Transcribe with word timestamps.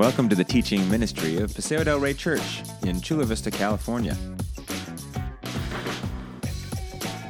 Welcome 0.00 0.30
to 0.30 0.34
the 0.34 0.44
teaching 0.44 0.90
ministry 0.90 1.36
of 1.36 1.54
Paseo 1.54 1.84
del 1.84 2.00
Rey 2.00 2.14
Church 2.14 2.62
in 2.84 3.02
Chula 3.02 3.26
Vista, 3.26 3.50
California. 3.50 4.16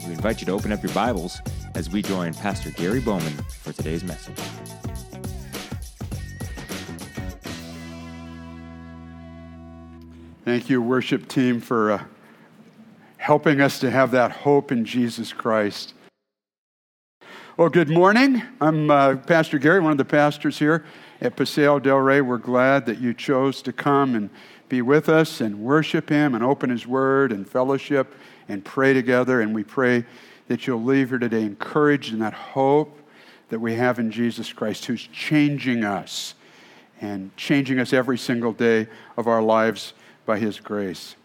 We 0.07 0.13
invite 0.13 0.39
you 0.39 0.47
to 0.47 0.53
open 0.53 0.71
up 0.71 0.81
your 0.81 0.93
Bibles 0.93 1.41
as 1.75 1.91
we 1.91 2.01
join 2.01 2.33
Pastor 2.33 2.71
Gary 2.71 3.01
Bowman 3.01 3.33
for 3.61 3.73
today's 3.73 4.05
message. 4.05 4.39
Thank 10.45 10.71
you, 10.71 10.81
worship 10.81 11.27
team, 11.27 11.61
for 11.61 11.91
uh, 11.91 12.05
helping 13.17 13.61
us 13.61 13.81
to 13.81 13.91
have 13.91 14.13
that 14.13 14.31
hope 14.31 14.71
in 14.71 14.85
Jesus 14.85 15.33
Christ. 15.33 15.95
Well, 17.57 17.69
good 17.69 17.91
morning. 17.91 18.45
I'm 18.61 18.93
uh, 18.93 19.17
Pastor 19.17 19.59
Gary, 19.59 19.81
one 19.81 19.91
of 19.91 19.99
the 19.99 20.05
pastors 20.05 20.57
here 20.57 20.85
at 21.21 21.37
Paseo 21.37 21.79
del 21.79 21.99
Rey. 21.99 22.21
We're 22.21 22.39
glad 22.39 22.87
that 22.87 22.99
you 22.99 23.13
chose 23.13 23.63
to 23.63 23.73
come 23.73 24.15
and 24.15 24.31
be 24.69 24.83
with 24.83 25.09
us 25.09 25.41
and 25.41 25.61
worship 25.61 26.09
Him 26.09 26.35
and 26.35 26.43
open 26.43 26.71
His 26.71 26.87
Word 26.87 27.33
and 27.33 27.49
fellowship 27.49 28.15
and 28.49 28.65
pray 28.65 28.93
together. 28.93 29.41
And 29.41 29.55
we 29.55 29.65
pray 29.65 30.05
that 30.49 30.67
you'll 30.67 30.83
leave 30.83 31.11
here 31.11 31.19
today 31.19 31.43
encouraged 31.43 32.13
in 32.13 32.21
that 32.21 32.35
hope 32.35 32.99
that 33.51 33.61
we 33.61 33.75
have 33.75 33.99
in 33.99 34.11
Jesus 34.11 34.53
Christ, 34.53 34.87
who's 34.87 35.07
changing 35.13 35.85
us 35.85 36.35
and 37.01 37.37
changing 37.37 37.79
us 37.79 37.93
every 37.93 38.19
single 38.19 38.53
day 38.53 38.87
of 39.17 39.27
our 39.27 39.43
lives 39.43 39.93
by 40.25 40.39
His 40.39 40.61
grace. 40.61 41.17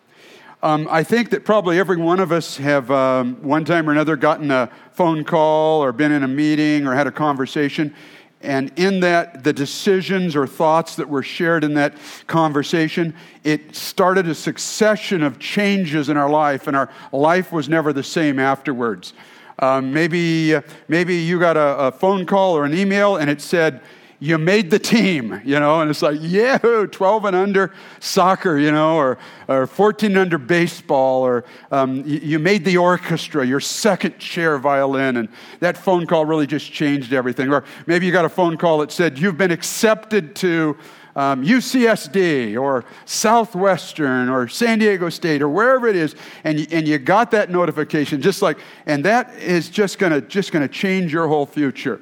Um, 0.64 0.88
I 0.89 1.03
think 1.03 1.30
that 1.30 1.45
probably 1.45 1.77
every 1.77 1.98
one 1.98 2.20
of 2.20 2.31
us 2.31 2.58
have 2.58 2.89
um, 2.89 3.36
one 3.44 3.66
time 3.66 3.88
or 3.88 3.91
another 3.91 4.16
gotten 4.16 4.50
a 4.50 4.72
phone 4.94 5.23
call 5.23 5.84
or 5.84 5.91
been 5.91 6.12
in 6.12 6.23
a 6.23 6.27
meeting 6.27 6.88
or 6.88 6.95
had 6.95 7.05
a 7.05 7.12
conversation. 7.12 7.94
And 8.41 8.71
in 8.75 8.99
that, 8.99 9.44
the 9.44 9.53
decisions 9.53 10.35
or 10.35 10.45
thoughts 10.45 10.95
that 10.98 11.09
were 11.09 11.23
shared 11.23 11.63
in 11.63 11.73
that 11.75 11.94
conversation, 12.27 13.16
it 13.44 13.75
started 13.75 14.27
a 14.27 14.36
succession 14.36 15.23
of 15.23 15.39
changes 15.39 16.09
in 16.09 16.17
our 16.17 16.30
life, 16.30 16.67
and 16.67 16.77
our 16.77 16.89
life 17.11 17.52
was 17.52 17.67
never 17.67 17.92
the 17.92 18.03
same 18.03 18.38
afterwards. 18.38 19.14
Um, 19.59 19.94
maybe, 19.94 20.55
uh, 20.55 20.61
maybe 20.88 21.16
you 21.16 21.39
got 21.39 21.58
a, 21.58 21.88
a 21.88 21.92
phone 21.92 22.25
call 22.25 22.55
or 22.58 22.66
an 22.66 22.73
email, 22.73 23.16
and 23.16 23.30
it 23.30 23.42
said, 23.42 23.81
you 24.26 24.40
made 24.40 24.72
the 24.72 24.80
team, 24.80 25.40
you 25.45 25.59
know, 25.59 25.81
and 25.81 25.92
it's 25.92 26.02
like, 26.02 26.18
yeah, 26.20 26.58
12 26.92 27.26
and 27.26 27.36
under 27.36 27.72
soccer, 28.00 28.58
you 28.58 28.72
know, 28.72 28.95
or, 28.95 29.20
or 29.48 29.67
14 29.67 30.17
under 30.17 30.40
baseball, 30.40 31.22
or 31.22 31.45
um, 31.72 31.98
you, 32.08 32.20
you, 32.20 32.40
made 32.40 32.66
the 32.66 32.76
orchestra, 32.76 33.45
your 33.45 33.59
second 33.59 34.17
chair 34.17 34.58
violin, 34.58 35.17
and 35.17 35.30
that 35.59 35.78
phone 35.78 36.08
call 36.08 36.26
really 36.26 36.48
just 36.48 36.72
changed 36.72 37.14
everything. 37.14 37.54
Or 37.54 37.64
maybe 37.86 38.08
you 38.08 38.12
got 38.12 38.26
a 38.26 38.30
phone 38.30 38.58
call 38.58 38.80
that 38.80 38.92
said, 38.92 39.20
you've 39.20 39.38
been 39.38 39.52
accepted 39.52 40.36
to 40.38 40.76
um, 41.16 41.45
UCSD 41.45 42.60
or 42.60 42.84
Southwestern 43.06 44.28
or 44.28 44.48
San 44.48 44.80
Diego 44.80 45.10
State 45.10 45.44
or 45.44 45.50
wherever 45.50 45.88
it 45.88 45.95
is, 45.95 46.16
and 46.44 46.67
and 46.73 46.86
you 46.86 46.98
got 46.98 47.32
that 47.32 47.50
notification, 47.50 48.22
just 48.22 48.42
like, 48.42 48.58
and 48.86 49.06
that 49.06 49.34
is 49.36 49.70
just 49.70 49.98
gonna 49.98 50.20
just 50.20 50.52
gonna 50.52 50.67
change 50.67 51.14
your 51.14 51.30
whole 51.30 51.45
future. 51.45 52.02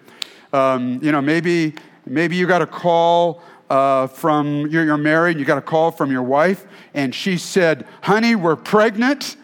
Um, 0.52 1.00
you 1.04 1.12
know, 1.12 1.22
maybe 1.22 1.76
Maybe 2.06 2.36
you 2.36 2.48
got 2.48 2.62
a 2.62 2.68
call 2.68 3.42
uh, 3.70 4.08
from, 4.08 4.68
you're, 4.68 4.84
you're 4.84 4.98
married, 4.98 5.40
you 5.40 5.46
got 5.46 5.58
a 5.58 5.62
call 5.62 5.92
from 5.92 6.12
your 6.12 6.24
wife, 6.24 6.66
and 6.94 7.14
she 7.14 7.38
said, 7.38 7.88
Honey, 8.02 8.36
we're 8.36 8.56
pregnant. 8.56 9.38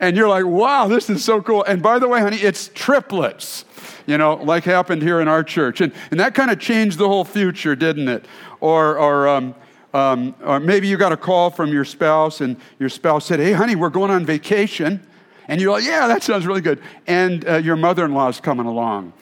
And 0.00 0.16
you're 0.16 0.28
like, 0.28 0.44
Wow, 0.44 0.88
this 0.88 1.08
is 1.10 1.24
so 1.24 1.42
cool. 1.42 1.62
And 1.64 1.82
by 1.82 1.98
the 1.98 2.08
way, 2.08 2.20
honey, 2.20 2.38
it's 2.38 2.68
triplets, 2.74 3.64
you 4.06 4.18
know, 4.18 4.34
like 4.34 4.64
happened 4.64 5.02
here 5.02 5.20
in 5.20 5.28
our 5.28 5.44
church. 5.44 5.80
And, 5.80 5.92
and 6.10 6.18
that 6.20 6.34
kind 6.34 6.50
of 6.50 6.58
changed 6.58 6.98
the 6.98 7.08
whole 7.08 7.24
future, 7.24 7.76
didn't 7.76 8.08
it? 8.08 8.24
Or, 8.60 8.98
or, 8.98 9.28
um, 9.28 9.54
um, 9.94 10.34
or 10.42 10.58
maybe 10.58 10.88
you 10.88 10.96
got 10.96 11.12
a 11.12 11.16
call 11.16 11.50
from 11.50 11.72
your 11.72 11.84
spouse, 11.84 12.40
and 12.40 12.56
your 12.78 12.88
spouse 12.88 13.26
said, 13.26 13.40
Hey, 13.40 13.52
honey, 13.52 13.76
we're 13.76 13.90
going 13.90 14.10
on 14.10 14.24
vacation. 14.24 15.06
And 15.48 15.60
you're 15.60 15.72
like, 15.72 15.84
Yeah, 15.84 16.08
that 16.08 16.22
sounds 16.22 16.46
really 16.46 16.62
good. 16.62 16.82
And 17.06 17.46
uh, 17.46 17.56
your 17.56 17.76
mother 17.76 18.04
in 18.04 18.14
law 18.14 18.28
is 18.28 18.40
coming 18.40 18.66
along 18.66 19.12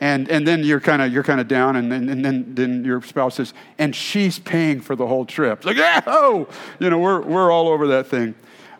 and, 0.00 0.28
and 0.28 0.46
then 0.46 0.62
you're 0.62 0.80
kind 0.80 1.02
of 1.02 1.12
you're 1.12 1.22
kind 1.22 1.40
of 1.40 1.48
down 1.48 1.76
and, 1.76 1.92
and, 1.92 2.10
and, 2.10 2.24
then, 2.24 2.54
then 2.54 2.84
your 2.84 3.00
spouse 3.02 3.36
says 3.36 3.54
and 3.78 3.94
she's 3.94 4.38
paying 4.38 4.80
for 4.80 4.96
the 4.96 5.06
whole 5.06 5.24
trip. 5.24 5.58
It's 5.58 5.66
like 5.66 5.76
yeah 5.76 6.02
oh 6.06 6.48
you 6.78 6.90
know 6.90 6.98
we're, 6.98 7.22
we're 7.22 7.50
all 7.50 7.68
over 7.68 7.86
that 7.88 8.06
thing. 8.06 8.34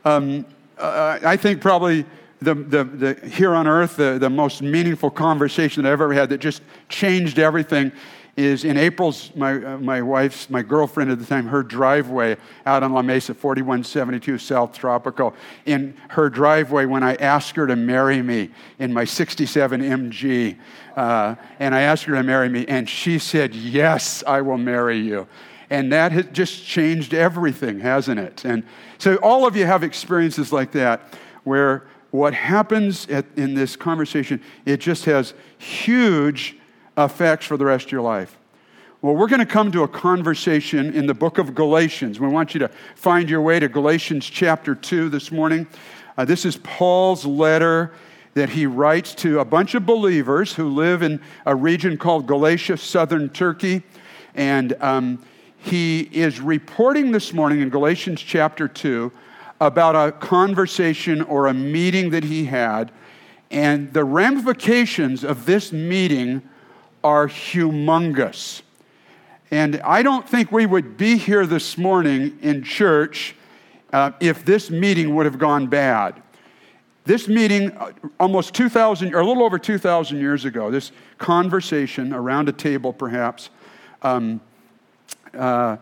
Um, 0.04 0.46
uh, 0.78 1.18
i 1.24 1.36
think 1.36 1.60
probably 1.60 2.04
the, 2.40 2.54
the, 2.54 2.84
the, 2.84 3.28
here 3.28 3.54
on 3.54 3.66
earth 3.66 3.96
the, 3.96 4.18
the 4.18 4.28
most 4.28 4.62
meaningful 4.62 5.10
conversation 5.10 5.82
that 5.82 5.92
i've 5.92 6.00
ever 6.00 6.12
had 6.12 6.28
that 6.28 6.38
just 6.38 6.62
changed 6.88 7.38
everything 7.38 7.90
is 8.36 8.64
in 8.64 8.76
April's, 8.76 9.34
my, 9.34 9.54
uh, 9.54 9.78
my 9.78 10.02
wife's, 10.02 10.50
my 10.50 10.62
girlfriend 10.62 11.10
at 11.10 11.18
the 11.18 11.24
time, 11.24 11.46
her 11.46 11.62
driveway 11.62 12.36
out 12.66 12.82
on 12.82 12.92
La 12.92 13.00
Mesa, 13.00 13.32
4172 13.32 14.38
South 14.38 14.76
Tropical. 14.76 15.34
In 15.64 15.96
her 16.10 16.28
driveway, 16.28 16.84
when 16.84 17.02
I 17.02 17.14
asked 17.14 17.56
her 17.56 17.66
to 17.66 17.76
marry 17.76 18.20
me 18.20 18.50
in 18.78 18.92
my 18.92 19.04
67 19.04 19.80
MG, 19.80 20.58
uh, 20.96 21.34
and 21.58 21.74
I 21.74 21.82
asked 21.82 22.04
her 22.04 22.14
to 22.14 22.22
marry 22.22 22.50
me, 22.50 22.66
and 22.66 22.88
she 22.88 23.18
said, 23.18 23.54
Yes, 23.54 24.22
I 24.26 24.42
will 24.42 24.58
marry 24.58 24.98
you. 24.98 25.26
And 25.70 25.92
that 25.92 26.12
has 26.12 26.26
just 26.26 26.64
changed 26.64 27.14
everything, 27.14 27.80
hasn't 27.80 28.20
it? 28.20 28.44
And 28.44 28.64
so 28.98 29.16
all 29.16 29.46
of 29.46 29.56
you 29.56 29.64
have 29.66 29.82
experiences 29.82 30.52
like 30.52 30.72
that 30.72 31.14
where 31.44 31.86
what 32.10 32.34
happens 32.34 33.08
at, 33.08 33.26
in 33.36 33.54
this 33.54 33.76
conversation, 33.76 34.40
it 34.64 34.78
just 34.78 35.04
has 35.06 35.34
huge 35.58 36.56
effects 36.96 37.46
for 37.46 37.56
the 37.56 37.64
rest 37.64 37.86
of 37.86 37.92
your 37.92 38.02
life. 38.02 38.36
Well, 39.02 39.14
we're 39.14 39.28
going 39.28 39.40
to 39.40 39.46
come 39.46 39.70
to 39.72 39.82
a 39.82 39.88
conversation 39.88 40.92
in 40.94 41.06
the 41.06 41.14
book 41.14 41.38
of 41.38 41.54
Galatians. 41.54 42.18
We 42.18 42.28
want 42.28 42.54
you 42.54 42.60
to 42.60 42.68
find 42.94 43.28
your 43.28 43.42
way 43.42 43.60
to 43.60 43.68
Galatians 43.68 44.26
chapter 44.26 44.74
2 44.74 45.10
this 45.10 45.30
morning. 45.30 45.66
Uh, 46.16 46.24
this 46.24 46.44
is 46.44 46.56
Paul's 46.56 47.26
letter 47.26 47.92
that 48.34 48.48
he 48.48 48.66
writes 48.66 49.14
to 49.14 49.40
a 49.40 49.44
bunch 49.44 49.74
of 49.74 49.84
believers 49.86 50.54
who 50.54 50.68
live 50.70 51.02
in 51.02 51.20
a 51.44 51.54
region 51.54 51.96
called 51.98 52.26
Galatia, 52.26 52.78
southern 52.78 53.28
Turkey. 53.28 53.82
And 54.34 54.74
um, 54.82 55.22
he 55.58 56.00
is 56.12 56.40
reporting 56.40 57.12
this 57.12 57.32
morning 57.32 57.60
in 57.60 57.68
Galatians 57.68 58.20
chapter 58.20 58.66
2 58.66 59.12
about 59.60 59.94
a 59.94 60.12
conversation 60.12 61.22
or 61.22 61.46
a 61.46 61.54
meeting 61.54 62.10
that 62.10 62.24
he 62.24 62.46
had. 62.46 62.92
And 63.50 63.92
the 63.92 64.04
ramifications 64.04 65.22
of 65.22 65.46
this 65.46 65.72
meeting 65.72 66.42
are 67.06 67.28
humongous. 67.28 68.62
And 69.52 69.80
I 69.82 70.02
don't 70.02 70.28
think 70.28 70.50
we 70.50 70.66
would 70.66 70.96
be 70.96 71.16
here 71.16 71.46
this 71.46 71.78
morning 71.78 72.36
in 72.42 72.64
church 72.64 73.36
uh, 73.92 74.10
if 74.18 74.44
this 74.44 74.70
meeting 74.70 75.14
would 75.14 75.24
have 75.24 75.38
gone 75.38 75.68
bad. 75.68 76.20
This 77.04 77.28
meeting, 77.28 77.70
uh, 77.76 77.92
almost 78.18 78.54
2,000, 78.54 79.14
or 79.14 79.20
a 79.20 79.24
little 79.24 79.44
over 79.44 79.56
2,000 79.56 80.18
years 80.18 80.44
ago, 80.44 80.68
this 80.68 80.90
conversation 81.18 82.12
around 82.12 82.48
a 82.48 82.52
table 82.52 82.92
perhaps, 82.92 83.50
um, 84.02 84.40
uh, 85.32 85.76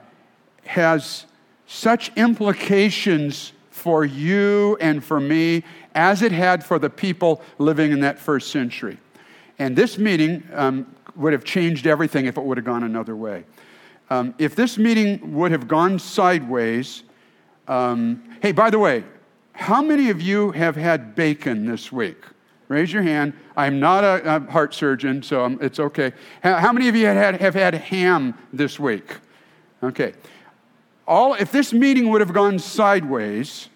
has 0.66 1.24
such 1.66 2.12
implications 2.16 3.54
for 3.70 4.04
you 4.04 4.76
and 4.78 5.02
for 5.02 5.20
me 5.20 5.64
as 5.94 6.20
it 6.20 6.32
had 6.32 6.62
for 6.62 6.78
the 6.78 6.90
people 6.90 7.40
living 7.56 7.92
in 7.92 8.00
that 8.00 8.18
first 8.18 8.50
century. 8.50 8.98
And 9.58 9.74
this 9.74 9.96
meeting 9.96 10.42
um, 10.52 10.94
would 11.16 11.32
have 11.32 11.44
changed 11.44 11.86
everything 11.86 12.26
if 12.26 12.36
it 12.36 12.44
would 12.44 12.56
have 12.56 12.66
gone 12.66 12.82
another 12.82 13.16
way. 13.16 13.44
Um, 14.10 14.34
if 14.38 14.54
this 14.54 14.76
meeting 14.76 15.34
would 15.34 15.50
have 15.50 15.66
gone 15.66 15.98
sideways, 15.98 17.04
um, 17.68 18.22
hey, 18.42 18.52
by 18.52 18.70
the 18.70 18.78
way, 18.78 19.04
how 19.52 19.80
many 19.80 20.10
of 20.10 20.20
you 20.20 20.50
have 20.52 20.76
had 20.76 21.14
bacon 21.14 21.64
this 21.66 21.90
week? 21.90 22.18
Raise 22.68 22.92
your 22.92 23.02
hand. 23.02 23.34
I'm 23.56 23.78
not 23.78 24.04
a, 24.04 24.36
a 24.36 24.40
heart 24.50 24.74
surgeon, 24.74 25.22
so 25.22 25.44
I'm, 25.44 25.58
it's 25.60 25.78
okay. 25.78 26.12
How, 26.42 26.56
how, 26.56 26.72
many 26.72 26.88
of 26.88 26.96
you 26.96 27.06
had, 27.06 27.40
have 27.40 27.54
had 27.54 27.74
ham 27.74 28.34
this 28.52 28.78
week? 28.78 29.16
Okay. 29.82 30.14
All, 31.06 31.34
if 31.34 31.52
this 31.52 31.72
meeting 31.72 32.08
would 32.10 32.20
have 32.20 32.32
gone 32.32 32.58
sideways, 32.58 33.68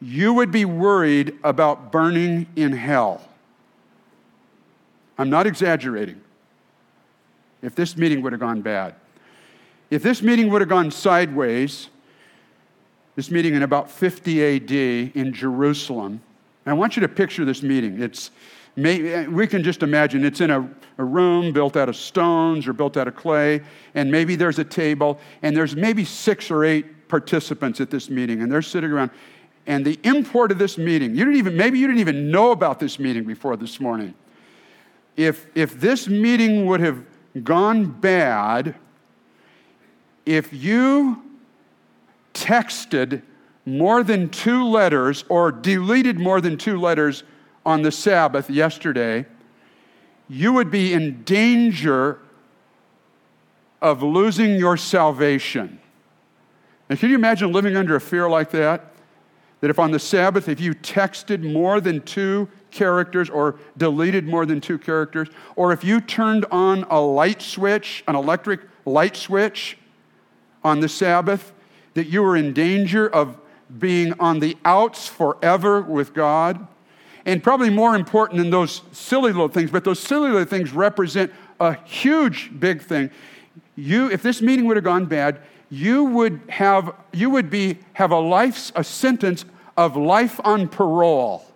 you 0.00 0.34
would 0.34 0.50
be 0.50 0.64
worried 0.64 1.38
about 1.44 1.92
burning 1.92 2.46
in 2.56 2.72
hell. 2.72 3.26
I'm 5.16 5.30
not 5.30 5.46
exaggerating 5.46 6.20
if 7.64 7.74
this 7.74 7.96
meeting 7.96 8.20
would 8.22 8.32
have 8.32 8.40
gone 8.40 8.60
bad. 8.60 8.94
If 9.90 10.02
this 10.02 10.22
meeting 10.22 10.50
would 10.50 10.60
have 10.60 10.68
gone 10.68 10.90
sideways, 10.90 11.88
this 13.16 13.30
meeting 13.30 13.54
in 13.54 13.62
about 13.62 13.90
50 13.90 14.44
AD 14.44 14.70
in 14.70 15.32
Jerusalem, 15.32 16.20
I 16.66 16.72
want 16.74 16.96
you 16.96 17.00
to 17.00 17.08
picture 17.08 17.44
this 17.44 17.62
meeting. 17.62 18.02
It's, 18.02 18.30
we 18.76 19.46
can 19.46 19.62
just 19.62 19.82
imagine 19.82 20.24
it's 20.24 20.40
in 20.40 20.50
a, 20.50 20.68
a 20.98 21.04
room 21.04 21.52
built 21.52 21.76
out 21.76 21.88
of 21.88 21.96
stones 21.96 22.66
or 22.66 22.72
built 22.72 22.96
out 22.96 23.08
of 23.08 23.16
clay, 23.16 23.62
and 23.94 24.10
maybe 24.10 24.36
there's 24.36 24.58
a 24.58 24.64
table, 24.64 25.18
and 25.42 25.56
there's 25.56 25.74
maybe 25.74 26.04
six 26.04 26.50
or 26.50 26.64
eight 26.64 27.08
participants 27.08 27.80
at 27.80 27.90
this 27.90 28.10
meeting, 28.10 28.42
and 28.42 28.52
they're 28.52 28.62
sitting 28.62 28.90
around. 28.90 29.10
And 29.66 29.86
the 29.86 29.98
import 30.02 30.52
of 30.52 30.58
this 30.58 30.76
meeting, 30.76 31.14
you 31.14 31.24
didn't 31.24 31.36
even, 31.36 31.56
maybe 31.56 31.78
you 31.78 31.86
didn't 31.86 32.00
even 32.00 32.30
know 32.30 32.50
about 32.50 32.78
this 32.78 32.98
meeting 32.98 33.24
before 33.24 33.56
this 33.56 33.80
morning. 33.80 34.14
If, 35.16 35.46
if 35.54 35.80
this 35.80 36.08
meeting 36.08 36.66
would 36.66 36.80
have 36.80 37.04
gone 37.42 37.86
bad, 37.86 38.76
if 40.24 40.52
you 40.52 41.22
texted 42.32 43.22
more 43.66 44.02
than 44.02 44.28
two 44.28 44.64
letters 44.64 45.24
or 45.28 45.50
deleted 45.50 46.18
more 46.18 46.40
than 46.40 46.56
two 46.56 46.78
letters 46.78 47.24
on 47.64 47.82
the 47.82 47.90
Sabbath 47.90 48.50
yesterday, 48.50 49.26
you 50.28 50.52
would 50.52 50.70
be 50.70 50.92
in 50.92 51.22
danger 51.24 52.18
of 53.80 54.02
losing 54.02 54.56
your 54.56 54.76
salvation. 54.76 55.78
Now, 56.88 56.96
can 56.96 57.10
you 57.10 57.14
imagine 57.14 57.52
living 57.52 57.76
under 57.76 57.96
a 57.96 58.00
fear 58.00 58.28
like 58.28 58.50
that? 58.50 58.92
That 59.60 59.70
if 59.70 59.78
on 59.78 59.90
the 59.90 59.98
Sabbath, 59.98 60.48
if 60.48 60.60
you 60.60 60.74
texted 60.74 61.40
more 61.40 61.80
than 61.80 62.02
two 62.02 62.48
characters 62.74 63.30
or 63.30 63.56
deleted 63.76 64.26
more 64.26 64.44
than 64.44 64.60
two 64.60 64.78
characters, 64.78 65.28
or 65.56 65.72
if 65.72 65.84
you 65.84 66.00
turned 66.00 66.44
on 66.50 66.84
a 66.90 67.00
light 67.00 67.40
switch, 67.40 68.04
an 68.06 68.16
electric 68.16 68.60
light 68.84 69.16
switch 69.16 69.78
on 70.62 70.80
the 70.80 70.88
Sabbath, 70.88 71.52
that 71.94 72.08
you 72.08 72.22
were 72.22 72.36
in 72.36 72.52
danger 72.52 73.08
of 73.08 73.38
being 73.78 74.12
on 74.20 74.40
the 74.40 74.56
outs 74.64 75.06
forever 75.06 75.80
with 75.80 76.12
God. 76.12 76.66
And 77.26 77.42
probably 77.42 77.70
more 77.70 77.94
important 77.94 78.38
than 78.38 78.50
those 78.50 78.82
silly 78.92 79.32
little 79.32 79.48
things, 79.48 79.70
but 79.70 79.84
those 79.84 79.98
silly 79.98 80.30
little 80.30 80.44
things 80.44 80.72
represent 80.72 81.32
a 81.58 81.74
huge, 81.84 82.50
big 82.58 82.82
thing. 82.82 83.10
You, 83.76 84.10
if 84.10 84.22
this 84.22 84.42
meeting 84.42 84.66
would 84.66 84.76
have 84.76 84.84
gone 84.84 85.06
bad, 85.06 85.40
you 85.70 86.04
would 86.04 86.40
have, 86.48 86.94
you 87.12 87.30
would 87.30 87.48
be, 87.48 87.78
have 87.94 88.10
a 88.10 88.18
life, 88.18 88.70
a 88.74 88.84
sentence 88.84 89.46
of 89.76 89.96
life 89.96 90.38
on 90.44 90.68
parole. 90.68 91.46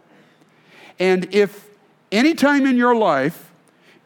And 0.99 1.33
if 1.35 1.69
any 2.11 2.35
time 2.35 2.67
in 2.67 2.77
your 2.77 2.95
life 2.95 3.49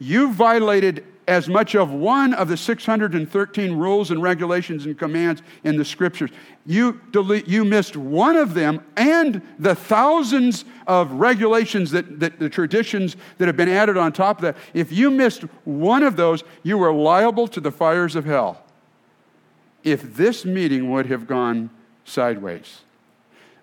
you 0.03 0.33
violated 0.33 1.05
as 1.29 1.49
much 1.49 1.77
of 1.77 1.93
one 1.93 2.35
of 2.35 2.49
the 2.49 2.57
613 2.57 3.73
rules 3.73 4.11
and 4.11 4.21
regulations 4.21 4.85
and 4.85 4.99
commands 4.99 5.41
in 5.63 5.77
the 5.77 5.85
scriptures. 5.85 6.31
You, 6.67 7.01
delete, 7.13 7.47
you 7.47 7.65
missed 7.65 7.97
one 7.97 8.37
of 8.37 8.55
them 8.55 8.85
and 8.97 9.41
the 9.59 9.77
thousands 9.77 10.65
of 10.89 11.13
regulations 11.13 11.93
that, 11.93 12.19
that 12.19 12.41
the 12.41 12.49
traditions 12.49 13.17
that 13.39 13.47
have 13.47 13.57
been 13.57 13.69
added 13.69 13.97
on 13.97 14.13
top 14.13 14.39
of 14.39 14.43
that. 14.43 14.57
If 14.75 14.91
you 14.91 15.11
missed 15.11 15.43
one 15.65 16.03
of 16.03 16.17
those, 16.17 16.43
you 16.65 16.77
were 16.77 16.93
liable 16.93 17.47
to 17.49 17.61
the 17.61 17.71
fires 17.71 18.17
of 18.17 18.25
hell 18.25 18.65
if 19.85 20.17
this 20.17 20.45
meeting 20.45 20.91
would 20.91 21.07
have 21.07 21.27
gone 21.27 21.71
sideways. 22.05 22.81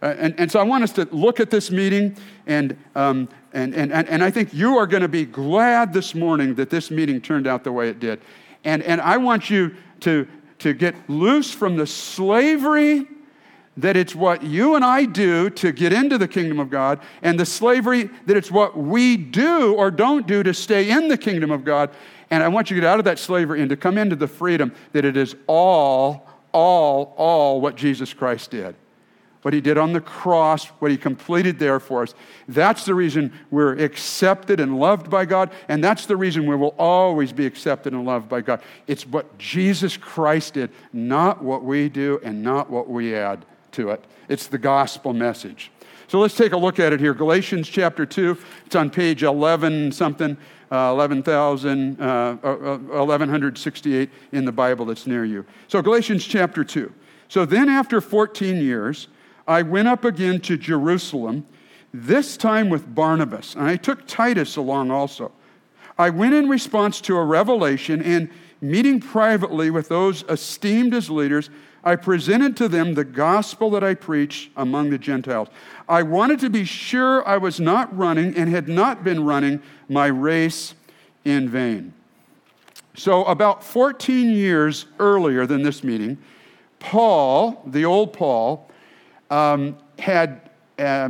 Uh, 0.02 0.16
and, 0.18 0.40
and 0.40 0.52
so 0.52 0.60
I 0.60 0.64
want 0.64 0.84
us 0.84 0.94
to 0.94 1.08
look 1.12 1.40
at 1.40 1.50
this 1.50 1.72
meeting, 1.72 2.16
and, 2.48 2.78
um, 2.96 3.28
and, 3.54 3.76
and, 3.76 3.92
and 3.92 4.24
I 4.24 4.32
think 4.32 4.54
you 4.54 4.78
are 4.78 4.88
going 4.88 5.02
to 5.02 5.10
be 5.10 5.26
glad 5.26 5.92
this 5.92 6.16
morning 6.16 6.56
that 6.56 6.70
this 6.70 6.90
meeting 6.90 7.20
turned 7.20 7.48
out 7.48 7.64
the 7.64 7.72
way 7.72 7.90
it 7.90 8.00
did. 8.00 8.22
And, 8.64 8.82
and 8.84 9.02
I 9.02 9.18
want 9.18 9.50
you 9.50 9.76
to, 10.02 10.28
to 10.60 10.74
get 10.74 10.96
loose 11.10 11.52
from 11.52 11.76
the 11.76 11.88
slavery 11.88 13.08
that 13.78 13.96
it's 13.96 14.14
what 14.14 14.44
you 14.44 14.76
and 14.76 14.84
I 14.84 15.06
do 15.06 15.50
to 15.52 15.72
get 15.72 15.94
into 15.94 16.18
the 16.18 16.28
kingdom 16.28 16.60
of 16.60 16.70
God, 16.70 17.00
and 17.22 17.40
the 17.40 17.46
slavery 17.46 18.10
that 18.26 18.36
it's 18.36 18.52
what 18.52 18.78
we 18.78 19.16
do 19.16 19.74
or 19.76 19.90
don't 19.90 20.28
do 20.28 20.44
to 20.44 20.54
stay 20.54 20.90
in 20.90 21.08
the 21.08 21.18
kingdom 21.18 21.52
of 21.52 21.64
God. 21.64 21.90
And 22.30 22.44
I 22.44 22.48
want 22.48 22.70
you 22.70 22.76
to 22.76 22.82
get 22.82 22.88
out 22.90 23.00
of 23.00 23.06
that 23.06 23.20
slavery 23.20 23.62
and 23.62 23.70
to 23.70 23.78
come 23.78 23.98
into 23.98 24.16
the 24.16 24.28
freedom 24.28 24.74
that 24.92 25.06
it 25.06 25.18
is 25.18 25.36
all, 25.48 26.28
all, 26.52 27.14
all 27.18 27.62
what 27.62 27.76
Jesus 27.76 28.14
Christ 28.14 28.52
did. 28.52 28.76
What 29.42 29.54
he 29.54 29.62
did 29.62 29.78
on 29.78 29.94
the 29.94 30.02
cross, 30.02 30.66
what 30.66 30.92
he 30.92 30.98
completed 30.98 31.60
there 31.60 31.80
for 31.80 32.04
us. 32.04 32.14
That's 32.48 32.86
the 32.86 32.94
reason 32.94 33.34
we're 33.52 33.78
accepted 33.78 34.60
and 34.60 34.80
loved 34.80 35.10
by 35.10 35.26
God, 35.26 35.52
and 35.70 35.84
that's 35.84 36.06
the 36.06 36.18
reason 36.18 36.46
we 36.46 36.56
will 36.56 36.76
always 36.78 37.32
be 37.32 37.46
accepted 37.46 37.94
and 37.94 38.06
loved 38.06 38.28
by 38.28 38.42
God. 38.42 38.62
It's 38.88 39.08
what 39.08 39.38
Jesus 39.38 39.96
Christ 39.96 40.56
did, 40.56 40.72
not 40.92 41.42
what 41.42 41.64
we 41.64 41.88
do 41.88 42.20
and 42.24 42.44
not 42.44 42.70
what 42.70 42.90
we 42.90 43.16
add 43.16 43.46
to 43.74 43.92
it. 43.92 44.04
It's 44.28 44.48
the 44.48 44.58
gospel 44.58 45.14
message. 45.14 45.72
So 46.08 46.20
let's 46.20 46.36
take 46.36 46.54
a 46.54 46.58
look 46.58 46.80
at 46.80 46.92
it 46.92 47.00
here. 47.00 47.14
Galatians 47.14 47.70
chapter 47.70 48.06
2, 48.06 48.38
it's 48.66 48.76
on 48.76 48.90
page 48.90 49.24
11 49.24 49.92
something 49.92 50.38
uh, 50.72 50.92
11,000, 50.92 52.00
uh, 52.00 52.36
1168 52.36 54.10
uh, 54.10 54.38
in 54.38 54.46
the 54.46 54.52
Bible 54.52 54.86
that's 54.86 55.08
near 55.08 55.26
you. 55.26 55.46
So, 55.68 55.82
Galatians 55.82 56.26
chapter 56.26 56.64
2. 56.64 56.94
So 57.28 57.46
then, 57.46 57.70
after 57.70 58.02
14 58.02 58.58
years, 58.58 59.08
I 59.50 59.64
went 59.64 59.88
up 59.88 60.06
again 60.06 60.40
to 60.42 60.58
Jerusalem, 60.58 61.44
this 61.92 62.38
time 62.38 62.70
with 62.70 62.94
Barnabas, 62.94 63.56
and 63.56 63.66
I 63.66 63.78
took 63.78 64.06
Titus 64.06 64.58
along 64.58 64.92
also. 64.92 65.32
I 65.98 66.12
went 66.12 66.36
in 66.36 66.48
response 66.48 67.02
to 67.02 67.18
a 67.18 67.26
revelation, 67.26 68.00
and 68.04 68.30
meeting 68.62 69.00
privately 69.00 69.72
with 69.72 69.90
those 69.90 70.24
esteemed 70.30 70.94
as 70.94 71.10
leaders, 71.10 71.50
I 71.84 71.96
presented 71.96 72.56
to 72.58 72.68
them 72.68 72.94
the 72.94 73.04
gospel 73.04 73.72
that 73.72 73.84
I 73.84 73.96
preach 73.96 74.52
among 74.56 74.92
the 74.92 75.00
Gentiles. 75.00 75.48
I 75.88 76.04
wanted 76.04 76.40
to 76.42 76.52
be 76.52 76.64
sure 76.64 77.28
I 77.28 77.38
was 77.38 77.60
not 77.60 77.96
running 77.98 78.36
and 78.36 78.50
had 78.52 78.68
not 78.68 79.04
been 79.04 79.24
running 79.26 79.64
my 79.88 80.08
race 80.08 80.76
in 81.26 81.50
vain. 81.50 81.94
So, 82.96 83.24
about 83.26 83.64
14 83.64 84.30
years 84.30 84.86
earlier 85.00 85.48
than 85.48 85.64
this 85.64 85.84
meeting, 85.84 86.20
Paul, 86.80 87.64
the 87.66 87.86
old 87.86 88.14
Paul, 88.14 88.70
um, 89.30 89.78
had 89.98 90.50
uh, 90.78 91.10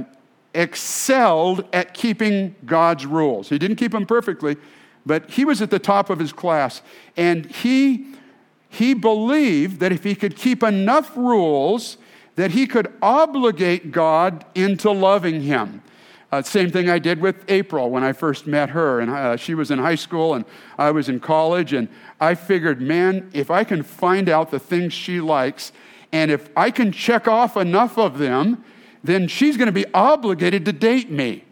excelled 0.53 1.65
at 1.73 1.93
keeping 1.93 2.55
God's 2.65 3.05
rules. 3.05 3.49
He 3.49 3.57
didn't 3.57 3.77
keep 3.77 3.91
them 3.91 4.05
perfectly, 4.05 4.57
but 5.05 5.29
he 5.29 5.45
was 5.45 5.61
at 5.61 5.69
the 5.69 5.79
top 5.79 6.09
of 6.09 6.19
his 6.19 6.33
class. 6.33 6.81
And 7.15 7.45
he 7.45 8.13
he 8.69 8.93
believed 8.93 9.79
that 9.79 9.91
if 9.91 10.03
he 10.03 10.13
could 10.13 10.35
keep 10.35 10.61
enough 10.61 11.17
rules, 11.17 11.97
that 12.35 12.51
he 12.51 12.67
could 12.67 12.93
obligate 13.01 13.91
God 13.91 14.45
into 14.53 14.91
loving 14.91 15.41
him. 15.41 15.81
Uh, 16.31 16.43
same 16.43 16.69
thing 16.69 16.87
I 16.87 16.99
did 16.99 17.19
with 17.19 17.43
April 17.47 17.89
when 17.89 18.03
I 18.03 18.13
first 18.13 18.45
met 18.45 18.69
her. 18.69 18.99
And 18.99 19.09
uh, 19.09 19.35
she 19.35 19.55
was 19.55 19.71
in 19.71 19.79
high 19.79 19.95
school 19.95 20.35
and 20.35 20.45
I 20.77 20.91
was 20.91 21.09
in 21.09 21.19
college. 21.19 21.73
And 21.73 21.89
I 22.21 22.35
figured, 22.35 22.79
man, 22.79 23.31
if 23.33 23.49
I 23.49 23.63
can 23.63 23.81
find 23.81 24.29
out 24.29 24.51
the 24.51 24.59
things 24.59 24.93
she 24.93 25.19
likes, 25.19 25.71
and 26.11 26.31
if 26.31 26.49
I 26.55 26.71
can 26.71 26.91
check 26.91 27.27
off 27.27 27.55
enough 27.57 27.97
of 27.97 28.17
them, 28.17 28.63
then 29.03 29.27
she's 29.27 29.57
going 29.57 29.67
to 29.67 29.71
be 29.71 29.85
obligated 29.93 30.65
to 30.65 30.73
date 30.73 31.09
me. 31.09 31.43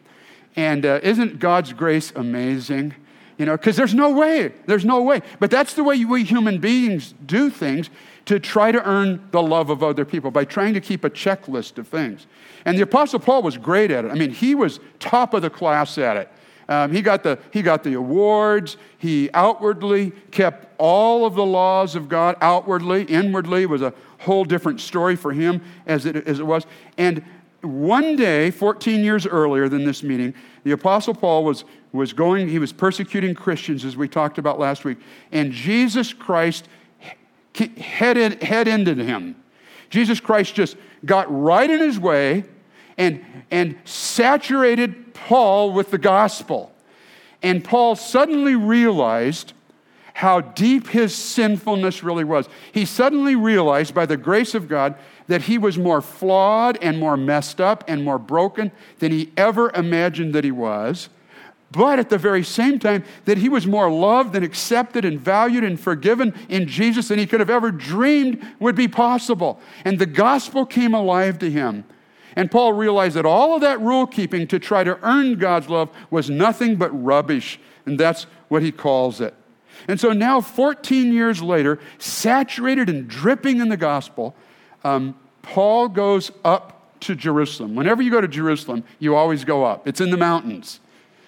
And 0.56 0.86
uh, 0.86 1.00
isn't 1.04 1.40
God's 1.40 1.74
grace 1.74 2.12
amazing? 2.16 2.96
You 3.38 3.46
know, 3.46 3.56
because 3.56 3.76
there's 3.76 3.94
no 3.94 4.12
way. 4.12 4.52
There's 4.66 4.86
no 4.86 5.04
way. 5.04 5.22
But 5.40 5.52
that's 5.52 5.76
the 5.76 5.84
way 5.84 6.04
we 6.04 6.24
human 6.24 6.60
beings 6.60 7.14
do 7.26 7.52
things 7.52 7.92
to 8.26 8.40
try 8.40 8.72
to 8.72 8.84
earn 8.84 9.28
the 9.32 9.42
love 9.42 9.70
of 9.70 9.84
other 9.84 10.04
people 10.04 10.32
by 10.32 10.44
trying 10.44 10.74
to 10.74 10.82
keep 10.82 11.04
a 11.04 11.10
checklist 11.10 11.78
of 11.78 11.88
things. 11.88 12.26
And 12.66 12.78
the 12.78 12.82
Apostle 12.82 13.20
Paul 13.20 13.44
was 13.44 13.58
great 13.58 13.92
at 13.92 14.06
it. 14.06 14.12
I 14.12 14.16
mean, 14.16 14.32
he 14.32 14.56
was 14.56 14.80
top 15.00 15.34
of 15.34 15.44
the 15.44 15.50
class 15.50 15.98
at 15.98 16.18
it. 16.18 16.32
Um, 16.70 16.92
he, 16.92 17.02
got 17.02 17.24
the, 17.24 17.40
he 17.52 17.62
got 17.62 17.84
the 17.84 17.94
awards. 17.94 18.78
He 18.98 19.30
outwardly 19.34 20.12
kept 20.32 20.68
all 20.78 21.26
of 21.26 21.36
the 21.36 21.46
laws 21.46 21.96
of 21.96 22.10
God. 22.10 22.36
Outwardly, 22.42 23.04
inwardly 23.04 23.66
was 23.66 23.82
a 23.82 23.94
whole 24.20 24.44
different 24.44 24.82
story 24.82 25.16
for 25.16 25.32
him 25.32 25.62
as 25.86 26.06
it, 26.06 26.28
as 26.28 26.40
it 26.40 26.46
was. 26.46 26.66
And 26.98 27.24
one 27.62 28.16
day, 28.16 28.52
14 28.52 29.04
years 29.04 29.26
earlier 29.26 29.70
than 29.70 29.86
this 29.86 30.04
meeting, 30.04 30.34
the 30.64 30.72
Apostle 30.72 31.14
Paul 31.14 31.44
was, 31.44 31.64
was 31.92 32.14
going, 32.14 32.48
he 32.48 32.60
was 32.60 32.74
persecuting 32.74 33.34
Christians, 33.34 33.86
as 33.86 33.98
we 33.98 34.08
talked 34.08 34.38
about 34.38 34.60
last 34.60 34.86
week, 34.86 34.98
and 35.32 35.52
Jesus 35.52 36.14
Christ 36.14 36.68
head, 37.56 38.44
head 38.44 38.68
ended 38.68 38.98
him. 38.98 39.36
Jesus 39.90 40.20
Christ 40.20 40.54
just 40.54 40.78
got 41.06 41.26
right 41.34 41.70
in 41.70 41.80
his 41.80 42.00
way 42.00 42.44
and, 42.98 43.24
and 43.52 43.78
saturated 43.86 45.14
Paul 45.14 45.72
with 45.74 45.92
the 45.92 45.98
gospel. 45.98 46.72
And 47.44 47.64
Paul 47.64 47.96
suddenly 47.96 48.56
realized 48.56 49.54
how 50.14 50.42
deep 50.42 50.88
his 50.88 51.14
sinfulness 51.14 52.02
really 52.02 52.24
was. 52.24 52.50
He 52.72 52.86
suddenly 52.86 53.36
realized, 53.36 53.94
by 53.94 54.08
the 54.08 54.18
grace 54.18 54.56
of 54.56 54.68
God, 54.68 54.96
that 55.28 55.44
he 55.44 55.60
was 55.60 55.78
more 55.78 56.02
flawed 56.02 56.80
and 56.82 56.98
more 56.98 57.16
messed 57.16 57.62
up 57.62 57.84
and 57.88 58.04
more 58.04 58.18
broken 58.18 58.72
than 58.98 59.12
he 59.12 59.32
ever 59.38 59.70
imagined 59.76 60.34
that 60.34 60.44
he 60.44 60.52
was. 60.52 61.10
But 61.70 62.00
at 62.00 62.10
the 62.10 62.18
very 62.18 62.44
same 62.44 62.80
time, 62.80 63.04
that 63.26 63.38
he 63.38 63.50
was 63.50 63.68
more 63.68 63.92
loved 63.92 64.36
and 64.36 64.44
accepted 64.44 65.06
and 65.06 65.20
valued 65.20 65.64
and 65.64 65.80
forgiven 65.80 66.34
in 66.50 66.68
Jesus 66.68 67.10
than 67.10 67.20
he 67.20 67.28
could 67.28 67.42
have 67.42 67.50
ever 67.50 67.72
dreamed 67.72 68.44
would 68.60 68.76
be 68.76 68.88
possible. 68.88 69.60
And 69.86 70.00
the 70.00 70.06
gospel 70.08 70.66
came 70.66 70.96
alive 70.96 71.38
to 71.40 71.52
him. 71.52 71.84
And 72.38 72.52
Paul 72.52 72.74
realized 72.74 73.16
that 73.16 73.26
all 73.26 73.56
of 73.56 73.62
that 73.62 73.82
rule 73.82 74.06
keeping 74.06 74.46
to 74.50 74.60
try 74.60 74.84
to 74.84 75.00
earn 75.02 75.40
God's 75.40 75.70
love 75.70 75.90
was 76.12 76.30
nothing 76.30 76.76
but 76.76 76.92
rubbish. 76.92 77.60
And 77.88 78.00
that's 78.00 78.28
what 78.48 78.62
he 78.62 78.72
calls 78.72 79.20
it. 79.20 79.34
And 79.88 80.00
so 80.00 80.14
now, 80.14 80.40
14 80.40 81.12
years 81.12 81.42
later, 81.42 81.80
saturated 81.98 82.90
and 82.90 83.08
dripping 83.08 83.60
in 83.60 83.70
the 83.70 83.78
gospel, 83.78 84.36
um, 84.84 85.18
Paul 85.42 85.90
goes 85.90 86.32
up 86.46 87.00
to 87.00 87.16
Jerusalem. 87.16 87.74
Whenever 87.74 88.04
you 88.04 88.12
go 88.12 88.22
to 88.22 88.28
Jerusalem, 88.28 88.84
you 89.00 89.16
always 89.16 89.44
go 89.44 89.66
up, 89.66 89.88
it's 89.88 90.00
in 90.00 90.12
the 90.12 90.18
mountains. 90.18 90.80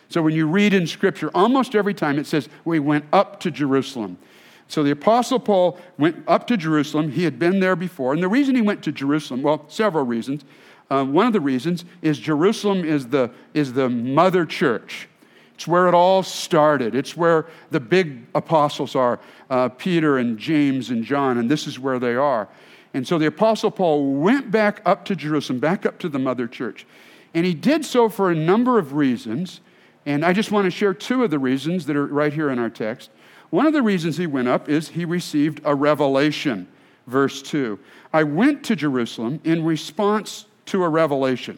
So 0.10 0.22
when 0.22 0.36
you 0.36 0.46
read 0.46 0.76
in 0.76 0.86
Scripture, 0.86 1.32
almost 1.34 1.74
every 1.74 1.96
time 1.96 2.20
it 2.20 2.28
says, 2.28 2.50
We 2.66 2.80
went 2.80 3.06
up 3.12 3.40
to 3.40 3.50
Jerusalem. 3.50 4.20
So 4.68 4.84
the 4.84 4.92
Apostle 4.92 5.40
Paul 5.40 5.80
went 5.98 6.24
up 6.28 6.46
to 6.48 6.58
Jerusalem. 6.58 7.12
He 7.12 7.24
had 7.24 7.40
been 7.40 7.60
there 7.60 7.76
before. 7.76 8.14
And 8.14 8.22
the 8.22 8.28
reason 8.28 8.54
he 8.54 8.62
went 8.62 8.84
to 8.84 8.92
Jerusalem, 8.92 9.42
well, 9.42 9.66
several 9.70 10.06
reasons. 10.06 10.44
Uh, 10.90 11.06
one 11.06 11.28
of 11.28 11.34
the 11.34 11.42
reasons 11.42 11.86
is 12.02 12.18
Jerusalem 12.18 12.84
is 12.84 13.08
the, 13.08 13.32
is 13.54 13.74
the 13.74 13.90
mother 13.90 14.46
church. 14.46 15.08
It's 15.54 15.68
where 15.68 15.88
it 15.88 15.94
all 15.94 16.24
started. 16.24 16.96
It's 16.96 17.18
where 17.18 17.48
the 17.70 17.80
big 17.80 18.26
apostles 18.34 18.96
are 18.96 19.20
uh, 19.50 19.70
Peter 19.70 20.18
and 20.18 20.38
James 20.38 20.90
and 20.90 21.04
John, 21.04 21.38
and 21.38 21.52
this 21.52 21.68
is 21.68 21.78
where 21.78 22.00
they 22.00 22.16
are. 22.16 22.48
And 22.94 23.08
so 23.08 23.18
the 23.18 23.28
Apostle 23.28 23.70
Paul 23.70 24.14
went 24.16 24.52
back 24.52 24.82
up 24.86 25.06
to 25.06 25.16
Jerusalem, 25.16 25.60
back 25.60 25.86
up 25.86 26.00
to 26.00 26.10
the 26.10 26.18
mother 26.18 26.48
church. 26.48 26.88
And 27.34 27.46
he 27.46 27.54
did 27.54 27.86
so 27.86 28.10
for 28.10 28.32
a 28.32 28.36
number 28.36 28.80
of 28.80 28.94
reasons. 28.94 29.62
And 30.06 30.26
I 30.26 30.34
just 30.34 30.52
want 30.52 30.66
to 30.66 30.72
share 30.72 30.94
two 30.94 31.24
of 31.24 31.30
the 31.30 31.38
reasons 31.38 31.86
that 31.86 31.96
are 31.96 32.08
right 32.08 32.34
here 32.34 32.50
in 32.50 32.58
our 32.58 32.70
text. 32.70 33.12
One 33.52 33.66
of 33.66 33.74
the 33.74 33.82
reasons 33.82 34.18
he 34.18 34.28
went 34.28 34.48
up 34.48 34.70
is 34.70 34.90
he 34.90 35.06
received 35.06 35.62
a 35.66 35.76
revelation. 35.76 36.68
Verse 37.06 37.42
2 37.42 37.80
I 38.14 38.24
went 38.24 38.64
to 38.66 38.76
Jerusalem 38.76 39.40
in 39.44 39.64
response 39.64 40.46
to 40.70 40.84
a 40.84 40.90
revelation. 40.90 41.58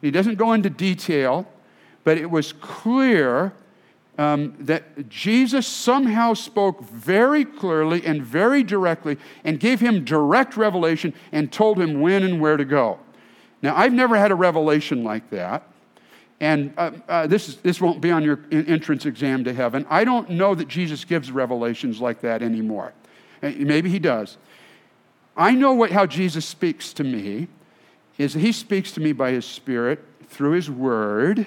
He 0.00 0.10
doesn't 0.10 0.36
go 0.36 0.52
into 0.52 0.70
detail, 0.70 1.46
but 2.04 2.16
it 2.18 2.30
was 2.30 2.52
clear 2.52 3.52
um, 4.18 4.54
that 4.60 5.08
Jesus 5.08 5.66
somehow 5.66 6.34
spoke 6.34 6.82
very 6.82 7.44
clearly 7.44 8.04
and 8.04 8.22
very 8.22 8.62
directly 8.62 9.18
and 9.44 9.58
gave 9.58 9.80
him 9.80 10.04
direct 10.04 10.56
revelation 10.56 11.14
and 11.32 11.50
told 11.50 11.78
him 11.78 12.00
when 12.00 12.22
and 12.22 12.40
where 12.40 12.56
to 12.56 12.64
go. 12.64 12.98
Now, 13.62 13.76
I've 13.76 13.92
never 13.92 14.16
had 14.16 14.30
a 14.30 14.34
revelation 14.34 15.04
like 15.04 15.30
that. 15.30 15.66
And 16.40 16.72
uh, 16.78 16.92
uh, 17.08 17.26
this, 17.26 17.48
is, 17.48 17.56
this 17.56 17.80
won't 17.80 18.00
be 18.00 18.10
on 18.10 18.22
your 18.22 18.40
entrance 18.50 19.04
exam 19.04 19.44
to 19.44 19.52
heaven. 19.52 19.86
I 19.90 20.04
don't 20.04 20.30
know 20.30 20.54
that 20.54 20.68
Jesus 20.68 21.04
gives 21.04 21.30
revelations 21.30 22.00
like 22.00 22.22
that 22.22 22.42
anymore. 22.42 22.92
Uh, 23.42 23.52
maybe 23.58 23.90
he 23.90 23.98
does. 23.98 24.38
I 25.36 25.52
know 25.52 25.72
what, 25.72 25.90
how 25.90 26.06
Jesus 26.06 26.46
speaks 26.46 26.92
to 26.94 27.04
me 27.04 27.48
is 28.20 28.34
he 28.34 28.52
speaks 28.52 28.92
to 28.92 29.00
me 29.00 29.12
by 29.12 29.30
his 29.30 29.46
Spirit 29.46 30.04
through 30.28 30.50
his 30.50 30.70
word 30.70 31.46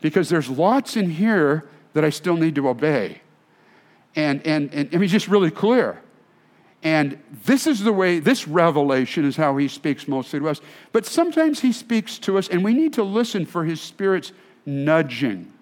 because 0.00 0.30
there's 0.30 0.48
lots 0.48 0.96
in 0.96 1.10
here 1.10 1.68
that 1.92 2.04
I 2.04 2.08
still 2.08 2.36
need 2.38 2.54
to 2.54 2.68
obey. 2.70 3.20
And, 4.16 4.44
and, 4.46 4.72
and, 4.72 5.02
he's 5.02 5.12
just 5.12 5.28
really 5.28 5.50
clear. 5.50 6.00
And 6.82 7.22
this 7.44 7.66
is 7.66 7.80
the 7.80 7.92
way, 7.92 8.18
this 8.18 8.48
revelation 8.48 9.26
is 9.26 9.36
how 9.36 9.58
he 9.58 9.68
speaks 9.68 10.08
mostly 10.08 10.40
to 10.40 10.48
us. 10.48 10.62
But 10.92 11.04
sometimes 11.04 11.60
he 11.60 11.70
speaks 11.70 12.18
to 12.20 12.38
us, 12.38 12.48
and 12.48 12.64
we 12.64 12.72
need 12.72 12.94
to 12.94 13.02
listen 13.02 13.44
for 13.44 13.64
his 13.64 13.80
spirit's 13.80 14.32
nudging, 14.64 15.52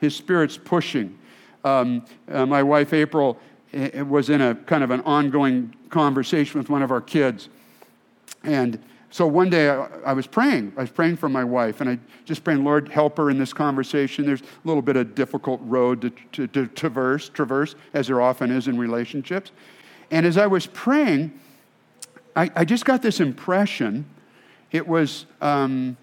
his 0.00 0.16
spirit's 0.16 0.56
pushing. 0.56 1.18
Um, 1.64 2.06
uh, 2.30 2.46
my 2.46 2.62
wife, 2.62 2.94
April, 2.94 3.38
eh, 3.74 4.00
was 4.00 4.30
in 4.30 4.40
a 4.40 4.54
kind 4.54 4.82
of 4.82 4.90
an 4.90 5.02
ongoing 5.02 5.74
conversation 5.90 6.58
with 6.60 6.70
one 6.70 6.82
of 6.82 6.90
our 6.90 7.02
kids. 7.02 7.50
And 8.42 8.78
so 9.16 9.26
one 9.26 9.48
day 9.48 9.70
I, 9.70 9.86
I, 10.04 10.12
was 10.12 10.26
praying. 10.26 10.74
I 10.76 10.82
was 10.82 10.90
praying 10.90 11.16
for 11.16 11.30
my 11.30 11.42
wife, 11.42 11.80
and 11.80 11.88
I 11.88 11.98
just 12.26 12.44
praying, 12.44 12.62
Lord, 12.62 12.86
help 12.90 13.16
her 13.16 13.30
in 13.30 13.38
this 13.38 13.54
conversation. 13.54 14.26
There's 14.26 14.42
a 14.42 14.44
little 14.64 14.82
bit 14.82 14.94
of 14.96 15.14
difficult 15.14 15.58
road 15.64 16.02
to, 16.02 16.10
to, 16.32 16.46
to 16.48 16.66
traverse, 16.66 17.30
traverse, 17.30 17.76
as 17.94 18.08
there 18.08 18.20
often 18.20 18.50
is 18.50 18.68
in 18.68 18.76
relationships. 18.76 19.52
And 20.10 20.26
as 20.26 20.36
I 20.36 20.46
was 20.46 20.66
praying, 20.66 21.32
I, 22.36 22.50
I 22.54 22.66
just 22.66 22.84
got 22.84 23.00
this 23.00 23.18
impression. 23.18 24.04
It 24.70 24.86
was, 24.86 25.24
um, 25.40 25.96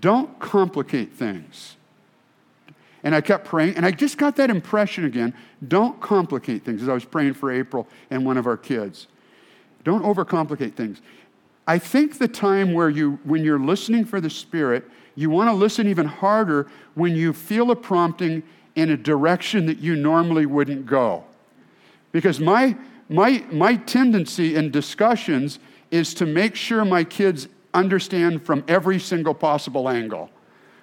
don't 0.00 0.38
complicate 0.40 1.12
things. 1.12 1.76
And 3.02 3.14
I 3.14 3.20
kept 3.20 3.44
praying, 3.44 3.76
and 3.76 3.84
I 3.84 3.90
just 3.90 4.16
got 4.16 4.34
that 4.36 4.48
impression 4.48 5.04
again. 5.04 5.34
Don't 5.68 6.00
complicate 6.00 6.64
things 6.64 6.82
as 6.82 6.88
I 6.88 6.94
was 6.94 7.04
praying 7.04 7.34
for 7.34 7.52
April 7.52 7.86
and 8.08 8.24
one 8.24 8.38
of 8.38 8.46
our 8.46 8.56
kids. 8.56 9.08
Don't 9.84 10.02
overcomplicate 10.02 10.74
things. 10.74 11.02
I 11.66 11.78
think 11.78 12.18
the 12.18 12.28
time 12.28 12.72
where 12.72 12.88
you, 12.88 13.18
when 13.24 13.42
you're 13.42 13.58
listening 13.58 14.04
for 14.04 14.20
the 14.20 14.30
Spirit, 14.30 14.84
you 15.16 15.30
want 15.30 15.48
to 15.50 15.54
listen 15.54 15.88
even 15.88 16.06
harder 16.06 16.68
when 16.94 17.16
you 17.16 17.32
feel 17.32 17.70
a 17.70 17.76
prompting 17.76 18.42
in 18.76 18.90
a 18.90 18.96
direction 18.96 19.66
that 19.66 19.78
you 19.78 19.96
normally 19.96 20.46
wouldn't 20.46 20.86
go. 20.86 21.24
Because 22.12 22.38
my, 22.38 22.76
my, 23.08 23.44
my 23.50 23.76
tendency 23.76 24.54
in 24.54 24.70
discussions 24.70 25.58
is 25.90 26.14
to 26.14 26.26
make 26.26 26.54
sure 26.54 26.84
my 26.84 27.02
kids 27.02 27.48
understand 27.74 28.44
from 28.44 28.64
every 28.68 28.98
single 28.98 29.34
possible 29.34 29.88
angle, 29.88 30.30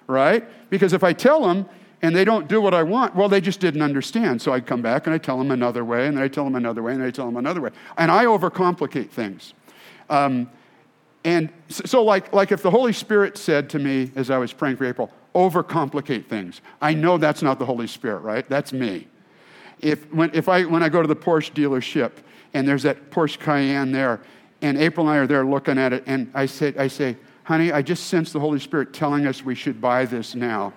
right? 0.06 0.44
Because 0.70 0.92
if 0.92 1.02
I 1.02 1.12
tell 1.12 1.46
them 1.46 1.66
and 2.02 2.14
they 2.14 2.24
don't 2.24 2.48
do 2.48 2.60
what 2.60 2.74
I 2.74 2.82
want, 2.82 3.14
well, 3.14 3.28
they 3.28 3.40
just 3.40 3.60
didn't 3.60 3.82
understand. 3.82 4.42
So 4.42 4.52
I 4.52 4.60
come 4.60 4.82
back 4.82 5.06
and 5.06 5.14
I 5.14 5.18
tell 5.18 5.38
them 5.38 5.50
another 5.50 5.84
way, 5.84 6.06
and 6.06 6.16
then 6.16 6.24
I 6.24 6.28
tell 6.28 6.44
them 6.44 6.56
another 6.56 6.82
way, 6.82 6.92
and 6.92 7.02
I 7.02 7.10
tell 7.10 7.26
them 7.26 7.36
another 7.36 7.60
way. 7.60 7.70
And 7.96 8.10
I 8.10 8.26
overcomplicate 8.26 9.10
things. 9.10 9.54
Um, 10.10 10.50
and 11.24 11.50
so, 11.68 12.04
like, 12.04 12.32
like 12.32 12.52
if 12.52 12.62
the 12.62 12.70
Holy 12.70 12.92
Spirit 12.92 13.38
said 13.38 13.70
to 13.70 13.78
me 13.78 14.12
as 14.14 14.30
I 14.30 14.38
was 14.38 14.52
praying 14.52 14.76
for 14.76 14.84
April, 14.84 15.10
overcomplicate 15.34 16.26
things, 16.26 16.60
I 16.80 16.94
know 16.94 17.18
that's 17.18 17.42
not 17.42 17.58
the 17.58 17.64
Holy 17.66 17.86
Spirit, 17.86 18.20
right? 18.20 18.48
That's 18.48 18.72
me 18.72 19.08
if, 19.84 20.10
when, 20.12 20.30
if 20.34 20.48
I, 20.48 20.64
when 20.64 20.82
I 20.82 20.88
go 20.88 21.02
to 21.02 21.08
the 21.08 21.16
Porsche 21.16 21.52
dealership 21.52 22.12
and 22.54 22.66
there's 22.66 22.82
that 22.84 23.10
Porsche 23.10 23.38
Cayenne 23.38 23.92
there, 23.92 24.20
and 24.62 24.78
April 24.78 25.06
and 25.06 25.14
I 25.14 25.18
are 25.18 25.26
there 25.26 25.44
looking 25.44 25.76
at 25.76 25.92
it, 25.92 26.04
and 26.06 26.30
I 26.34 26.46
say, 26.46 26.72
I 26.78 26.88
say, 26.88 27.16
honey, 27.42 27.70
I 27.70 27.82
just 27.82 28.06
sense 28.06 28.32
the 28.32 28.40
Holy 28.40 28.58
Spirit 28.58 28.94
telling 28.94 29.26
us 29.26 29.44
we 29.44 29.54
should 29.54 29.80
buy 29.80 30.06
this 30.06 30.34
now. 30.34 30.72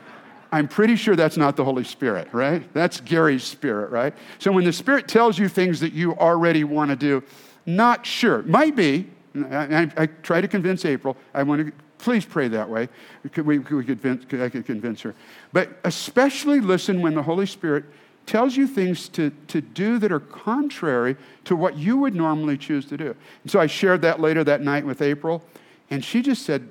I'm 0.52 0.68
pretty 0.68 0.94
sure 0.94 1.16
that's 1.16 1.36
not 1.36 1.56
the 1.56 1.64
Holy 1.64 1.82
Spirit, 1.82 2.28
right? 2.32 2.72
That's 2.72 3.00
Gary's 3.00 3.42
spirit, 3.42 3.90
right? 3.90 4.14
So 4.38 4.52
when 4.52 4.64
the 4.64 4.72
Spirit 4.72 5.08
tells 5.08 5.38
you 5.38 5.48
things 5.48 5.80
that 5.80 5.92
you 5.92 6.14
already 6.14 6.62
want 6.62 6.90
to 6.90 6.96
do, 6.96 7.22
not 7.66 8.06
sure. 8.06 8.42
Might 8.42 8.76
be. 8.76 9.08
I, 9.34 9.90
I, 9.96 10.06
try 10.06 10.40
to 10.40 10.48
convince 10.48 10.84
April. 10.84 11.16
I 11.32 11.42
want 11.42 11.66
to 11.66 11.72
please 11.98 12.24
pray 12.24 12.48
that 12.48 12.68
way. 12.68 12.88
We, 13.22 13.42
we, 13.42 13.58
we 13.58 13.84
could 13.84 14.00
convince, 14.00 14.42
I 14.42 14.48
could 14.48 14.66
convince 14.66 15.00
her. 15.02 15.14
But 15.52 15.70
especially 15.84 16.60
listen 16.60 17.00
when 17.00 17.14
the 17.14 17.22
Holy 17.22 17.46
Spirit 17.46 17.84
tells 18.26 18.56
you 18.56 18.66
things 18.66 19.08
to, 19.10 19.30
to 19.48 19.60
do 19.60 19.98
that 19.98 20.12
are 20.12 20.20
contrary 20.20 21.16
to 21.44 21.56
what 21.56 21.76
you 21.76 21.96
would 21.96 22.14
normally 22.14 22.56
choose 22.56 22.84
to 22.86 22.96
do. 22.96 23.14
And 23.42 23.50
so 23.50 23.58
I 23.60 23.66
shared 23.66 24.02
that 24.02 24.20
later 24.20 24.44
that 24.44 24.60
night 24.60 24.84
with 24.84 25.02
April, 25.02 25.42
and 25.90 26.04
she 26.04 26.22
just 26.22 26.44
said, 26.44 26.68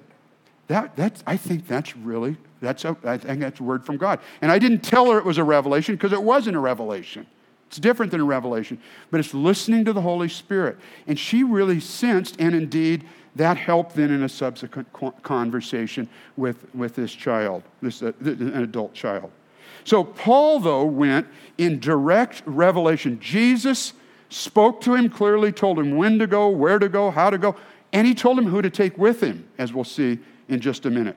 that, 0.68 0.96
that's, 0.96 1.24
I 1.28 1.36
think 1.38 1.68
that's 1.68 1.98
really, 1.98 2.38
that's 2.62 2.86
a, 2.86 2.96
I 3.04 3.18
think 3.18 3.42
that's 3.42 3.60
a 3.60 3.64
word 3.64 3.86
from 3.86 3.98
God. 3.98 4.20
And 4.42 4.52
I 4.52 4.60
didn't 4.60 4.80
tell 4.80 5.12
her 5.12 5.18
it 5.18 5.26
was 5.26 5.38
a 5.38 5.44
revelation 5.44 5.96
because 5.96 6.14
it 6.14 6.24
wasn't 6.24 6.56
a 6.56 6.60
revelation. 6.60 7.26
It's 7.72 7.80
different 7.80 8.12
than 8.12 8.20
a 8.20 8.26
revelation, 8.26 8.82
but 9.12 9.22
it's 9.22 9.34
listening 9.34 9.86
to 9.86 9.94
the 9.94 10.02
Holy 10.02 10.28
Spirit. 10.28 10.78
And 11.08 11.18
she 11.18 11.46
really 11.46 11.80
sensed, 11.80 12.36
and 12.38 12.54
indeed, 12.54 13.06
that 13.38 13.56
helped 13.56 13.96
then 13.96 14.12
in 14.12 14.24
a 14.24 14.28
subsequent 14.28 14.92
conversation 15.24 16.10
with, 16.36 16.66
with 16.76 16.96
this 16.96 17.14
child, 17.14 17.64
this 17.82 18.04
uh, 18.04 18.12
an 18.20 18.62
adult 18.62 18.94
child. 18.94 19.32
So 19.86 20.04
Paul, 20.04 20.60
though, 20.60 20.84
went 20.84 21.28
in 21.58 21.80
direct 21.80 22.44
revelation. 22.46 23.18
Jesus 23.22 23.94
spoke 24.28 24.82
to 24.82 24.94
him 24.94 25.10
clearly, 25.10 25.54
told 25.54 25.80
him 25.80 25.96
when 25.96 26.20
to 26.20 26.28
go, 26.28 26.50
where 26.50 26.78
to 26.78 26.90
go, 26.90 27.10
how 27.10 27.30
to 27.30 27.38
go, 27.38 27.56
and 27.94 28.06
he 28.06 28.14
told 28.14 28.38
him 28.38 28.48
who 28.48 28.62
to 28.62 28.70
take 28.70 28.98
with 28.98 29.24
him, 29.24 29.48
as 29.58 29.72
we'll 29.72 29.86
see 29.86 30.20
in 30.50 30.60
just 30.60 30.86
a 30.86 30.90
minute. 30.90 31.16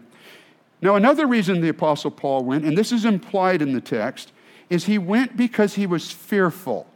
Now, 0.81 0.95
another 0.95 1.27
reason 1.27 1.61
the 1.61 1.69
Apostle 1.71 2.13
Paul 2.13 2.45
went, 2.45 2.65
and 2.65 2.79
this 2.79 2.93
is 2.93 3.05
implied 3.05 3.61
in 3.61 3.73
the 3.73 3.81
text, 3.81 4.31
is 4.71 4.85
he 4.85 4.99
went 4.99 5.37
because 5.37 5.75
he 5.75 5.87
was 5.87 6.11
fearful. 6.11 6.87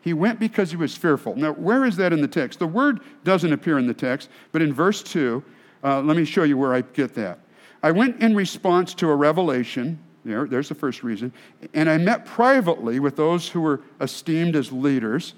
He 0.00 0.12
went 0.12 0.40
because 0.40 0.70
he 0.70 0.76
was 0.76 0.96
fearful. 0.96 1.36
Now, 1.36 1.52
where 1.52 1.84
is 1.84 1.96
that 1.96 2.12
in 2.12 2.20
the 2.20 2.28
text? 2.28 2.58
The 2.58 2.66
word 2.66 3.00
doesn't 3.24 3.52
appear 3.52 3.78
in 3.78 3.86
the 3.86 3.94
text, 3.94 4.28
but 4.52 4.62
in 4.62 4.72
verse 4.72 5.02
2, 5.02 5.42
uh, 5.84 6.00
let 6.02 6.16
me 6.16 6.24
show 6.24 6.44
you 6.44 6.56
where 6.56 6.74
I 6.74 6.80
get 6.80 7.14
that. 7.14 7.38
I 7.82 7.90
went 7.90 8.22
in 8.22 8.34
response 8.34 8.94
to 8.94 9.08
a 9.08 9.14
revelation 9.14 9.98
there, 10.28 10.46
there's 10.46 10.68
the 10.68 10.74
first 10.74 11.02
reason. 11.02 11.32
And 11.74 11.88
I 11.88 11.96
met 11.96 12.26
privately 12.26 13.00
with 13.00 13.16
those 13.16 13.48
who 13.48 13.60
were 13.60 13.80
esteemed 14.00 14.56
as 14.56 14.70
leaders. 14.70 15.34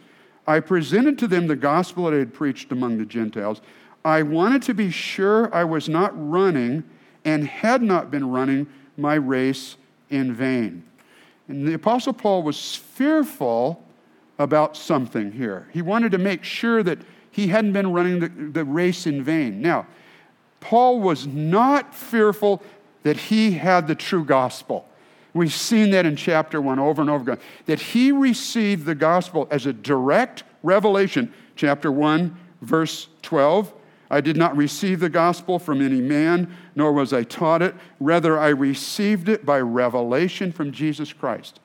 I 0.46 0.60
presented 0.60 1.18
to 1.20 1.28
them 1.28 1.46
the 1.46 1.56
gospel 1.56 2.04
that 2.04 2.14
I 2.14 2.18
had 2.18 2.34
preached 2.34 2.72
among 2.72 2.98
the 2.98 3.04
Gentiles. 3.04 3.60
I 4.04 4.22
wanted 4.22 4.62
to 4.62 4.74
be 4.74 4.90
sure 4.90 5.54
I 5.54 5.64
was 5.64 5.88
not 5.88 6.12
running 6.14 6.82
and 7.24 7.46
had 7.46 7.82
not 7.82 8.10
been 8.10 8.30
running 8.30 8.66
my 8.96 9.14
race 9.14 9.76
in 10.08 10.34
vain. 10.34 10.82
And 11.50 11.66
the 11.66 11.74
Apostle 11.74 12.12
Paul 12.12 12.44
was 12.44 12.76
fearful 12.76 13.84
about 14.38 14.76
something 14.76 15.32
here. 15.32 15.66
He 15.72 15.82
wanted 15.82 16.12
to 16.12 16.18
make 16.18 16.44
sure 16.44 16.84
that 16.84 17.00
he 17.32 17.48
hadn't 17.48 17.72
been 17.72 17.92
running 17.92 18.20
the, 18.20 18.28
the 18.28 18.64
race 18.64 19.04
in 19.04 19.24
vain. 19.24 19.60
Now, 19.60 19.88
Paul 20.60 21.00
was 21.00 21.26
not 21.26 21.92
fearful 21.92 22.62
that 23.02 23.16
he 23.16 23.50
had 23.50 23.88
the 23.88 23.96
true 23.96 24.24
gospel. 24.24 24.86
We've 25.34 25.52
seen 25.52 25.90
that 25.90 26.06
in 26.06 26.14
chapter 26.14 26.60
1 26.60 26.78
over 26.78 27.00
and 27.00 27.10
over 27.10 27.32
again. 27.32 27.44
That 27.66 27.80
he 27.80 28.12
received 28.12 28.84
the 28.84 28.94
gospel 28.94 29.48
as 29.50 29.66
a 29.66 29.72
direct 29.72 30.44
revelation. 30.62 31.34
Chapter 31.56 31.90
1, 31.90 32.36
verse 32.62 33.08
12. 33.22 33.72
I 34.10 34.20
did 34.20 34.36
not 34.36 34.56
receive 34.56 34.98
the 34.98 35.08
gospel 35.08 35.58
from 35.58 35.80
any 35.80 36.00
man, 36.00 36.54
nor 36.74 36.92
was 36.92 37.12
I 37.12 37.22
taught 37.22 37.62
it. 37.62 37.74
Rather, 38.00 38.38
I 38.38 38.48
received 38.48 39.28
it 39.28 39.46
by 39.46 39.60
revelation 39.60 40.50
from 40.50 40.72
Jesus 40.72 41.12
Christ. 41.12 41.60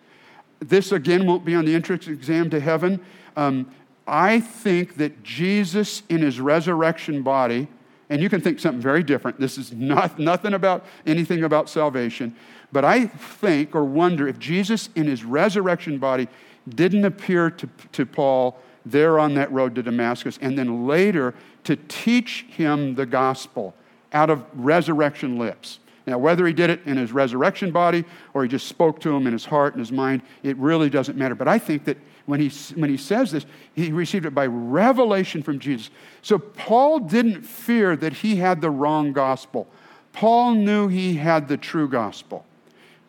this 0.60 0.92
again 0.92 1.26
won't 1.26 1.44
be 1.44 1.56
on 1.56 1.66
the 1.66 1.76
entrance 1.76 2.08
exam 2.08 2.50
to 2.52 2.60
heaven. 2.60 3.00
Um, 3.36 3.72
I 4.08 4.40
think 4.40 4.98
that 4.98 5.24
Jesus 5.24 6.04
in 6.10 6.22
his 6.22 6.40
resurrection 6.40 7.24
body, 7.24 7.68
and 8.10 8.22
you 8.22 8.30
can 8.30 8.42
think 8.42 8.60
something 8.60 8.82
very 8.82 9.04
different. 9.04 9.40
This 9.40 9.58
is 9.58 9.72
not 9.72 10.20
nothing 10.32 10.54
about 10.54 10.86
anything 11.06 11.44
about 11.44 11.70
salvation, 11.70 12.36
but 12.72 12.86
I 12.86 13.08
think 13.08 13.76
or 13.76 13.84
wonder 13.84 14.28
if 14.28 14.38
Jesus 14.38 14.90
in 14.96 15.08
his 15.08 15.24
resurrection 15.24 15.98
body 15.98 16.28
didn't 16.70 17.06
appear 17.06 17.50
to, 17.50 17.70
to 17.94 18.06
Paul 18.06 18.60
there 18.86 19.20
on 19.20 19.34
that 19.36 19.52
road 19.52 19.76
to 19.76 19.84
Damascus, 19.84 20.38
and 20.42 20.58
then 20.58 20.88
later 20.88 21.34
to 21.64 21.76
teach 21.76 22.46
him 22.50 22.96
the 22.96 23.06
gospel 23.06 23.74
out 24.14 24.30
of 24.30 24.46
resurrection 24.54 25.38
lips. 25.38 25.80
Now, 26.08 26.20
whether 26.20 26.46
he 26.46 26.54
did 26.54 26.70
it 26.70 26.82
in 26.86 26.98
his 26.98 27.12
resurrection 27.12 27.72
body 27.72 28.06
or 28.34 28.44
he 28.44 28.50
just 28.50 28.68
spoke 28.68 29.00
to 29.02 29.16
him 29.16 29.26
in 29.26 29.34
his 29.34 29.46
heart 29.46 29.74
and 29.74 29.80
his 29.80 29.92
mind, 29.92 30.22
it 30.44 30.56
really 30.58 30.90
doesn't 30.90 31.18
matter. 31.18 31.34
But 31.34 31.48
I 31.48 31.58
think 31.58 31.86
that 31.86 31.98
when 32.28 32.40
he, 32.40 32.50
when 32.76 32.90
he 32.90 32.98
says 32.98 33.32
this, 33.32 33.46
he 33.74 33.92
received 33.92 34.26
it 34.26 34.36
by 34.36 34.46
revelation 34.46 35.42
from 35.42 35.60
Jesus. 35.60 35.90
So 36.22 36.38
Paul 36.38 37.00
didn't 37.00 37.42
fear 37.42 37.96
that 37.96 38.14
he 38.14 38.36
had 38.36 38.62
the 38.62 38.70
wrong 38.70 39.14
gospel. 39.14 39.68
Paul 40.14 40.54
knew 40.54 40.88
he 40.88 41.16
had 41.16 41.48
the 41.48 41.58
true 41.58 41.90
gospel. 41.90 42.46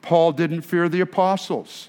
Paul 0.01 0.33
didn't 0.33 0.63
fear 0.63 0.89
the 0.89 1.01
apostles. 1.01 1.89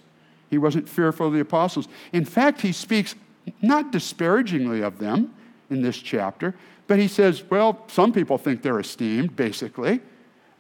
He 0.50 0.58
wasn't 0.58 0.90
fearful 0.90 1.28
of 1.28 1.34
the 1.34 1.40
apostles. 1.40 1.88
In 2.12 2.26
fact, 2.26 2.62
he 2.62 2.72
speaks 2.72 3.16
not 3.62 3.92
disparagingly 3.92 4.82
of 4.82 5.00
them 5.00 5.34
in 5.70 5.82
this 5.82 5.98
chapter, 5.98 6.56
but 6.88 7.00
he 7.00 7.08
says, 7.08 7.44
well, 7.50 7.84
some 7.88 8.14
people 8.14 8.38
think 8.38 8.62
they're 8.62 8.80
esteemed, 8.80 9.36
basically. 9.36 10.00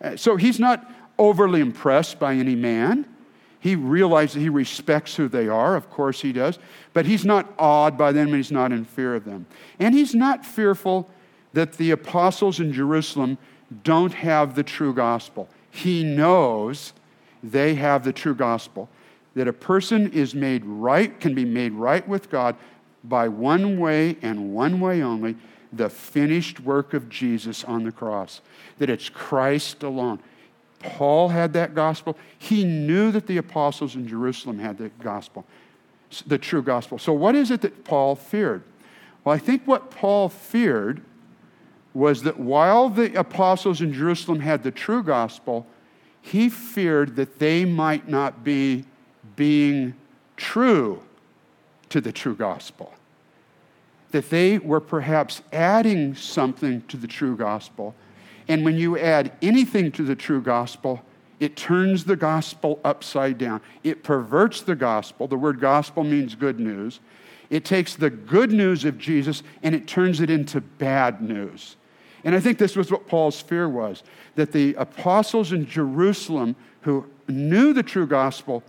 Uh, 0.01 0.15
so 0.15 0.35
he's 0.35 0.59
not 0.59 0.91
overly 1.17 1.61
impressed 1.61 2.19
by 2.19 2.33
any 2.33 2.55
man. 2.55 3.05
He 3.59 3.75
realizes 3.75 4.35
he 4.35 4.49
respects 4.49 5.15
who 5.15 5.27
they 5.27 5.47
are, 5.47 5.75
of 5.75 5.89
course 5.89 6.21
he 6.21 6.31
does, 6.31 6.59
but 6.93 7.05
he's 7.05 7.25
not 7.25 7.53
awed 7.57 7.97
by 7.97 8.11
them 8.11 8.27
and 8.27 8.35
he's 8.35 8.51
not 8.51 8.71
in 8.71 8.85
fear 8.85 9.15
of 9.15 9.25
them. 9.25 9.47
And 9.79 9.95
he's 9.95 10.13
not 10.13 10.45
fearful 10.45 11.09
that 11.53 11.73
the 11.73 11.91
apostles 11.91 12.59
in 12.59 12.71
Jerusalem 12.71 13.37
don't 13.83 14.13
have 14.13 14.55
the 14.55 14.63
true 14.63 14.93
gospel. 14.93 15.49
He 15.71 16.03
knows 16.03 16.93
they 17.43 17.75
have 17.75 18.03
the 18.03 18.13
true 18.13 18.35
gospel. 18.35 18.89
That 19.35 19.47
a 19.47 19.53
person 19.53 20.11
is 20.13 20.33
made 20.33 20.65
right, 20.65 21.19
can 21.19 21.35
be 21.35 21.45
made 21.45 21.73
right 21.73 22.07
with 22.07 22.29
God 22.29 22.55
by 23.07 23.27
one 23.27 23.79
way 23.79 24.17
and 24.21 24.53
one 24.53 24.79
way 24.79 25.01
only 25.01 25.35
the 25.73 25.89
finished 25.89 26.59
work 26.59 26.93
of 26.93 27.09
Jesus 27.09 27.63
on 27.63 27.83
the 27.83 27.91
cross, 27.91 28.41
that 28.77 28.89
it's 28.89 29.09
Christ 29.09 29.83
alone. 29.83 30.19
Paul 30.79 31.29
had 31.29 31.53
that 31.53 31.75
gospel. 31.75 32.17
He 32.37 32.63
knew 32.63 33.11
that 33.11 33.27
the 33.27 33.37
apostles 33.37 33.95
in 33.95 34.07
Jerusalem 34.07 34.59
had 34.59 34.77
the 34.77 34.89
gospel, 35.01 35.45
the 36.25 36.37
true 36.37 36.61
gospel. 36.61 36.97
So, 36.99 37.13
what 37.13 37.35
is 37.35 37.51
it 37.51 37.61
that 37.61 37.83
Paul 37.83 38.15
feared? 38.15 38.63
Well, 39.23 39.35
I 39.35 39.39
think 39.39 39.63
what 39.65 39.91
Paul 39.91 40.29
feared 40.29 41.01
was 41.93 42.23
that 42.23 42.39
while 42.39 42.89
the 42.89 43.13
apostles 43.19 43.81
in 43.81 43.91
Jerusalem 43.91 44.39
had 44.39 44.63
the 44.63 44.71
true 44.71 45.01
gospel, 45.01 45.65
he 46.21 46.47
feared 46.47 47.15
that 47.15 47.39
they 47.39 47.65
might 47.65 48.07
not 48.07 48.43
be 48.43 48.85
being 49.35 49.95
true 50.35 51.01
to 51.89 51.99
the 51.99 52.11
true 52.11 52.35
gospel 52.35 52.93
that 54.11 54.29
they 54.29 54.57
were 54.57 54.79
perhaps 54.79 55.41
adding 55.51 56.15
something 56.15 56.81
to 56.83 56.97
the 56.97 57.07
true 57.07 57.35
gospel. 57.35 57.95
And 58.47 58.63
when 58.63 58.77
you 58.77 58.97
add 58.97 59.33
anything 59.41 59.91
to 59.93 60.03
the 60.03 60.15
true 60.15 60.41
gospel, 60.41 61.03
it 61.39 61.55
turns 61.55 62.05
the 62.05 62.15
gospel 62.15 62.79
upside 62.83 63.37
down. 63.37 63.61
It 63.83 64.03
perverts 64.03 64.61
the 64.61 64.75
gospel. 64.75 65.27
The 65.27 65.37
word 65.37 65.59
gospel 65.59 66.03
means 66.03 66.35
good 66.35 66.59
news. 66.59 66.99
It 67.49 67.63
takes 67.63 67.95
the 67.95 68.09
good 68.09 68.51
news 68.51 68.85
of 68.85 68.97
Jesus 68.97 69.43
and 69.61 69.75
it 69.75 69.87
turns 69.87 70.19
it 70.21 70.29
into 70.29 70.61
bad 70.61 71.21
news. 71.21 71.75
And 72.23 72.35
I 72.35 72.39
think 72.39 72.57
this 72.57 72.75
was 72.75 72.91
what 72.91 73.07
Paul's 73.07 73.39
fear 73.39 73.69
was 73.69 74.03
that 74.35 74.51
the 74.51 74.73
apostles 74.75 75.51
in 75.51 75.65
Jerusalem 75.65 76.55
who 76.81 77.05
knew 77.27 77.73
the 77.73 77.83
true 77.83 78.07
gospel 78.07 78.63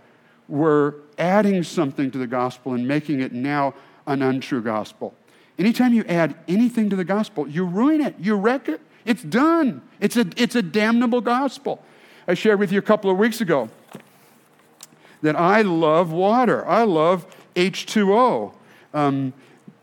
were 0.47 0.95
adding 1.17 1.63
something 1.63 2.11
to 2.11 2.17
the 2.17 2.27
gospel 2.27 2.73
and 2.73 2.87
making 2.87 3.21
it 3.21 3.33
now 3.33 3.73
an 4.07 4.21
untrue 4.21 4.61
gospel. 4.61 5.13
Anytime 5.59 5.93
you 5.93 6.05
add 6.05 6.35
anything 6.47 6.89
to 6.89 6.95
the 6.95 7.03
gospel, 7.03 7.45
you 7.45 7.65
ruin 7.65 7.99
it, 7.99 8.15
you 8.17 8.35
wreck 8.35 8.69
it. 8.69 8.79
It's 9.03 9.21
done. 9.21 9.81
It's 9.99 10.15
a, 10.15 10.25
it's 10.37 10.55
a 10.55 10.61
damnable 10.61 11.19
gospel. 11.19 11.83
I 12.29 12.33
shared 12.33 12.59
with 12.59 12.71
you 12.71 12.79
a 12.79 12.83
couple 12.83 13.11
of 13.11 13.17
weeks 13.17 13.41
ago 13.41 13.69
that 15.21 15.35
I 15.35 15.63
love 15.63 16.13
water. 16.13 16.65
I 16.65 16.83
love 16.83 17.25
H2O. 17.55 18.53
Um, 18.93 19.33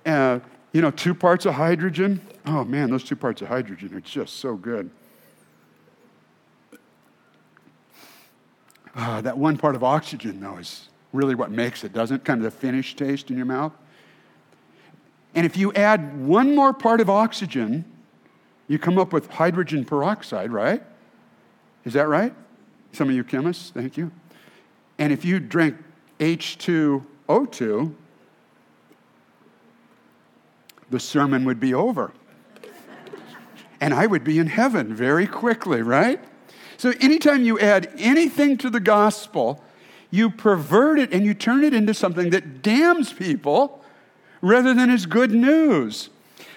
uh, 0.07 0.41
you 0.73 0.81
know, 0.81 0.91
two 0.91 1.15
parts 1.15 1.45
of 1.45 1.55
hydrogen. 1.55 2.23
Oh 2.47 2.65
man, 2.65 2.91
those 2.91 3.05
two 3.05 3.17
parts 3.17 3.43
of 3.43 3.49
hydrogen 3.49 3.95
are 3.95 4.01
just 4.01 4.37
so 4.37 4.55
good. 4.57 4.89
Uh, 8.95 9.21
that 9.21 9.37
one 9.37 9.59
part 9.59 9.75
of 9.75 9.85
oxygen, 9.85 10.41
though, 10.41 10.57
is 10.57 10.89
really 11.13 11.35
what 11.35 11.51
makes 11.51 11.85
it, 11.85 11.93
doesn't 11.93 12.17
it? 12.17 12.25
Kind 12.25 12.41
of 12.41 12.45
the 12.45 12.59
finished 12.59 12.97
taste 12.97 13.31
in 13.31 13.37
your 13.37 13.45
mouth. 13.45 13.73
And 15.37 15.45
if 15.45 15.57
you 15.59 15.71
add 15.75 16.19
one 16.19 16.57
more 16.57 16.73
part 16.73 17.03
of 17.03 17.11
oxygen, 17.11 17.85
you 18.69 18.79
come 18.79 18.99
up 18.99 19.13
with 19.13 19.31
hydrogen 19.31 19.85
peroxide, 19.85 20.51
right? 20.51 20.83
Is 21.85 21.93
that 21.93 22.09
right? 22.09 22.35
Some 22.93 23.11
of 23.11 23.15
you 23.15 23.23
chemists, 23.23 23.71
thank 23.71 23.99
you. 23.99 24.11
And 24.99 25.13
if 25.13 25.27
you 25.27 25.39
drink 25.39 25.77
H2O2, 26.21 27.95
the 30.89 30.99
sermon 30.99 31.45
would 31.45 31.61
be 31.61 31.75
over. 31.75 32.13
and 33.79 33.93
I 33.93 34.07
would 34.07 34.25
be 34.25 34.39
in 34.39 34.47
heaven 34.47 34.95
very 34.95 35.27
quickly, 35.27 35.83
right? 35.83 36.19
So 36.79 36.95
anytime 36.99 37.45
you 37.45 37.59
add 37.59 37.93
anything 37.99 38.57
to 38.59 38.71
the 38.71 38.81
gospel, 38.81 39.63
you 40.11 40.31
pervert 40.31 40.99
it 40.99 41.13
and 41.13 41.27
you 41.27 41.35
turn 41.35 41.63
it 41.63 41.75
into 41.75 41.93
something 41.93 42.31
that 42.31 42.63
damns 42.63 43.13
people 43.13 43.83
rather 44.41 44.75
than 44.75 44.89
his 44.89 45.07
good 45.07 45.31
news. 45.31 46.11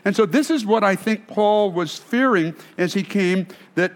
And 0.06 0.16
so, 0.16 0.26
this 0.26 0.50
is 0.50 0.66
what 0.66 0.84
I 0.84 0.96
think 0.96 1.28
Paul 1.28 1.72
was 1.72 1.98
fearing 1.98 2.56
as 2.78 2.94
he 2.94 3.04
came 3.04 3.48
that, 3.76 3.92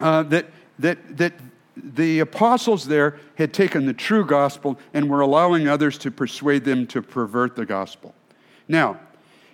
uh, 0.00 0.22
that, 0.24 0.46
that, 0.78 1.18
that 1.18 1.34
the 1.76 2.20
apostles 2.20 2.86
there 2.86 3.18
had 3.36 3.52
taken 3.52 3.86
the 3.86 3.92
true 3.92 4.24
gospel 4.24 4.78
and 4.94 5.08
were 5.08 5.20
allowing 5.20 5.68
others 5.68 5.98
to 5.98 6.10
persuade 6.10 6.64
them 6.64 6.86
to 6.88 7.02
pervert 7.02 7.56
the 7.56 7.66
gospel. 7.66 8.14
Now, 8.68 8.98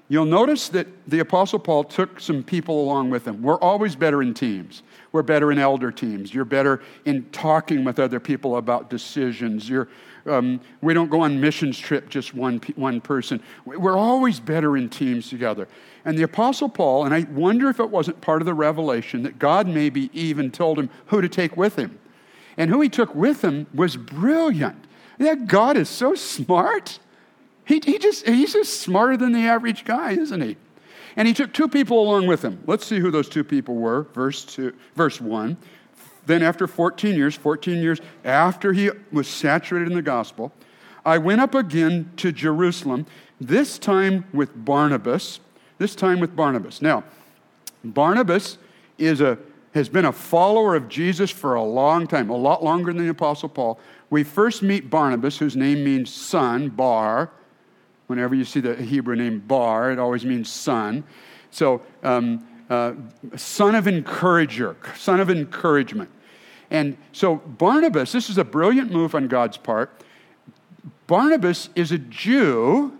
you'll 0.08 0.24
notice 0.24 0.68
that 0.70 0.86
the 1.08 1.20
apostle 1.20 1.58
Paul 1.58 1.84
took 1.84 2.20
some 2.20 2.42
people 2.42 2.82
along 2.82 3.10
with 3.10 3.26
him. 3.26 3.42
We're 3.42 3.58
always 3.58 3.96
better 3.96 4.22
in 4.22 4.34
teams. 4.34 4.82
We're 5.12 5.22
better 5.22 5.52
in 5.52 5.58
elder 5.58 5.90
teams. 5.90 6.32
You're 6.32 6.44
better 6.44 6.82
in 7.04 7.24
talking 7.30 7.84
with 7.84 7.98
other 7.98 8.20
people 8.20 8.56
about 8.56 8.90
decisions. 8.90 9.68
You're, 9.68 9.88
um, 10.26 10.60
we 10.80 10.94
don't 10.94 11.10
go 11.10 11.20
on 11.20 11.40
missions 11.40 11.78
trip 11.78 12.08
just 12.08 12.34
one, 12.34 12.60
one 12.76 13.00
person. 13.00 13.42
We're 13.64 13.96
always 13.96 14.40
better 14.40 14.76
in 14.76 14.88
teams 14.88 15.28
together. 15.28 15.68
And 16.04 16.18
the 16.18 16.22
Apostle 16.22 16.68
Paul, 16.68 17.04
and 17.04 17.14
I 17.14 17.26
wonder 17.30 17.68
if 17.68 17.80
it 17.80 17.90
wasn't 17.90 18.20
part 18.20 18.42
of 18.42 18.46
the 18.46 18.54
revelation 18.54 19.22
that 19.22 19.38
God 19.38 19.66
maybe 19.66 20.10
even 20.12 20.50
told 20.50 20.78
him 20.78 20.90
who 21.06 21.20
to 21.20 21.28
take 21.28 21.56
with 21.56 21.76
him. 21.76 21.98
And 22.56 22.70
who 22.70 22.80
he 22.80 22.88
took 22.88 23.14
with 23.14 23.42
him 23.42 23.66
was 23.74 23.96
brilliant. 23.96 24.84
That 25.18 25.46
God 25.46 25.76
is 25.76 25.88
so 25.88 26.14
smart. 26.14 26.98
He, 27.64 27.80
he 27.84 27.98
just, 27.98 28.26
he's 28.26 28.52
just 28.52 28.80
smarter 28.80 29.16
than 29.16 29.32
the 29.32 29.40
average 29.40 29.84
guy, 29.84 30.12
isn't 30.12 30.40
he? 30.40 30.56
And 31.16 31.28
he 31.28 31.34
took 31.34 31.52
two 31.52 31.68
people 31.68 32.00
along 32.02 32.26
with 32.26 32.42
him. 32.42 32.62
Let's 32.66 32.84
see 32.84 32.98
who 32.98 33.10
those 33.10 33.28
two 33.28 33.44
people 33.44 33.76
were. 33.76 34.04
Verse, 34.14 34.44
two, 34.44 34.74
verse 34.96 35.20
1. 35.20 35.56
Then, 36.26 36.42
after 36.42 36.66
14 36.66 37.14
years, 37.14 37.34
14 37.34 37.82
years 37.82 38.00
after 38.24 38.72
he 38.72 38.90
was 39.12 39.28
saturated 39.28 39.88
in 39.88 39.94
the 39.94 40.02
gospel, 40.02 40.52
I 41.04 41.18
went 41.18 41.40
up 41.40 41.54
again 41.54 42.10
to 42.16 42.32
Jerusalem, 42.32 43.06
this 43.40 43.78
time 43.78 44.24
with 44.32 44.64
Barnabas. 44.64 45.40
This 45.78 45.94
time 45.94 46.20
with 46.20 46.34
Barnabas. 46.34 46.80
Now, 46.80 47.04
Barnabas 47.82 48.58
is 48.96 49.20
a, 49.20 49.38
has 49.74 49.88
been 49.88 50.06
a 50.06 50.12
follower 50.12 50.74
of 50.74 50.88
Jesus 50.88 51.30
for 51.30 51.54
a 51.54 51.62
long 51.62 52.06
time, 52.06 52.30
a 52.30 52.36
lot 52.36 52.64
longer 52.64 52.92
than 52.92 53.04
the 53.04 53.10
Apostle 53.10 53.48
Paul. 53.48 53.78
We 54.08 54.22
first 54.22 54.62
meet 54.62 54.88
Barnabas, 54.88 55.36
whose 55.36 55.56
name 55.56 55.84
means 55.84 56.12
son, 56.12 56.70
Bar. 56.70 57.30
Whenever 58.06 58.34
you 58.34 58.44
see 58.44 58.60
the 58.60 58.76
Hebrew 58.76 59.16
name 59.16 59.40
Bar, 59.40 59.90
it 59.90 59.98
always 59.98 60.24
means 60.24 60.48
son. 60.48 61.04
So, 61.50 61.82
um, 62.02 62.46
uh, 62.70 62.94
son 63.36 63.74
of 63.74 63.86
encourager, 63.86 64.76
son 64.96 65.20
of 65.20 65.30
encouragement. 65.30 66.10
And 66.70 66.96
so 67.12 67.36
Barnabas, 67.36 68.12
this 68.12 68.30
is 68.30 68.38
a 68.38 68.44
brilliant 68.44 68.90
move 68.90 69.14
on 69.14 69.28
God's 69.28 69.56
part. 69.56 70.02
Barnabas 71.06 71.68
is 71.74 71.92
a 71.92 71.98
Jew 71.98 72.98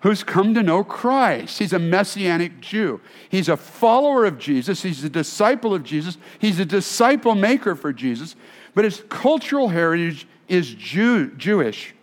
who's 0.00 0.22
come 0.22 0.52
to 0.54 0.62
know 0.62 0.84
Christ. 0.84 1.58
He's 1.58 1.72
a 1.72 1.78
messianic 1.78 2.60
Jew. 2.60 3.00
He's 3.30 3.48
a 3.48 3.56
follower 3.56 4.26
of 4.26 4.38
Jesus. 4.38 4.82
He's 4.82 5.02
a 5.02 5.08
disciple 5.08 5.74
of 5.74 5.82
Jesus. 5.82 6.18
He's 6.38 6.60
a 6.60 6.66
disciple 6.66 7.34
maker 7.34 7.74
for 7.74 7.92
Jesus. 7.92 8.36
but 8.74 8.84
his 8.84 9.02
cultural 9.08 9.68
heritage 9.68 10.26
is 10.48 10.74
Jew, 10.74 11.30
Jewish. 11.36 11.94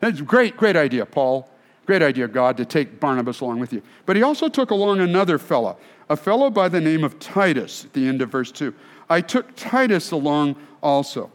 That's 0.00 0.20
a 0.20 0.22
great, 0.22 0.56
great 0.56 0.76
idea, 0.76 1.06
Paul. 1.06 1.48
Great 1.86 2.02
idea, 2.02 2.28
God, 2.28 2.56
to 2.58 2.64
take 2.64 3.00
Barnabas 3.00 3.40
along 3.40 3.60
with 3.60 3.72
you. 3.72 3.82
But 4.04 4.16
he 4.16 4.22
also 4.22 4.48
took 4.48 4.70
along 4.70 5.00
another 5.00 5.38
fellow, 5.38 5.78
a 6.12 6.16
fellow 6.16 6.50
by 6.50 6.68
the 6.68 6.80
name 6.80 7.04
of 7.04 7.18
Titus, 7.18 7.86
at 7.86 7.94
the 7.94 8.06
end 8.06 8.20
of 8.20 8.28
verse 8.28 8.52
2. 8.52 8.74
I 9.08 9.22
took 9.22 9.56
Titus 9.56 10.10
along 10.10 10.56
also. 10.82 11.30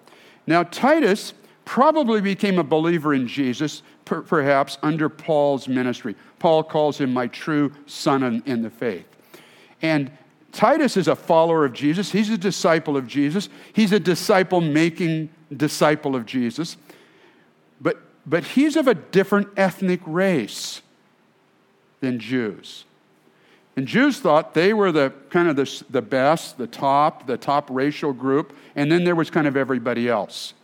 Now, 0.46 0.64
Titus 0.64 1.34
probably 1.66 2.22
became 2.22 2.60
a 2.60 2.64
believer 2.64 3.14
in 3.14 3.28
Jesus, 3.28 3.82
per- 4.06 4.22
perhaps 4.22 4.78
under 4.84 5.10
Paul's 5.10 5.68
ministry. 5.68 6.16
Paul 6.40 6.64
calls 6.64 7.00
him 7.00 7.12
my 7.12 7.28
true 7.28 7.74
son 7.88 8.24
in, 8.24 8.44
in 8.46 8.62
the 8.62 8.70
faith. 8.70 9.08
And 9.82 10.12
Titus 10.52 10.96
is 10.96 11.08
a 11.08 11.16
follower 11.16 11.66
of 11.66 11.74
Jesus. 11.74 12.12
He's 12.12 12.30
a 12.30 12.38
disciple 12.38 12.96
of 12.96 13.08
Jesus. 13.08 13.50
He's 13.74 13.92
a 13.92 14.00
disciple 14.00 14.62
making 14.62 15.30
disciple 15.56 16.16
of 16.16 16.26
Jesus. 16.26 16.78
But, 17.82 17.98
but 18.26 18.44
he's 18.44 18.76
of 18.76 18.88
a 18.88 18.94
different 18.94 19.50
ethnic 19.58 20.02
race 20.06 20.82
than 22.00 22.20
Jews. 22.20 22.86
And 23.78 23.88
Jews 23.88 24.20
thought 24.20 24.56
they 24.56 24.74
were 24.74 24.92
the 24.92 25.14
kind 25.30 25.48
of 25.48 25.56
the, 25.56 25.84
the 25.92 26.02
best, 26.02 26.58
the 26.58 26.66
top, 26.66 27.28
the 27.28 27.38
top 27.38 27.70
racial 27.70 28.12
group, 28.12 28.54
and 28.76 28.92
then 28.92 29.04
there 29.04 29.16
was 29.16 29.30
kind 29.30 29.46
of 29.46 29.56
everybody 29.56 30.10
else. 30.10 30.56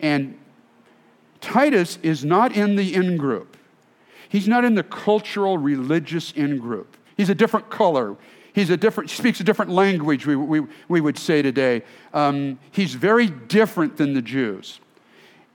And 0.00 0.36
Titus 1.40 2.00
is 2.02 2.24
not 2.24 2.56
in 2.56 2.74
the 2.74 2.94
in 2.94 3.16
group. 3.16 3.56
He's 4.28 4.48
not 4.48 4.64
in 4.64 4.74
the 4.74 4.82
cultural, 4.82 5.56
religious 5.56 6.32
in 6.32 6.58
group. 6.58 6.96
He's 7.16 7.30
a 7.30 7.34
different 7.34 7.70
color. 7.70 8.16
He's 8.52 8.70
a 8.70 8.76
different, 8.76 9.08
speaks 9.10 9.38
a 9.38 9.44
different 9.44 9.70
language, 9.70 10.26
we, 10.26 10.34
we, 10.34 10.62
we 10.88 11.00
would 11.00 11.16
say 11.16 11.42
today. 11.42 11.82
Um, 12.12 12.58
he's 12.72 12.92
very 12.92 13.28
different 13.28 13.96
than 13.96 14.14
the 14.14 14.22
Jews. 14.22 14.80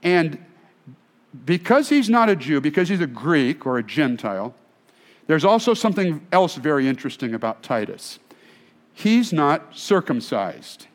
And 0.02 0.42
because 1.44 1.90
he's 1.90 2.08
not 2.08 2.30
a 2.30 2.36
Jew, 2.36 2.62
because 2.62 2.88
he's 2.88 3.02
a 3.02 3.06
Greek 3.06 3.66
or 3.66 3.76
a 3.76 3.82
Gentile, 3.82 4.54
there's 5.26 5.44
also 5.44 5.74
something 5.74 6.26
else 6.32 6.56
very 6.56 6.86
interesting 6.86 7.34
about 7.34 7.62
Titus. 7.62 8.18
He's 8.92 9.32
not 9.32 9.76
circumcised. 9.76 10.86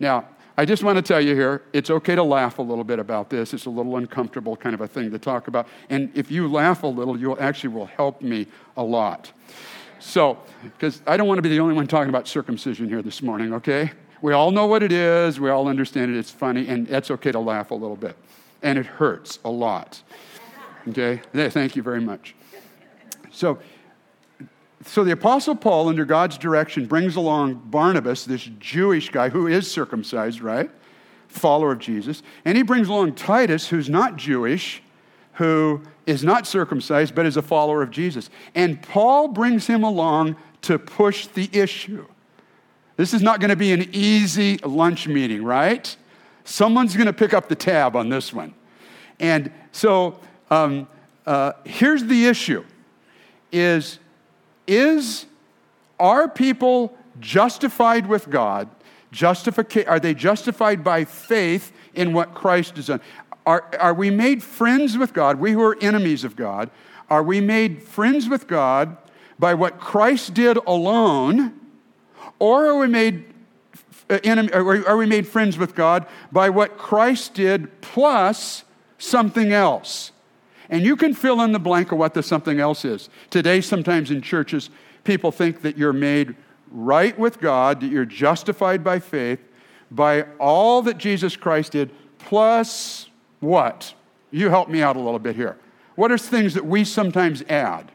Now, 0.00 0.26
I 0.56 0.64
just 0.64 0.82
want 0.82 0.96
to 0.96 1.02
tell 1.02 1.20
you 1.20 1.36
here, 1.36 1.62
it's 1.72 1.88
okay 1.88 2.16
to 2.16 2.22
laugh 2.22 2.58
a 2.58 2.62
little 2.62 2.82
bit 2.82 2.98
about 2.98 3.30
this. 3.30 3.54
It's 3.54 3.66
a 3.66 3.70
little 3.70 3.96
uncomfortable 3.96 4.56
kind 4.56 4.74
of 4.74 4.80
a 4.80 4.88
thing 4.88 5.10
to 5.12 5.18
talk 5.18 5.46
about. 5.46 5.68
And 5.88 6.10
if 6.14 6.32
you 6.32 6.48
laugh 6.50 6.82
a 6.82 6.88
little, 6.88 7.16
you 7.16 7.38
actually 7.38 7.74
will 7.74 7.86
help 7.86 8.20
me 8.22 8.48
a 8.76 8.82
lot. 8.82 9.30
So, 10.00 10.38
because 10.62 11.02
I 11.06 11.16
don't 11.16 11.28
want 11.28 11.38
to 11.38 11.42
be 11.42 11.48
the 11.48 11.60
only 11.60 11.74
one 11.74 11.86
talking 11.86 12.08
about 12.08 12.26
circumcision 12.26 12.88
here 12.88 13.02
this 13.02 13.22
morning, 13.22 13.52
okay? 13.54 13.92
We 14.20 14.32
all 14.32 14.50
know 14.50 14.66
what 14.66 14.82
it 14.82 14.90
is, 14.90 15.38
we 15.38 15.48
all 15.48 15.68
understand 15.68 16.12
it, 16.12 16.18
it's 16.18 16.30
funny, 16.30 16.66
and 16.66 16.88
it's 16.90 17.10
okay 17.12 17.30
to 17.30 17.38
laugh 17.38 17.70
a 17.70 17.74
little 17.74 17.96
bit. 17.96 18.16
And 18.62 18.78
it 18.78 18.86
hurts 18.86 19.38
a 19.44 19.50
lot. 19.50 20.02
Okay? 20.88 21.20
Thank 21.32 21.76
you 21.76 21.82
very 21.82 22.00
much. 22.00 22.34
So, 23.38 23.60
so 24.84 25.04
the 25.04 25.12
Apostle 25.12 25.54
Paul, 25.54 25.88
under 25.88 26.04
God's 26.04 26.36
direction, 26.36 26.86
brings 26.86 27.14
along 27.14 27.62
Barnabas, 27.66 28.24
this 28.24 28.50
Jewish 28.58 29.10
guy 29.10 29.28
who 29.28 29.46
is 29.46 29.70
circumcised, 29.70 30.40
right? 30.40 30.68
Follower 31.28 31.70
of 31.70 31.78
Jesus. 31.78 32.24
And 32.44 32.56
he 32.56 32.64
brings 32.64 32.88
along 32.88 33.14
Titus, 33.14 33.68
who's 33.68 33.88
not 33.88 34.16
Jewish, 34.16 34.82
who 35.34 35.82
is 36.04 36.24
not 36.24 36.48
circumcised, 36.48 37.14
but 37.14 37.26
is 37.26 37.36
a 37.36 37.42
follower 37.42 37.80
of 37.80 37.92
Jesus. 37.92 38.28
And 38.56 38.82
Paul 38.82 39.28
brings 39.28 39.68
him 39.68 39.84
along 39.84 40.34
to 40.62 40.76
push 40.76 41.28
the 41.28 41.48
issue. 41.52 42.06
This 42.96 43.14
is 43.14 43.22
not 43.22 43.38
going 43.38 43.50
to 43.50 43.56
be 43.56 43.72
an 43.72 43.88
easy 43.92 44.56
lunch 44.64 45.06
meeting, 45.06 45.44
right? 45.44 45.96
Someone's 46.42 46.96
going 46.96 47.06
to 47.06 47.12
pick 47.12 47.32
up 47.32 47.48
the 47.48 47.54
tab 47.54 47.94
on 47.94 48.08
this 48.08 48.32
one. 48.32 48.52
And 49.20 49.52
so 49.70 50.18
um, 50.50 50.88
uh, 51.24 51.52
here's 51.64 52.02
the 52.02 52.26
issue 52.26 52.64
is 53.52 53.98
is 54.66 55.26
are 55.98 56.28
people 56.28 56.96
justified 57.18 58.06
with 58.06 58.30
God? 58.30 58.68
Justifica- 59.12 59.88
are 59.88 59.98
they 59.98 60.14
justified 60.14 60.84
by 60.84 61.04
faith 61.04 61.72
in 61.94 62.12
what 62.12 62.34
Christ 62.34 62.76
has 62.76 62.86
done? 62.86 63.00
Are, 63.46 63.64
are 63.80 63.94
we 63.94 64.10
made 64.10 64.42
friends 64.42 64.98
with 64.98 65.14
God, 65.14 65.40
we 65.40 65.52
who 65.52 65.62
are 65.62 65.76
enemies 65.80 66.22
of 66.22 66.36
God? 66.36 66.70
Are 67.08 67.22
we 67.22 67.40
made 67.40 67.82
friends 67.82 68.28
with 68.28 68.46
God 68.46 68.96
by 69.38 69.54
what 69.54 69.80
Christ 69.80 70.34
did 70.34 70.58
alone? 70.66 71.54
Or 72.38 72.66
are 72.66 72.78
we 72.78 72.86
made, 72.86 73.24
enemy, 74.10 74.52
are 74.52 74.96
we 74.96 75.06
made 75.06 75.26
friends 75.26 75.56
with 75.56 75.74
God 75.74 76.06
by 76.30 76.50
what 76.50 76.76
Christ 76.76 77.34
did 77.34 77.80
plus 77.80 78.64
something 78.98 79.52
else? 79.52 80.12
And 80.70 80.84
you 80.84 80.96
can 80.96 81.14
fill 81.14 81.40
in 81.42 81.52
the 81.52 81.58
blank 81.58 81.92
of 81.92 81.98
what 81.98 82.14
the 82.14 82.22
something 82.22 82.60
else 82.60 82.84
is. 82.84 83.08
Today, 83.30 83.60
sometimes 83.60 84.10
in 84.10 84.20
churches, 84.20 84.70
people 85.04 85.32
think 85.32 85.62
that 85.62 85.78
you're 85.78 85.92
made 85.92 86.36
right 86.70 87.18
with 87.18 87.40
God, 87.40 87.80
that 87.80 87.90
you're 87.90 88.04
justified 88.04 88.84
by 88.84 88.98
faith, 88.98 89.40
by 89.90 90.22
all 90.38 90.82
that 90.82 90.98
Jesus 90.98 91.36
Christ 91.36 91.72
did, 91.72 91.90
plus 92.18 93.08
what? 93.40 93.94
You 94.30 94.50
help 94.50 94.68
me 94.68 94.82
out 94.82 94.96
a 94.96 95.00
little 95.00 95.18
bit 95.18 95.36
here. 95.36 95.56
What 95.94 96.12
are 96.12 96.18
things 96.18 96.54
that 96.54 96.66
we 96.66 96.84
sometimes 96.84 97.42
add? 97.48 97.90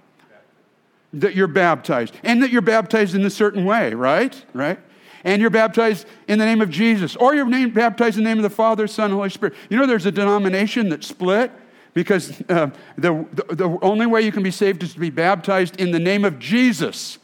That 1.14 1.36
you're 1.36 1.48
baptized, 1.48 2.16
and 2.24 2.42
that 2.42 2.50
you're 2.50 2.64
baptized 2.64 3.14
in 3.14 3.24
a 3.24 3.30
certain 3.30 3.66
way, 3.66 3.94
right? 3.94 4.44
Right? 4.54 4.80
And 5.24 5.40
you're 5.40 5.52
baptized 5.52 6.08
in 6.28 6.40
the 6.40 6.46
name 6.46 6.60
of 6.60 6.72
Jesus, 6.72 7.16
or 7.16 7.36
you're 7.36 7.46
named, 7.46 7.76
baptized 7.76 8.18
in 8.18 8.24
the 8.24 8.30
name 8.30 8.40
of 8.40 8.44
the 8.44 8.50
Father, 8.50 8.88
Son, 8.88 9.12
Holy 9.12 9.30
Spirit. 9.30 9.54
You 9.70 9.78
know, 9.78 9.86
there's 9.86 10.08
a 10.08 10.12
denomination 10.12 10.90
that 10.90 11.04
split 11.04 11.52
because 11.94 12.42
uh, 12.50 12.70
the, 12.98 13.26
the, 13.32 13.56
the 13.56 13.80
only 13.82 14.06
way 14.06 14.22
you 14.22 14.32
can 14.32 14.44
be 14.44 14.52
saved 14.52 14.84
is 14.84 14.94
to 14.94 15.00
be 15.00 15.10
baptized 15.10 15.80
in 15.80 15.92
the 15.92 16.00
name 16.00 16.26
of 16.26 16.40
Jesus, 16.40 17.20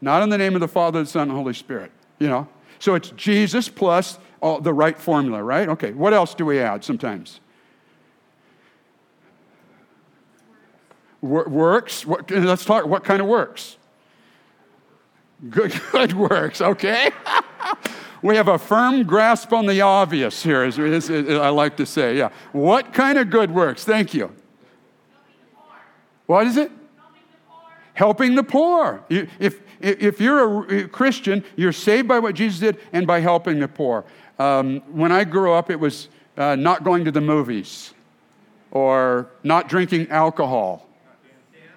not 0.00 0.22
in 0.22 0.28
the 0.30 0.38
name 0.38 0.54
of 0.54 0.60
the 0.60 0.68
Father, 0.68 1.02
the 1.02 1.08
Son, 1.08 1.28
and 1.28 1.32
Holy 1.32 1.52
Spirit. 1.52 1.90
You 2.18 2.28
know? 2.28 2.48
So 2.78 2.94
it's 2.94 3.10
Jesus 3.10 3.68
plus 3.68 4.18
all, 4.40 4.60
the 4.60 4.72
right 4.72 4.98
formula, 4.98 5.42
right? 5.42 5.68
Okay, 5.68 5.92
what 5.92 6.12
else 6.12 6.34
do 6.34 6.46
we 6.46 6.58
add 6.58 6.84
sometimes? 6.84 7.40
Works. 11.20 12.06
What, 12.06 12.30
let's 12.30 12.64
talk. 12.64 12.86
What 12.86 13.02
kind 13.02 13.20
of 13.20 13.26
works? 13.26 13.78
Good, 15.50 15.78
good 15.92 16.12
works. 16.12 16.60
Okay. 16.60 17.10
we 18.26 18.36
have 18.36 18.48
a 18.48 18.58
firm 18.58 19.04
grasp 19.04 19.52
on 19.52 19.66
the 19.66 19.80
obvious 19.80 20.42
here, 20.42 20.64
as, 20.64 20.78
as, 20.78 21.08
as 21.08 21.38
I 21.38 21.48
like 21.48 21.76
to 21.76 21.86
say. 21.86 22.16
Yeah. 22.16 22.30
What 22.52 22.92
kind 22.92 23.18
of 23.18 23.30
good 23.30 23.50
works? 23.50 23.84
Thank 23.84 24.14
you. 24.14 24.34
What 26.26 26.46
is 26.46 26.56
it? 26.56 26.72
Helping 27.94 28.34
the 28.34 28.42
poor. 28.42 29.04
If, 29.08 29.62
if 29.80 30.20
you're 30.20 30.84
a 30.84 30.88
Christian, 30.88 31.44
you're 31.54 31.72
saved 31.72 32.08
by 32.08 32.18
what 32.18 32.34
Jesus 32.34 32.58
did 32.58 32.78
and 32.92 33.06
by 33.06 33.20
helping 33.20 33.60
the 33.60 33.68
poor. 33.68 34.04
Um, 34.38 34.80
when 34.92 35.12
I 35.12 35.24
grew 35.24 35.52
up, 35.52 35.70
it 35.70 35.78
was 35.78 36.08
uh, 36.36 36.56
not 36.56 36.84
going 36.84 37.04
to 37.04 37.12
the 37.12 37.20
movies 37.20 37.94
or 38.72 39.30
not 39.44 39.68
drinking 39.68 40.10
alcohol, 40.10 40.86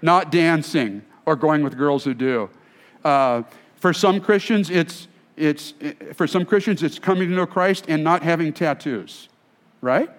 not 0.02 0.32
dancing, 0.32 1.04
or 1.26 1.36
going 1.36 1.64
with 1.64 1.78
girls 1.78 2.04
who 2.04 2.14
do. 2.14 2.50
Uh, 3.06 3.44
for 3.76 3.94
some 3.94 4.20
Christians, 4.20 4.70
it's 4.70 5.08
it's 5.40 5.74
for 6.14 6.28
some 6.28 6.46
Christians, 6.46 6.84
it's 6.84 7.00
coming 7.00 7.30
to 7.30 7.36
know 7.36 7.46
Christ 7.46 7.86
and 7.88 8.04
not 8.04 8.24
having 8.24 8.52
tattoos, 8.52 9.30
right? 9.82 10.10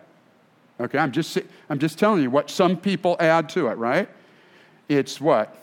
Okay, 0.80 0.98
I'm 0.98 1.12
just 1.12 1.38
I'm 1.68 1.78
just 1.78 1.98
telling 1.98 2.22
you 2.22 2.30
what 2.30 2.48
some 2.48 2.76
people 2.76 3.16
add 3.20 3.50
to 3.50 3.68
it, 3.68 3.74
right? 3.74 4.08
It's 4.88 5.20
what 5.20 5.54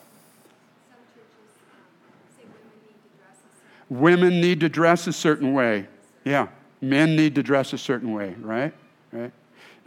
women 3.89 4.39
need 4.39 4.60
to 4.60 4.70
dress 4.70 5.08
a 5.08 5.13
certain 5.13 5.54
way. 5.54 5.88
Yeah, 6.24 6.50
men 6.80 7.15
need 7.15 7.34
to 7.36 7.43
dress 7.43 7.74
a 7.74 7.80
certain 7.80 8.13
way, 8.13 8.36
right? 8.39 8.74
Right. 9.12 9.32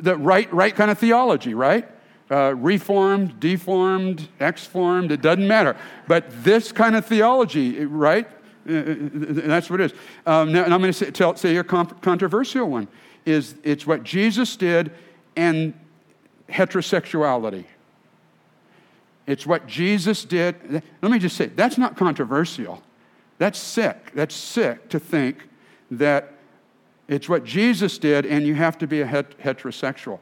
The 0.00 0.16
right 0.16 0.52
right 0.52 0.74
kind 0.74 0.90
of 0.90 0.98
theology, 0.98 1.54
right? 1.54 1.88
Uh, 2.28 2.54
reformed, 2.56 3.38
deformed, 3.38 4.28
exformed, 4.40 5.12
it 5.12 5.20
doesn't 5.20 5.46
matter. 5.46 5.76
But 6.08 6.44
this 6.44 6.72
kind 6.72 6.96
of 6.96 7.06
theology, 7.06 7.84
right? 7.84 8.28
Uh, 8.68 8.94
that's 9.48 9.70
what 9.70 9.80
it 9.80 9.92
is. 9.92 9.98
Um, 10.26 10.52
now, 10.52 10.64
and 10.64 10.74
I'm 10.74 10.80
going 10.80 10.92
to 10.92 10.98
say, 10.98 11.10
tell, 11.10 11.36
say 11.36 11.56
a 11.56 11.64
controversial 11.64 12.66
one 12.66 12.88
is 13.24 13.54
it's 13.62 13.86
what 13.86 14.02
Jesus 14.02 14.56
did 14.56 14.92
and 15.36 15.74
heterosexuality. 16.48 17.64
It's 19.26 19.46
what 19.46 19.66
Jesus 19.66 20.24
did. 20.24 20.82
Let 21.02 21.12
me 21.12 21.18
just 21.18 21.36
say, 21.36 21.46
that's 21.46 21.78
not 21.78 21.96
controversial. 21.96 22.82
That's 23.38 23.58
sick. 23.58 24.12
That's 24.14 24.34
sick 24.34 24.88
to 24.90 24.98
think 24.98 25.48
that 25.90 26.34
it's 27.08 27.28
what 27.28 27.44
Jesus 27.44 27.98
did 27.98 28.26
and 28.26 28.46
you 28.46 28.54
have 28.54 28.78
to 28.78 28.86
be 28.86 29.00
a 29.00 29.06
heterosexual. 29.06 30.18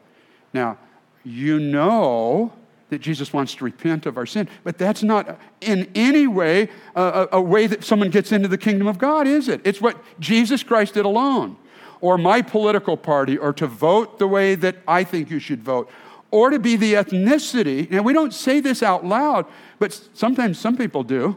Now, 0.53 0.79
you 1.25 1.59
know 1.59 2.53
that 2.91 3.01
Jesus 3.01 3.33
wants 3.33 3.55
to 3.57 3.65
repent 3.65 4.07
of 4.07 4.17
our 4.17 4.27
sin. 4.27 4.49
But 4.65 4.79
that's 4.79 5.03
not 5.03 5.39
in 5.61 5.91
any 5.95 6.27
way 6.27 6.69
a, 6.95 7.29
a, 7.33 7.41
way 7.41 7.67
that 7.67 7.85
someone 7.85 8.11
gets 8.11 8.33
into 8.33 8.49
the 8.49 8.59
kingdom 8.59 8.87
of 8.87 8.99
God, 8.99 9.27
is 9.27 9.49
it? 9.49 9.61
It's 9.65 9.81
what 9.81 9.97
Jesus 10.21 10.63
Christ 10.63 10.95
did 10.95 11.05
alone. 11.05 11.57
or 12.01 12.19
my 12.19 12.43
political 12.43 12.97
party 12.97 13.37
or 13.37 13.53
to 13.53 13.67
vote 13.67 14.19
the 14.19 14.29
way 14.29 14.55
that 14.55 14.77
I 14.87 15.05
think 15.05 15.31
you 15.31 15.39
should 15.39 15.63
vote 15.63 15.91
or 16.31 16.51
to 16.51 16.59
be 16.59 16.77
the 16.77 16.95
ethnicity. 16.95 17.91
Now, 17.91 18.03
we 18.03 18.13
don't 18.13 18.35
say 18.35 18.61
this 18.61 18.83
out 18.83 19.05
loud, 19.05 19.47
but 19.79 19.99
sometimes 20.15 20.59
some 20.59 20.77
people 20.77 21.03
do, 21.03 21.37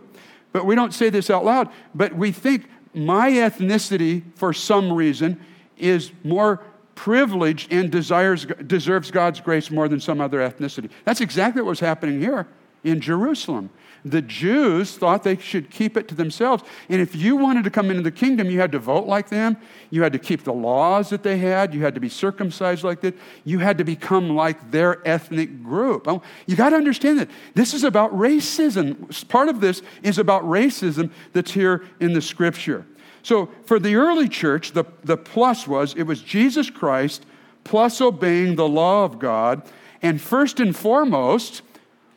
but 0.51 0.65
we 0.65 0.75
don't 0.75 0.93
say 0.93 1.09
this 1.09 1.29
out 1.29 1.45
loud. 1.45 1.69
But 1.95 2.13
we 2.15 2.31
think 2.31 2.67
my 2.93 3.31
ethnicity, 3.31 4.23
for 4.35 4.53
some 4.53 4.91
reason, 4.91 5.39
is 5.77 6.11
more 6.23 6.61
privileged 7.01 7.73
and 7.73 7.89
desires, 7.89 8.45
deserves 8.67 9.09
God's 9.09 9.41
grace 9.41 9.71
more 9.71 9.87
than 9.87 9.99
some 9.99 10.21
other 10.21 10.37
ethnicity. 10.37 10.91
That's 11.03 11.19
exactly 11.19 11.63
what 11.63 11.69
was 11.69 11.79
happening 11.79 12.19
here 12.19 12.45
in 12.83 13.01
Jerusalem. 13.01 13.71
The 14.05 14.21
Jews 14.21 14.97
thought 14.97 15.23
they 15.23 15.37
should 15.37 15.71
keep 15.71 15.97
it 15.97 16.07
to 16.09 16.15
themselves. 16.15 16.63
And 16.89 17.01
if 17.01 17.15
you 17.15 17.37
wanted 17.37 17.63
to 17.63 17.71
come 17.71 17.89
into 17.89 18.03
the 18.03 18.11
kingdom, 18.11 18.51
you 18.51 18.59
had 18.59 18.71
to 18.73 18.79
vote 18.79 19.07
like 19.07 19.29
them. 19.29 19.57
You 19.89 20.03
had 20.03 20.13
to 20.13 20.19
keep 20.19 20.43
the 20.43 20.53
laws 20.53 21.09
that 21.09 21.23
they 21.23 21.39
had. 21.39 21.73
You 21.73 21.81
had 21.81 21.95
to 21.95 21.99
be 21.99 22.09
circumcised 22.09 22.83
like 22.83 23.01
that. 23.01 23.15
You 23.45 23.57
had 23.57 23.79
to 23.79 23.83
become 23.83 24.35
like 24.35 24.69
their 24.69 25.07
ethnic 25.07 25.63
group. 25.63 26.07
You 26.45 26.55
got 26.55 26.69
to 26.69 26.75
understand 26.75 27.17
that 27.17 27.29
this 27.55 27.73
is 27.73 27.83
about 27.83 28.15
racism. 28.15 29.27
Part 29.27 29.49
of 29.49 29.59
this 29.59 29.81
is 30.03 30.19
about 30.19 30.43
racism 30.43 31.09
that's 31.33 31.51
here 31.51 31.83
in 31.99 32.13
the 32.13 32.21
scripture. 32.21 32.85
So 33.23 33.49
for 33.65 33.79
the 33.79 33.95
early 33.95 34.27
church, 34.27 34.71
the, 34.71 34.85
the 35.03 35.17
plus 35.17 35.67
was 35.67 35.93
it 35.95 36.03
was 36.03 36.21
Jesus 36.21 36.69
Christ 36.69 37.25
plus 37.63 38.01
obeying 38.01 38.55
the 38.55 38.67
law 38.67 39.05
of 39.05 39.19
God. 39.19 39.61
And 40.01 40.19
first 40.19 40.59
and 40.59 40.75
foremost, 40.75 41.61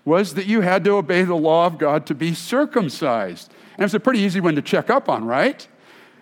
was 0.04 0.34
that 0.34 0.46
you 0.46 0.60
had 0.60 0.84
to 0.84 0.92
obey 0.92 1.22
the 1.22 1.34
law 1.34 1.66
of 1.66 1.78
God 1.78 2.06
to 2.06 2.14
be 2.14 2.34
circumcised. 2.34 3.52
And 3.76 3.84
it's 3.84 3.94
a 3.94 4.00
pretty 4.00 4.20
easy 4.20 4.40
one 4.40 4.54
to 4.54 4.62
check 4.62 4.90
up 4.90 5.08
on, 5.08 5.24
right? 5.24 5.66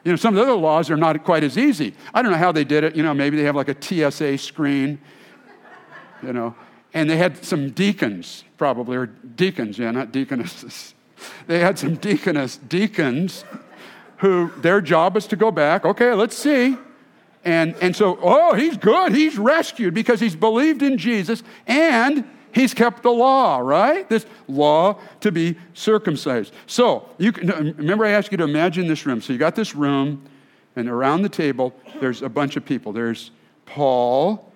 You 0.05 0.12
know, 0.12 0.16
some 0.16 0.35
of 0.35 0.37
the 0.37 0.42
other 0.42 0.61
laws 0.61 0.90
are 0.90 0.97
not 0.97 1.23
quite 1.25 1.45
as 1.45 1.59
easy. 1.59 1.95
I 2.14 2.23
don't 2.23 2.33
know 2.33 2.38
how 2.38 2.53
they 2.53 2.64
did 2.64 2.85
it. 2.85 2.97
You 2.97 3.03
know, 3.03 3.14
maybe 3.14 3.37
they 3.37 3.45
have 3.45 3.57
like 3.57 3.68
a 3.68 4.11
TSA 4.11 4.38
screen, 4.38 5.01
you 6.23 6.33
know. 6.33 6.55
And 6.95 7.09
they 7.09 7.16
had 7.16 7.45
some 7.45 7.71
deacons, 7.71 8.45
probably, 8.59 8.97
or 8.97 9.07
deacons, 9.07 9.79
yeah, 9.79 9.90
not 9.90 10.12
deaconesses. 10.12 10.95
They 11.47 11.61
had 11.61 11.79
some 11.79 11.95
deaconess, 11.95 12.57
deacons 12.57 13.45
who 14.23 14.51
their 14.59 14.81
job 14.81 15.17
is 15.17 15.27
to 15.27 15.37
go 15.37 15.51
back, 15.51 15.85
okay, 15.85 16.15
let's 16.15 16.37
see. 16.37 16.77
And, 17.45 17.75
and 17.83 17.95
so, 17.95 18.19
oh, 18.23 18.55
he's 18.55 18.77
good. 18.77 19.13
He's 19.13 19.37
rescued 19.37 19.95
because 19.95 20.21
he's 20.21 20.37
believed 20.37 20.83
in 20.83 20.97
Jesus 20.97 21.43
and 21.67 22.25
He's 22.55 22.75
kept 22.75 23.03
the 23.03 23.11
law, 23.11 23.59
right? 23.59 24.07
This 24.09 24.27
law 24.47 24.99
to 25.21 25.33
be 25.33 25.57
circumcised. 25.73 26.53
So, 26.67 27.09
you 27.17 27.33
can, 27.33 27.75
remember 27.79 28.05
I 28.05 28.11
asked 28.11 28.31
you 28.31 28.37
to 28.39 28.45
imagine 28.45 28.87
this 28.87 29.07
room. 29.07 29.23
So, 29.23 29.33
you 29.33 29.39
got 29.39 29.57
this 29.57 29.75
room, 29.75 30.23
and 30.77 30.89
around 30.89 31.23
the 31.23 31.31
table, 31.31 31.75
there's 31.99 32.21
a 32.21 32.29
bunch 32.29 32.57
of 32.57 32.65
people. 32.65 32.93
There's 32.93 33.31
Paul, 33.65 34.53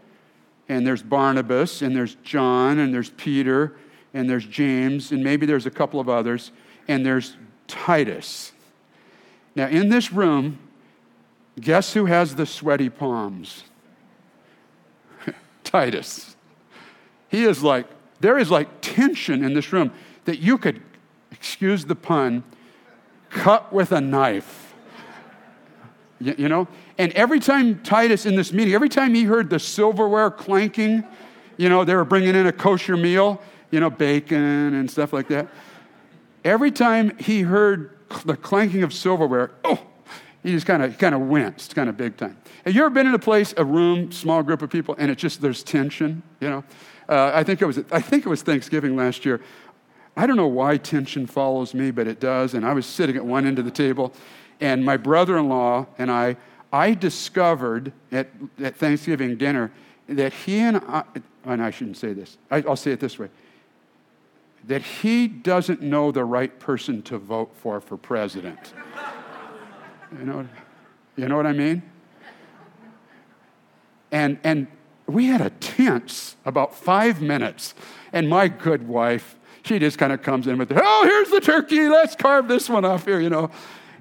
and 0.68 0.86
there's 0.86 1.02
Barnabas, 1.02 1.80
and 1.80 1.96
there's 1.96 2.16
John, 2.16 2.78
and 2.78 2.92
there's 2.92 3.10
Peter, 3.10 3.76
and 4.12 4.28
there's 4.28 4.44
James, 4.44 5.10
and 5.10 5.24
maybe 5.24 5.46
there's 5.46 5.66
a 5.66 5.70
couple 5.70 5.98
of 5.98 6.10
others, 6.10 6.52
and 6.88 7.04
there's 7.04 7.34
Titus. 7.66 8.52
Now, 9.56 9.68
in 9.68 9.88
this 9.88 10.12
room, 10.12 10.58
guess 11.58 11.94
who 11.94 12.04
has 12.04 12.36
the 12.36 12.44
sweaty 12.44 12.90
palms? 12.90 13.64
Titus. 15.64 16.36
He 17.28 17.44
is 17.44 17.62
like, 17.62 17.86
there 18.20 18.38
is 18.38 18.50
like 18.50 18.68
tension 18.82 19.42
in 19.42 19.54
this 19.54 19.72
room 19.72 19.92
that 20.26 20.38
you 20.40 20.58
could, 20.58 20.82
excuse 21.32 21.86
the 21.86 21.96
pun, 21.96 22.44
cut 23.30 23.72
with 23.72 23.92
a 23.92 24.00
knife. 24.00 24.74
You, 26.20 26.34
you 26.36 26.48
know? 26.48 26.68
And 26.98 27.12
every 27.12 27.40
time 27.40 27.82
Titus 27.82 28.26
in 28.26 28.36
this 28.36 28.52
meeting, 28.52 28.74
every 28.74 28.90
time 28.90 29.14
he 29.14 29.24
heard 29.24 29.48
the 29.48 29.58
silverware 29.58 30.30
clanking, 30.30 31.02
you 31.56 31.70
know, 31.70 31.82
they 31.82 31.94
were 31.94 32.04
bringing 32.04 32.34
in 32.34 32.46
a 32.46 32.52
kosher 32.52 32.96
meal, 32.96 33.40
you 33.70 33.80
know, 33.80 33.88
bacon 33.88 34.74
and 34.74 34.90
stuff 34.90 35.14
like 35.14 35.28
that. 35.28 35.48
Every 36.44 36.70
time 36.70 37.16
he 37.18 37.40
heard 37.40 37.95
the 38.24 38.36
clanking 38.36 38.82
of 38.82 38.92
silverware, 38.92 39.52
oh, 39.64 39.80
he 40.42 40.52
just 40.52 40.66
kind 40.66 40.82
of 40.82 40.96
kind 40.98 41.14
of 41.14 41.22
winced, 41.22 41.74
kind 41.74 41.88
of 41.88 41.96
big 41.96 42.16
time. 42.16 42.36
Have 42.64 42.74
you 42.74 42.82
ever 42.82 42.90
been 42.90 43.06
in 43.06 43.14
a 43.14 43.18
place, 43.18 43.52
a 43.56 43.64
room, 43.64 44.12
small 44.12 44.42
group 44.42 44.62
of 44.62 44.70
people, 44.70 44.94
and 44.98 45.10
it 45.10 45.18
just 45.18 45.40
there's 45.40 45.62
tension, 45.62 46.22
you 46.40 46.48
know? 46.48 46.64
Uh, 47.08 47.30
I, 47.34 47.44
think 47.44 47.62
it 47.62 47.66
was, 47.66 47.78
I 47.92 48.00
think 48.00 48.26
it 48.26 48.28
was 48.28 48.42
Thanksgiving 48.42 48.96
last 48.96 49.24
year. 49.24 49.40
I 50.16 50.26
don't 50.26 50.36
know 50.36 50.46
why 50.48 50.76
tension 50.76 51.26
follows 51.26 51.74
me, 51.74 51.90
but 51.90 52.08
it 52.08 52.18
does. 52.18 52.54
And 52.54 52.66
I 52.66 52.72
was 52.72 52.86
sitting 52.86 53.16
at 53.16 53.24
one 53.24 53.46
end 53.46 53.58
of 53.58 53.64
the 53.64 53.70
table, 53.70 54.12
and 54.60 54.84
my 54.84 54.96
brother 54.96 55.36
in 55.38 55.48
law 55.48 55.86
and 55.98 56.10
I, 56.10 56.36
I 56.72 56.94
discovered 56.94 57.92
at, 58.10 58.28
at 58.60 58.76
Thanksgiving 58.76 59.36
dinner 59.36 59.70
that 60.08 60.32
he 60.32 60.58
and 60.58 60.78
I, 60.78 61.04
and 61.44 61.62
I 61.62 61.70
shouldn't 61.70 61.96
say 61.96 62.12
this, 62.12 62.38
I, 62.50 62.62
I'll 62.62 62.76
say 62.76 62.92
it 62.92 63.00
this 63.00 63.18
way 63.18 63.28
that 64.66 64.82
he 64.82 65.28
doesn't 65.28 65.80
know 65.80 66.10
the 66.10 66.24
right 66.24 66.58
person 66.58 67.02
to 67.02 67.18
vote 67.18 67.54
for 67.54 67.80
for 67.80 67.96
president. 67.96 68.74
you, 70.18 70.24
know, 70.24 70.48
you 71.16 71.28
know 71.28 71.36
what 71.36 71.46
I 71.46 71.52
mean? 71.52 71.82
And, 74.10 74.38
and 74.44 74.66
we 75.06 75.26
had 75.26 75.40
a 75.40 75.50
tense 75.50 76.36
about 76.44 76.74
five 76.74 77.22
minutes. 77.22 77.74
And 78.12 78.28
my 78.28 78.48
good 78.48 78.88
wife, 78.88 79.36
she 79.62 79.78
just 79.78 79.98
kind 79.98 80.12
of 80.12 80.22
comes 80.22 80.46
in 80.46 80.58
with, 80.58 80.72
oh, 80.74 81.04
here's 81.04 81.30
the 81.30 81.40
turkey. 81.40 81.88
Let's 81.88 82.16
carve 82.16 82.48
this 82.48 82.68
one 82.68 82.84
off 82.84 83.04
here, 83.04 83.20
you 83.20 83.30
know. 83.30 83.50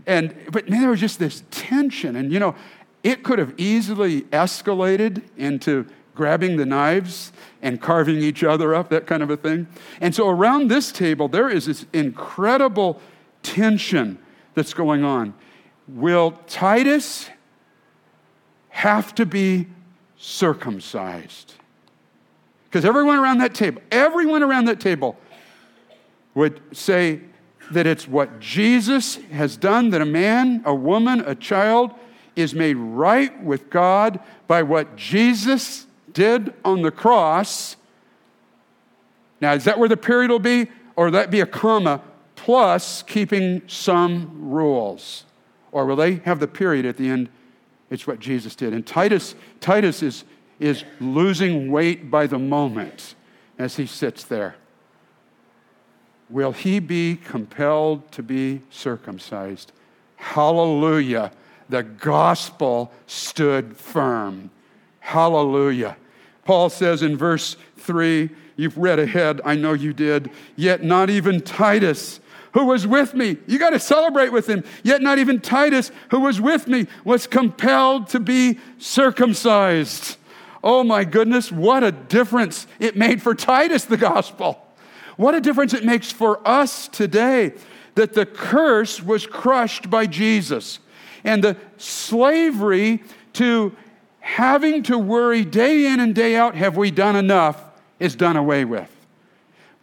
And, 0.06 0.36
but 0.52 0.70
man, 0.70 0.82
there 0.82 0.90
was 0.92 1.00
just 1.00 1.20
this 1.20 1.44
tension. 1.52 2.16
And, 2.16 2.32
you 2.32 2.40
know, 2.40 2.56
it 3.04 3.24
could 3.24 3.40
have 3.40 3.54
easily 3.58 4.22
escalated 4.24 5.24
into 5.38 5.86
grabbing 6.16 6.58
the 6.58 6.66
knives 6.66 7.32
and 7.62 7.82
carving 7.82 8.18
each 8.18 8.44
other 8.44 8.74
up, 8.74 8.90
that 8.90 9.06
kind 9.06 9.22
of 9.22 9.30
a 9.30 9.38
thing. 9.38 9.68
And 10.02 10.16
so 10.16 10.28
around 10.30 10.70
this 10.70 10.92
table, 10.92 11.28
there 11.28 11.50
is 11.50 11.66
this 11.66 11.86
incredible 11.94 13.02
tension 13.44 14.18
that's 14.54 14.74
going 14.74 15.04
on. 15.04 15.34
Will 15.88 16.32
Titus 16.48 17.30
have 18.70 19.16
to 19.16 19.26
be 19.26 19.68
circumcised. 20.18 21.54
Because 22.66 22.84
everyone 22.84 23.18
around 23.18 23.38
that 23.38 23.54
table, 23.54 23.82
everyone 23.92 24.44
around 24.44 24.66
that 24.66 24.80
table 24.80 25.18
would 26.34 26.60
say 26.76 27.22
that 27.72 27.88
it's 27.88 28.08
what 28.08 28.40
Jesus 28.40 29.16
has 29.32 29.56
done, 29.56 29.92
that 29.92 30.02
a 30.02 30.06
man, 30.06 30.62
a 30.66 30.76
woman, 30.76 31.22
a 31.22 31.36
child 31.36 31.92
is 32.36 32.54
made 32.54 32.76
right 32.76 33.42
with 33.42 33.70
God 33.70 34.20
by 34.48 34.62
what 34.62 34.96
Jesus 34.96 35.88
did 36.16 36.52
on 36.66 36.82
the 36.82 36.90
cross. 36.90 37.76
Now, 39.40 39.54
is 39.54 39.66
that 39.66 39.78
where 39.78 39.90
the 39.90 39.98
period 39.98 40.32
will 40.32 40.40
be? 40.40 40.68
Or 40.96 41.06
will 41.06 41.12
that 41.12 41.30
be 41.30 41.42
a 41.42 41.46
comma 41.46 42.02
plus 42.36 43.04
keeping 43.04 43.62
some 43.68 44.50
rules? 44.50 45.26
Or 45.72 45.86
will 45.86 45.96
they 45.96 46.16
have 46.16 46.40
the 46.40 46.48
period 46.48 46.88
at 46.88 46.98
the 46.98 47.08
end 47.08 47.30
it's 47.90 48.08
what 48.08 48.20
Jesus 48.20 48.56
did. 48.56 48.74
And 48.74 48.86
Titus, 48.86 49.36
Titus 49.60 50.02
is, 50.02 50.24
is 50.60 50.84
losing 51.00 51.72
weight 51.72 52.10
by 52.10 52.28
the 52.28 52.40
moment 52.40 53.16
as 53.58 53.76
he 53.76 53.86
sits 53.86 54.24
there. 54.24 54.56
Will 56.30 56.52
he 56.52 56.80
be 56.80 57.16
compelled 57.16 58.12
to 58.14 58.24
be 58.24 58.62
circumcised? 58.72 59.72
Hallelujah. 60.16 61.32
The 61.70 61.84
gospel 61.84 62.92
stood 63.06 63.78
firm. 63.78 64.50
Hallelujah. 65.00 65.98
Paul 66.46 66.70
says 66.70 67.02
in 67.02 67.18
verse 67.18 67.58
3, 67.78 68.30
you've 68.56 68.78
read 68.78 69.00
ahead, 69.00 69.42
I 69.44 69.56
know 69.56 69.74
you 69.74 69.92
did, 69.92 70.32
yet 70.56 70.84
not 70.84 71.10
even 71.10 71.42
Titus 71.42 72.22
who 72.56 72.66
was 72.68 72.88
with 72.88 73.14
me. 73.14 73.36
You 73.48 73.60
got 73.60 73.72
to 73.72 73.80
celebrate 73.80 74.30
with 74.30 74.48
him. 74.48 74.64
Yet 74.82 75.02
not 75.02 75.20
even 75.20 75.42
Titus, 75.42 75.92
who 76.10 76.22
was 76.22 76.40
with 76.40 76.70
me, 76.70 76.88
was 77.04 77.28
compelled 77.28 78.08
to 78.10 78.20
be 78.22 78.60
circumcised. 78.78 80.16
Oh 80.64 80.82
my 80.82 81.04
goodness, 81.04 81.52
what 81.52 81.84
a 81.84 81.92
difference 81.92 82.66
it 82.80 82.96
made 82.96 83.22
for 83.22 83.36
Titus, 83.36 83.84
the 83.84 83.98
gospel. 83.98 84.66
What 85.18 85.36
a 85.36 85.42
difference 85.42 85.74
it 85.74 85.84
makes 85.84 86.14
for 86.14 86.40
us 86.48 86.88
today 86.88 87.56
that 87.96 88.14
the 88.14 88.26
curse 88.26 89.04
was 89.04 89.28
crushed 89.28 89.90
by 89.90 90.06
Jesus 90.06 90.80
and 91.26 91.44
the 91.44 91.58
slavery 91.76 93.04
to 93.34 93.76
having 94.26 94.82
to 94.84 94.98
worry 94.98 95.46
day 95.46 95.86
in 95.86 96.00
and 96.00 96.16
day 96.16 96.36
out, 96.36 96.56
have 96.56 96.76
we 96.76 96.90
done 96.90 97.16
enough, 97.16 97.64
is 98.00 98.16
done 98.16 98.36
away 98.36 98.66
with 98.66 98.92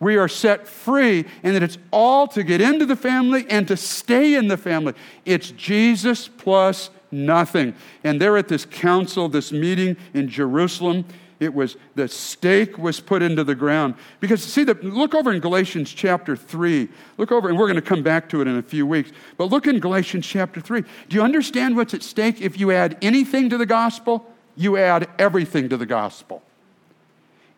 we 0.02 0.16
are 0.16 0.26
set 0.26 0.66
free, 0.66 1.24
and 1.44 1.54
that 1.54 1.62
it's 1.62 1.78
all 1.92 2.26
to 2.26 2.42
get 2.42 2.60
into 2.60 2.84
the 2.84 2.96
family 2.96 3.46
and 3.48 3.68
to 3.68 3.76
stay 3.76 4.34
in 4.34 4.48
the 4.48 4.56
family. 4.56 4.94
It's 5.24 5.52
Jesus 5.52 6.26
plus 6.26 6.90
nothing. 7.12 7.72
And 8.02 8.20
they're 8.20 8.36
at 8.36 8.48
this 8.48 8.64
council, 8.64 9.28
this 9.28 9.52
meeting 9.52 9.96
in 10.12 10.28
Jerusalem, 10.28 11.04
it 11.38 11.54
was 11.54 11.76
the 11.94 12.08
stake 12.08 12.78
was 12.78 12.98
put 12.98 13.22
into 13.22 13.44
the 13.44 13.54
ground. 13.54 13.94
Because 14.18 14.42
see, 14.42 14.64
the, 14.64 14.74
look 14.74 15.14
over 15.14 15.32
in 15.32 15.40
Galatians 15.40 15.92
chapter 15.92 16.34
3. 16.34 16.88
Look 17.16 17.30
over, 17.30 17.48
and 17.48 17.56
we're 17.56 17.66
going 17.66 17.76
to 17.76 17.82
come 17.82 18.02
back 18.02 18.28
to 18.30 18.40
it 18.40 18.48
in 18.48 18.56
a 18.56 18.62
few 18.62 18.86
weeks. 18.86 19.12
But 19.36 19.50
look 19.50 19.68
in 19.68 19.78
Galatians 19.78 20.26
chapter 20.26 20.60
3. 20.60 20.82
Do 20.82 21.16
you 21.16 21.22
understand 21.22 21.76
what's 21.76 21.94
at 21.94 22.02
stake? 22.02 22.40
If 22.40 22.58
you 22.58 22.72
add 22.72 22.98
anything 23.02 23.50
to 23.50 23.58
the 23.58 23.66
gospel, 23.66 24.31
you 24.56 24.76
add 24.76 25.08
everything 25.18 25.68
to 25.68 25.76
the 25.76 25.86
gospel. 25.86 26.42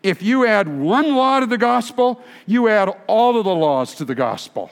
If 0.02 0.22
you 0.22 0.46
add 0.46 0.68
one 0.68 1.14
law 1.14 1.40
to 1.40 1.46
the 1.46 1.58
gospel, 1.58 2.20
you 2.46 2.68
add 2.68 2.90
all 3.06 3.38
of 3.38 3.44
the 3.44 3.54
laws 3.54 3.94
to 3.96 4.04
the 4.04 4.14
gospel. 4.14 4.70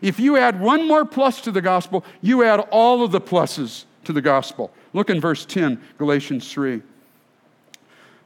If 0.00 0.18
you 0.18 0.36
add 0.36 0.60
one 0.60 0.88
more 0.88 1.04
plus 1.04 1.40
to 1.42 1.52
the 1.52 1.60
gospel, 1.60 2.04
you 2.20 2.42
add 2.42 2.60
all 2.70 3.04
of 3.04 3.12
the 3.12 3.20
pluses 3.20 3.84
to 4.04 4.12
the 4.12 4.22
gospel. 4.22 4.72
Look 4.92 5.10
in 5.10 5.20
verse 5.20 5.44
10, 5.44 5.80
Galatians 5.98 6.50
3. 6.50 6.82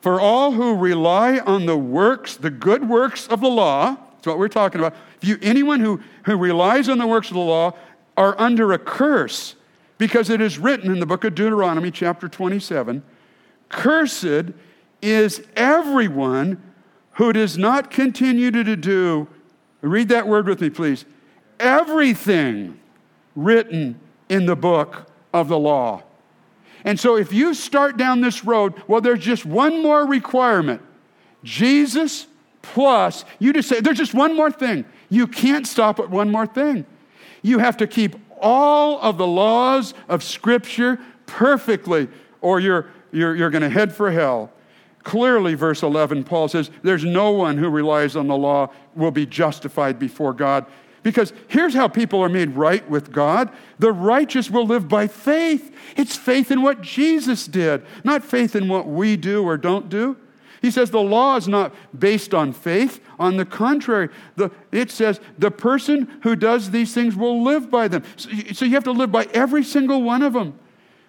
For 0.00 0.20
all 0.20 0.52
who 0.52 0.76
rely 0.76 1.38
on 1.38 1.66
the 1.66 1.76
works, 1.76 2.36
the 2.36 2.50
good 2.50 2.88
works 2.88 3.26
of 3.26 3.40
the 3.40 3.48
law, 3.48 3.96
that's 3.96 4.26
what 4.26 4.38
we're 4.38 4.48
talking 4.48 4.80
about. 4.80 4.94
If 5.20 5.28
you, 5.28 5.38
anyone 5.42 5.80
who, 5.80 6.00
who 6.24 6.36
relies 6.36 6.88
on 6.88 6.98
the 6.98 7.06
works 7.06 7.28
of 7.28 7.34
the 7.34 7.40
law 7.40 7.74
are 8.16 8.38
under 8.40 8.72
a 8.72 8.78
curse, 8.78 9.54
because 9.98 10.30
it 10.30 10.40
is 10.40 10.58
written 10.58 10.90
in 10.92 11.00
the 11.00 11.06
book 11.06 11.24
of 11.24 11.34
Deuteronomy, 11.34 11.90
chapter 11.90 12.28
27 12.28 13.02
Cursed 13.68 14.52
is 15.02 15.42
everyone 15.54 16.62
who 17.12 17.32
does 17.32 17.58
not 17.58 17.90
continue 17.90 18.50
to 18.50 18.76
do, 18.76 19.28
read 19.82 20.08
that 20.08 20.26
word 20.26 20.46
with 20.46 20.60
me, 20.60 20.70
please, 20.70 21.04
everything 21.60 22.78
written 23.34 24.00
in 24.28 24.46
the 24.46 24.56
book 24.56 25.06
of 25.34 25.48
the 25.48 25.58
law. 25.58 26.02
And 26.84 26.98
so 26.98 27.16
if 27.16 27.32
you 27.32 27.54
start 27.54 27.96
down 27.96 28.20
this 28.20 28.44
road, 28.44 28.74
well, 28.86 29.00
there's 29.00 29.20
just 29.20 29.44
one 29.44 29.82
more 29.82 30.06
requirement 30.06 30.80
Jesus 31.44 32.26
plus, 32.62 33.24
you 33.38 33.52
just 33.52 33.68
say, 33.68 33.80
there's 33.80 33.98
just 33.98 34.14
one 34.14 34.36
more 34.36 34.50
thing. 34.50 34.84
You 35.08 35.26
can't 35.26 35.66
stop 35.66 36.00
at 36.00 36.10
one 36.10 36.30
more 36.30 36.46
thing. 36.46 36.84
You 37.42 37.58
have 37.58 37.76
to 37.78 37.86
keep 37.86 38.16
all 38.40 39.00
of 39.00 39.18
the 39.18 39.26
laws 39.26 39.94
of 40.08 40.22
Scripture 40.22 40.98
perfectly, 41.26 42.08
or 42.40 42.60
you're, 42.60 42.86
you're, 43.12 43.34
you're 43.34 43.50
going 43.50 43.62
to 43.62 43.68
head 43.68 43.94
for 43.94 44.10
hell. 44.10 44.50
Clearly, 45.04 45.54
verse 45.54 45.82
11, 45.82 46.24
Paul 46.24 46.48
says, 46.48 46.70
There's 46.82 47.04
no 47.04 47.30
one 47.30 47.56
who 47.56 47.68
relies 47.68 48.16
on 48.16 48.26
the 48.26 48.36
law 48.36 48.70
will 48.94 49.10
be 49.10 49.26
justified 49.26 49.98
before 49.98 50.32
God. 50.32 50.66
Because 51.02 51.32
here's 51.46 51.74
how 51.74 51.88
people 51.88 52.20
are 52.20 52.28
made 52.28 52.56
right 52.56 52.88
with 52.90 53.12
God 53.12 53.50
the 53.78 53.92
righteous 53.92 54.50
will 54.50 54.66
live 54.66 54.88
by 54.88 55.06
faith. 55.06 55.74
It's 55.96 56.16
faith 56.16 56.50
in 56.50 56.62
what 56.62 56.82
Jesus 56.82 57.46
did, 57.46 57.82
not 58.04 58.24
faith 58.24 58.56
in 58.56 58.68
what 58.68 58.86
we 58.86 59.16
do 59.16 59.44
or 59.44 59.56
don't 59.56 59.88
do. 59.88 60.16
He 60.60 60.70
says 60.70 60.90
the 60.90 61.00
law 61.00 61.36
is 61.36 61.48
not 61.48 61.74
based 61.98 62.34
on 62.34 62.52
faith. 62.52 63.00
On 63.18 63.36
the 63.36 63.44
contrary, 63.44 64.08
the, 64.36 64.50
it 64.72 64.90
says 64.90 65.20
the 65.38 65.50
person 65.50 66.20
who 66.22 66.36
does 66.36 66.70
these 66.70 66.92
things 66.92 67.16
will 67.16 67.42
live 67.42 67.70
by 67.70 67.88
them. 67.88 68.02
So, 68.16 68.30
so 68.52 68.64
you 68.64 68.72
have 68.72 68.84
to 68.84 68.92
live 68.92 69.12
by 69.12 69.24
every 69.32 69.64
single 69.64 70.02
one 70.02 70.22
of 70.22 70.32
them. 70.32 70.58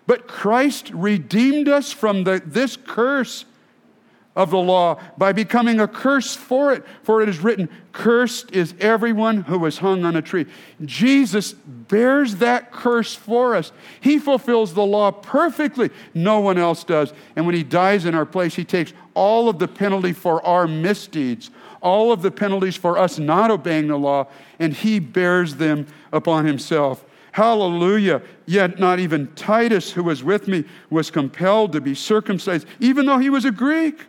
But 0.05 0.27
Christ 0.27 0.89
redeemed 0.91 1.67
us 1.67 1.91
from 1.91 2.23
the, 2.23 2.41
this 2.45 2.77
curse 2.77 3.45
of 4.39 4.51
the 4.51 4.57
law 4.57 4.97
by 5.17 5.33
becoming 5.33 5.81
a 5.81 5.87
curse 5.87 6.33
for 6.33 6.71
it. 6.71 6.85
For 7.03 7.21
it 7.21 7.27
is 7.27 7.39
written, 7.39 7.67
Cursed 7.91 8.53
is 8.53 8.73
everyone 8.79 9.41
who 9.41 9.65
is 9.65 9.79
hung 9.79 10.05
on 10.05 10.15
a 10.15 10.21
tree. 10.21 10.45
Jesus 10.85 11.51
bears 11.51 12.37
that 12.37 12.71
curse 12.71 13.13
for 13.13 13.53
us. 13.53 13.73
He 13.99 14.17
fulfills 14.17 14.73
the 14.73 14.85
law 14.85 15.11
perfectly. 15.11 15.89
No 16.13 16.39
one 16.39 16.57
else 16.57 16.85
does. 16.85 17.11
And 17.35 17.45
when 17.45 17.53
he 17.53 17.63
dies 17.63 18.05
in 18.05 18.15
our 18.15 18.25
place, 18.25 18.55
he 18.55 18.63
takes 18.63 18.93
all 19.13 19.49
of 19.49 19.59
the 19.59 19.67
penalty 19.67 20.13
for 20.13 20.43
our 20.45 20.69
misdeeds, 20.69 21.51
all 21.81 22.13
of 22.13 22.21
the 22.21 22.31
penalties 22.31 22.77
for 22.77 22.97
us 22.97 23.19
not 23.19 23.51
obeying 23.51 23.89
the 23.89 23.97
law, 23.97 24.27
and 24.57 24.73
he 24.73 24.99
bears 24.99 25.57
them 25.57 25.85
upon 26.13 26.45
himself. 26.45 27.03
Hallelujah. 27.33 28.21
Yet 28.45 28.79
not 28.79 28.99
even 28.99 29.27
Titus, 29.35 29.91
who 29.91 30.03
was 30.03 30.23
with 30.23 30.47
me, 30.47 30.63
was 30.89 31.11
compelled 31.11 31.73
to 31.73 31.81
be 31.81 31.93
circumcised, 31.93 32.65
even 32.79 33.05
though 33.05 33.17
he 33.17 33.29
was 33.29 33.43
a 33.43 33.51
Greek. 33.51 34.05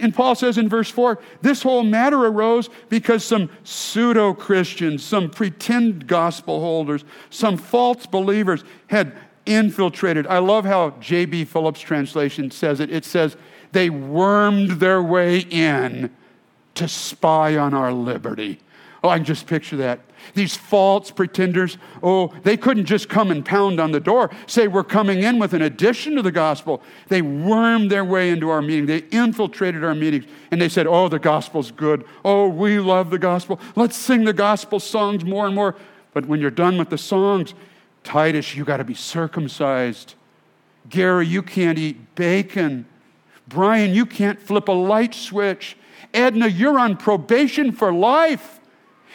And 0.00 0.14
Paul 0.14 0.34
says 0.34 0.58
in 0.58 0.68
verse 0.68 0.90
4 0.90 1.18
this 1.40 1.62
whole 1.62 1.82
matter 1.82 2.26
arose 2.26 2.68
because 2.88 3.24
some 3.24 3.50
pseudo 3.64 4.34
Christians, 4.34 5.02
some 5.02 5.30
pretend 5.30 6.06
gospel 6.06 6.60
holders, 6.60 7.04
some 7.30 7.56
false 7.56 8.06
believers 8.06 8.64
had 8.88 9.12
infiltrated. 9.46 10.26
I 10.26 10.38
love 10.38 10.64
how 10.64 10.90
J.B. 11.00 11.46
Phillips' 11.46 11.80
translation 11.80 12.50
says 12.50 12.80
it. 12.80 12.90
It 12.90 13.04
says, 13.04 13.36
they 13.72 13.90
wormed 13.90 14.72
their 14.72 15.02
way 15.02 15.40
in 15.40 16.14
to 16.74 16.88
spy 16.88 17.56
on 17.56 17.74
our 17.74 17.92
liberty. 17.92 18.60
Oh, 19.02 19.08
I 19.08 19.16
can 19.16 19.24
just 19.24 19.46
picture 19.46 19.76
that. 19.76 20.00
These 20.34 20.56
false 20.56 21.10
pretenders, 21.12 21.78
oh, 22.02 22.34
they 22.42 22.56
couldn't 22.56 22.86
just 22.86 23.08
come 23.08 23.30
and 23.30 23.44
pound 23.44 23.78
on 23.78 23.92
the 23.92 24.00
door, 24.00 24.30
say 24.46 24.66
we're 24.66 24.82
coming 24.82 25.22
in 25.22 25.38
with 25.38 25.54
an 25.54 25.62
addition 25.62 26.16
to 26.16 26.22
the 26.22 26.32
gospel. 26.32 26.82
They 27.06 27.22
wormed 27.22 27.90
their 27.90 28.04
way 28.04 28.30
into 28.30 28.50
our 28.50 28.60
meeting. 28.60 28.86
They 28.86 29.04
infiltrated 29.10 29.84
our 29.84 29.94
meetings 29.94 30.24
and 30.50 30.60
they 30.60 30.68
said, 30.68 30.86
oh, 30.86 31.08
the 31.08 31.20
gospel's 31.20 31.70
good. 31.70 32.04
Oh, 32.24 32.48
we 32.48 32.80
love 32.80 33.10
the 33.10 33.18
gospel. 33.18 33.60
Let's 33.76 33.96
sing 33.96 34.24
the 34.24 34.32
gospel 34.32 34.80
songs 34.80 35.24
more 35.24 35.46
and 35.46 35.54
more. 35.54 35.76
But 36.12 36.26
when 36.26 36.40
you're 36.40 36.50
done 36.50 36.76
with 36.78 36.90
the 36.90 36.98
songs, 36.98 37.54
Titus, 38.02 38.56
you 38.56 38.64
got 38.64 38.78
to 38.78 38.84
be 38.84 38.94
circumcised. 38.94 40.14
Gary, 40.88 41.26
you 41.26 41.42
can't 41.42 41.78
eat 41.78 42.14
bacon. 42.16 42.86
Brian, 43.46 43.94
you 43.94 44.06
can't 44.06 44.40
flip 44.40 44.68
a 44.68 44.72
light 44.72 45.14
switch. 45.14 45.76
Edna, 46.12 46.48
you're 46.48 46.78
on 46.78 46.96
probation 46.96 47.70
for 47.70 47.92
life. 47.92 48.57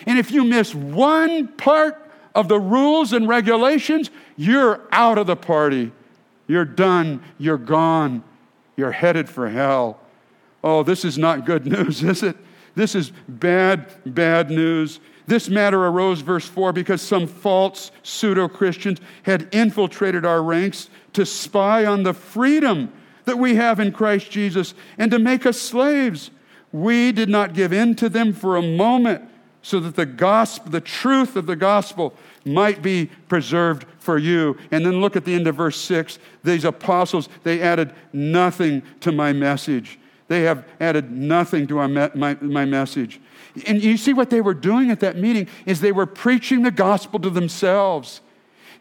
And 0.05 0.17
if 0.17 0.31
you 0.31 0.43
miss 0.43 0.73
one 0.73 1.47
part 1.47 2.11
of 2.35 2.47
the 2.47 2.59
rules 2.59 3.13
and 3.13 3.27
regulations, 3.27 4.09
you're 4.35 4.81
out 4.91 5.17
of 5.17 5.27
the 5.27 5.35
party. 5.35 5.91
You're 6.47 6.65
done. 6.65 7.23
You're 7.37 7.57
gone. 7.57 8.23
You're 8.75 8.91
headed 8.91 9.29
for 9.29 9.49
hell. 9.49 9.99
Oh, 10.63 10.83
this 10.83 11.05
is 11.05 11.17
not 11.17 11.45
good 11.45 11.65
news, 11.71 12.03
is 12.03 12.23
it? 12.23 12.37
This 12.75 12.95
is 12.95 13.11
bad, 13.27 13.87
bad 14.05 14.49
news. 14.49 14.99
This 15.27 15.47
matter 15.47 15.85
arose, 15.85 16.21
verse 16.21 16.45
4, 16.45 16.73
because 16.73 17.01
some 17.01 17.27
false 17.27 17.91
pseudo 18.01 18.47
Christians 18.47 18.99
had 19.23 19.47
infiltrated 19.53 20.25
our 20.25 20.43
ranks 20.43 20.89
to 21.13 21.25
spy 21.25 21.85
on 21.85 22.03
the 22.03 22.13
freedom 22.13 22.91
that 23.25 23.37
we 23.37 23.55
have 23.55 23.79
in 23.79 23.91
Christ 23.91 24.31
Jesus 24.31 24.73
and 24.97 25.11
to 25.11 25.19
make 25.19 25.45
us 25.45 25.59
slaves. 25.59 26.31
We 26.71 27.11
did 27.11 27.29
not 27.29 27.53
give 27.53 27.71
in 27.71 27.95
to 27.97 28.09
them 28.09 28.33
for 28.33 28.57
a 28.57 28.61
moment 28.61 29.29
so 29.63 29.79
that 29.79 29.95
the 29.95 30.05
gospel, 30.05 30.69
the 30.69 30.81
truth 30.81 31.35
of 31.35 31.47
the 31.47 31.55
gospel 31.55 32.13
might 32.45 32.81
be 32.81 33.09
preserved 33.29 33.85
for 33.97 34.17
you. 34.17 34.57
And 34.71 34.85
then 34.85 34.99
look 34.99 35.15
at 35.15 35.23
the 35.23 35.33
end 35.33 35.47
of 35.47 35.55
verse 35.55 35.79
6. 35.79 36.19
These 36.43 36.65
apostles, 36.65 37.29
they 37.43 37.61
added 37.61 37.93
nothing 38.11 38.83
to 38.99 39.13
my 39.13 39.31
message. 39.31 39.97
They 40.27 40.41
have 40.41 40.65
added 40.81 41.11
nothing 41.11 41.65
to 41.67 41.75
my, 41.87 42.11
my, 42.13 42.35
my 42.41 42.65
message. 42.65 43.21
And 43.65 43.81
you 43.81 43.95
see 43.95 44.13
what 44.13 44.29
they 44.29 44.41
were 44.41 44.53
doing 44.53 44.91
at 44.91 44.99
that 44.99 45.17
meeting 45.17 45.47
is 45.65 45.79
they 45.79 45.91
were 45.93 46.05
preaching 46.05 46.63
the 46.63 46.71
gospel 46.71 47.19
to 47.21 47.29
themselves. 47.29 48.19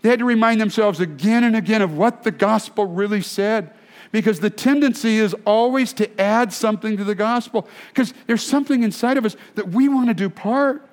They 0.03 0.09
had 0.09 0.19
to 0.19 0.25
remind 0.25 0.61
themselves 0.61 0.99
again 0.99 1.45
and 1.45 1.55
again 1.55 1.81
of 1.81 1.97
what 1.97 2.25
the 2.25 2.33
gospel 2.33 2.87
really 2.87 3.23
said 3.23 3.73
because 4.13 4.39
the 4.41 4.51
tendency 4.51 5.19
is 5.19 5.35
always 5.45 5.93
to 5.95 6.21
add 6.21 6.53
something 6.53 6.97
to 6.97 7.05
the 7.05 7.15
gospel 7.15 7.67
because 7.89 8.15
there's 8.27 8.47
something 8.47 8.83
inside 8.83 9.17
of 9.17 9.25
us 9.25 9.37
that 9.55 9.71
we 9.71 9.89
want 9.89 10.09
to 10.09 10.15
do 10.15 10.31
part. 10.31 10.87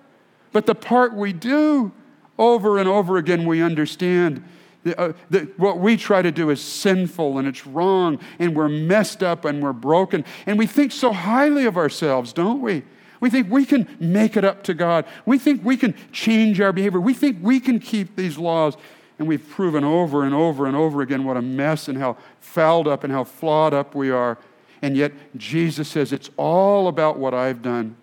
But 0.52 0.66
the 0.66 0.74
part 0.74 1.14
we 1.14 1.34
do, 1.34 1.92
over 2.40 2.80
and 2.80 2.90
over 2.90 3.18
again, 3.18 3.46
we 3.46 3.62
understand 3.62 4.44
that, 4.84 5.00
uh, 5.00 5.14
that 5.30 5.60
what 5.60 5.80
we 5.80 5.98
try 5.98 6.22
to 6.22 6.32
do 6.32 6.50
is 6.50 6.62
sinful 6.62 7.38
and 7.38 7.48
it's 7.48 7.68
wrong 7.68 8.20
and 8.40 8.56
we're 8.56 8.70
messed 8.70 9.22
up 9.22 9.46
and 9.46 9.62
we're 9.62 9.74
broken. 9.74 10.24
And 10.46 10.58
we 10.58 10.66
think 10.66 10.92
so 10.92 11.12
highly 11.12 11.66
of 11.66 11.78
ourselves, 11.78 12.34
don't 12.34 12.62
we? 12.62 12.84
We 13.20 13.30
think 13.30 13.52
we 13.52 13.66
can 13.66 13.88
make 14.00 14.38
it 14.38 14.46
up 14.46 14.64
to 14.64 14.74
God. 14.74 15.06
We 15.26 15.38
think 15.38 15.64
we 15.66 15.76
can 15.76 15.94
change 16.14 16.62
our 16.62 16.72
behavior. 16.72 17.02
We 17.02 17.14
think 17.14 17.40
we 17.42 17.60
can 17.60 17.80
keep 17.80 18.16
these 18.16 18.38
laws. 18.38 18.78
And 19.20 19.28
we've 19.28 19.48
proven 19.50 19.84
over 19.84 20.24
and 20.24 20.34
over 20.34 20.66
and 20.66 20.76
over 20.76 21.02
again 21.02 21.26
what 21.26 21.38
a 21.38 21.42
mess 21.42 21.90
and 21.90 21.98
how 21.98 22.18
fouled 22.40 22.88
up 22.88 23.04
and 23.04 23.12
how 23.14 23.26
flawed 23.26 23.74
up 23.74 23.94
we 23.94 24.10
are. 24.10 24.38
And 24.82 24.96
yet, 24.96 25.12
Jesus 25.38 25.90
says, 25.90 26.14
It's 26.14 26.30
all 26.38 26.88
about 26.88 27.20
what 27.20 27.34
I've 27.34 27.62
done. 27.62 27.98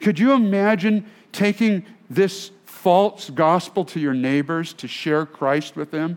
Could 0.00 0.18
you 0.18 0.32
imagine 0.32 1.06
taking 1.30 1.84
this 2.08 2.50
false 2.64 3.30
gospel 3.30 3.84
to 3.84 4.00
your 4.00 4.14
neighbors 4.14 4.72
to 4.74 4.88
share 4.88 5.26
Christ 5.26 5.76
with 5.76 5.90
them? 5.90 6.16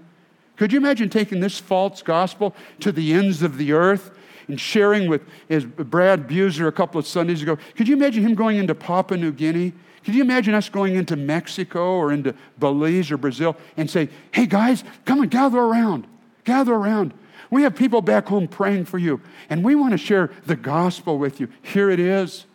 Could 0.56 0.72
you 0.72 0.80
imagine 0.80 1.10
taking 1.10 1.42
this 1.42 1.60
false 1.60 2.02
gospel 2.02 2.56
to 2.80 2.92
the 2.92 3.14
ends 3.14 3.42
of 3.42 3.58
the 3.58 3.74
earth 3.74 4.18
and 4.48 4.60
sharing 4.60 5.10
with, 5.10 5.22
as 5.50 5.66
Brad 5.66 6.28
Buser 6.28 6.68
a 6.68 6.72
couple 6.72 6.98
of 6.98 7.06
Sundays 7.06 7.42
ago, 7.42 7.58
could 7.76 7.88
you 7.88 7.96
imagine 7.96 8.24
him 8.24 8.36
going 8.36 8.58
into 8.58 8.74
Papua 8.74 9.20
New 9.20 9.32
Guinea 9.32 9.74
can 10.06 10.14
you 10.14 10.22
imagine 10.22 10.54
us 10.54 10.70
going 10.70 10.96
into 10.96 11.16
Mexico 11.16 11.96
or 11.96 12.14
into 12.14 12.36
Belize 12.60 13.10
or 13.12 13.18
Brazil 13.18 13.58
and 13.76 13.90
say, 13.90 14.08
hey 14.32 14.46
guys, 14.46 14.84
come 15.04 15.20
and 15.20 15.32
gather 15.32 15.58
around, 15.58 16.06
gather 16.44 16.76
around. 16.76 17.12
We 17.50 17.64
have 17.64 17.76
people 17.76 18.04
back 18.04 18.28
home 18.28 18.48
praying 18.48 18.86
for 18.86 19.00
you, 19.00 19.20
and 19.50 19.64
we 19.64 19.74
want 19.74 19.94
to 19.94 19.98
share 19.98 20.32
the 20.46 20.56
gospel 20.56 21.18
with 21.18 21.40
you. 21.40 21.48
Here 21.64 21.90
it 21.90 22.00
is. 22.00 22.46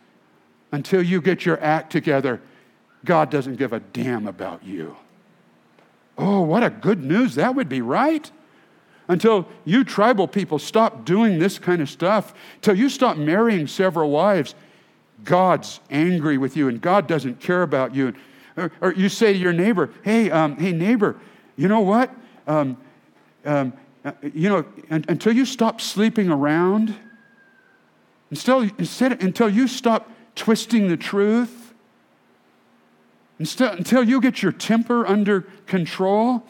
Until 0.71 1.01
you 1.01 1.19
get 1.19 1.45
your 1.45 1.61
act 1.61 1.91
together, 1.91 2.39
God 3.03 3.29
doesn't 3.29 3.57
give 3.57 3.73
a 3.73 3.81
damn 3.81 4.27
about 4.27 4.63
you. 4.63 4.95
Oh, 6.17 6.39
what 6.41 6.63
a 6.63 6.69
good 6.69 7.03
news 7.03 7.35
that 7.35 7.53
would 7.53 7.67
be, 7.67 7.81
right? 7.81 8.31
Until 9.09 9.45
you 9.65 9.83
tribal 9.83 10.29
people 10.29 10.57
stop 10.57 11.03
doing 11.03 11.37
this 11.37 11.59
kind 11.59 11.81
of 11.81 11.89
stuff, 11.89 12.33
until 12.55 12.77
you 12.77 12.87
stop 12.87 13.17
marrying 13.17 13.67
several 13.67 14.09
wives, 14.09 14.55
God's 15.23 15.79
angry 15.89 16.37
with 16.37 16.57
you 16.57 16.67
and 16.67 16.81
God 16.81 17.07
doesn't 17.07 17.39
care 17.39 17.63
about 17.63 17.95
you. 17.95 18.13
Or, 18.57 18.71
or 18.81 18.93
you 18.93 19.09
say 19.09 19.33
to 19.33 19.39
your 19.39 19.53
neighbor, 19.53 19.91
hey, 20.03 20.29
um, 20.29 20.57
hey, 20.57 20.71
neighbor, 20.71 21.17
you 21.55 21.67
know 21.67 21.79
what? 21.81 22.13
Um, 22.47 22.77
um, 23.45 23.73
uh, 24.03 24.11
you 24.33 24.49
know, 24.49 24.65
until 24.89 25.31
you 25.31 25.45
stop 25.45 25.79
sleeping 25.79 26.29
around, 26.29 26.95
until, 28.29 28.61
instead, 28.77 29.21
until 29.23 29.49
you 29.49 29.67
stop 29.67 30.11
twisting 30.35 30.87
the 30.87 30.97
truth, 30.97 31.73
until, 33.37 33.71
until 33.71 34.03
you 34.03 34.21
get 34.21 34.41
your 34.41 34.51
temper 34.51 35.05
under 35.05 35.41
control, 35.65 36.43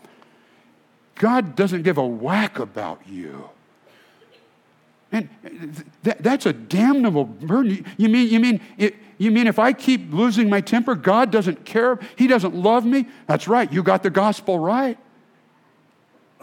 God 1.16 1.56
doesn't 1.56 1.84
give 1.84 1.98
a 1.98 2.06
whack 2.06 2.58
about 2.58 3.02
you. 3.08 3.50
That, 5.12 6.24
that's 6.24 6.45
a 6.45 6.53
damnable 6.53 7.26
burden. 7.26 7.86
You 7.97 8.07
mean, 8.07 8.30
you, 8.30 8.39
mean, 8.39 8.62
it, 8.78 8.95
you 9.18 9.30
mean 9.30 9.45
if 9.45 9.59
I 9.59 9.74
keep 9.74 10.14
losing 10.14 10.49
my 10.49 10.62
temper, 10.62 10.95
God 10.95 11.32
doesn't 11.32 11.66
care? 11.66 11.99
He 12.16 12.28
doesn't 12.28 12.55
love 12.55 12.86
me? 12.86 13.07
That's 13.28 13.47
right. 13.47 13.72
You 13.72 13.84
got 13.84 14.03
the 14.03 14.09
gospel 14.09 14.57
right. 14.57 14.97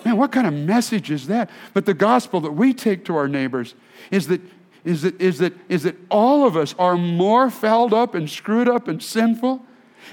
Man, 0.04 0.16
what 0.16 0.32
kind 0.32 0.46
of 0.46 0.52
message 0.52 1.10
is 1.10 1.26
that? 1.28 1.50
But 1.72 1.86
the 1.86 1.94
gospel 1.94 2.40
that 2.42 2.52
we 2.52 2.74
take 2.74 3.06
to 3.06 3.16
our 3.16 3.26
neighbors 3.26 3.74
is 4.10 4.28
that, 4.28 4.40
is 4.84 5.02
that, 5.02 5.20
is 5.20 5.38
that, 5.38 5.54
is 5.68 5.82
that 5.84 5.96
all 6.10 6.46
of 6.46 6.56
us 6.56 6.74
are 6.78 6.96
more 6.96 7.50
fouled 7.50 7.94
up 7.94 8.14
and 8.14 8.28
screwed 8.28 8.68
up 8.68 8.86
and 8.86 9.02
sinful. 9.02 9.64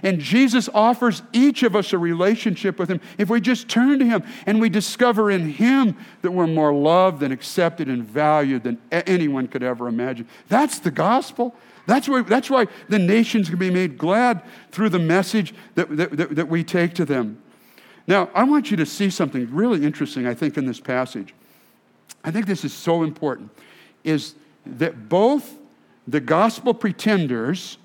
And 0.03 0.19
Jesus 0.19 0.69
offers 0.73 1.21
each 1.33 1.63
of 1.63 1.75
us 1.75 1.93
a 1.93 1.97
relationship 1.97 2.79
with 2.79 2.89
Him 2.89 3.01
if 3.17 3.29
we 3.29 3.41
just 3.41 3.67
turn 3.67 3.99
to 3.99 4.05
Him 4.05 4.23
and 4.45 4.59
we 4.59 4.69
discover 4.69 5.31
in 5.31 5.49
Him 5.49 5.95
that 6.21 6.31
we're 6.31 6.47
more 6.47 6.73
loved 6.73 7.23
and 7.23 7.33
accepted 7.33 7.87
and 7.87 8.03
valued 8.03 8.63
than 8.63 8.79
anyone 8.91 9.47
could 9.47 9.63
ever 9.63 9.87
imagine. 9.87 10.27
That's 10.47 10.79
the 10.79 10.91
gospel. 10.91 11.55
That's 11.87 12.09
why, 12.09 12.23
that's 12.23 12.49
why 12.49 12.65
the 12.89 12.99
nations 12.99 13.49
can 13.49 13.59
be 13.59 13.69
made 13.69 13.97
glad 13.97 14.41
through 14.71 14.89
the 14.89 14.99
message 14.99 15.53
that, 15.75 15.95
that, 15.97 16.17
that, 16.17 16.35
that 16.35 16.49
we 16.49 16.63
take 16.63 16.93
to 16.95 17.05
them. 17.05 17.41
Now, 18.07 18.29
I 18.33 18.43
want 18.43 18.71
you 18.71 18.77
to 18.77 18.85
see 18.85 19.09
something 19.09 19.53
really 19.53 19.83
interesting, 19.83 20.27
I 20.27 20.33
think, 20.33 20.57
in 20.57 20.65
this 20.65 20.79
passage. 20.79 21.33
I 22.23 22.31
think 22.31 22.45
this 22.45 22.63
is 22.65 22.73
so 22.73 23.03
important, 23.03 23.51
is 24.03 24.35
that 24.65 25.09
both 25.09 25.57
the 26.07 26.19
gospel 26.19 26.73
pretenders 26.73 27.77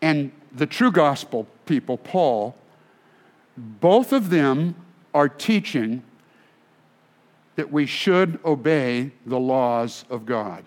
and 0.00 0.32
the 0.54 0.66
true 0.66 0.92
gospel 0.92 1.46
people, 1.66 1.96
Paul, 1.96 2.56
both 3.56 4.12
of 4.12 4.30
them 4.30 4.74
are 5.14 5.28
teaching 5.28 6.02
that 7.56 7.70
we 7.70 7.86
should 7.86 8.38
obey 8.44 9.12
the 9.26 9.38
laws 9.38 10.04
of 10.08 10.24
God. 10.24 10.64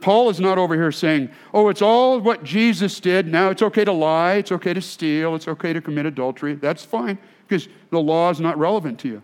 Paul 0.00 0.30
is 0.30 0.40
not 0.40 0.58
over 0.58 0.74
here 0.74 0.90
saying, 0.90 1.30
oh, 1.54 1.68
it's 1.68 1.80
all 1.80 2.18
what 2.20 2.42
Jesus 2.42 2.98
did. 2.98 3.28
Now 3.28 3.50
it's 3.50 3.62
okay 3.62 3.84
to 3.84 3.92
lie, 3.92 4.34
it's 4.34 4.50
okay 4.52 4.74
to 4.74 4.80
steal, 4.80 5.34
it's 5.36 5.46
okay 5.46 5.72
to 5.72 5.80
commit 5.80 6.06
adultery. 6.06 6.54
That's 6.54 6.84
fine 6.84 7.18
because 7.46 7.68
the 7.90 8.00
law 8.00 8.30
is 8.30 8.40
not 8.40 8.58
relevant 8.58 8.98
to 9.00 9.08
you. 9.08 9.22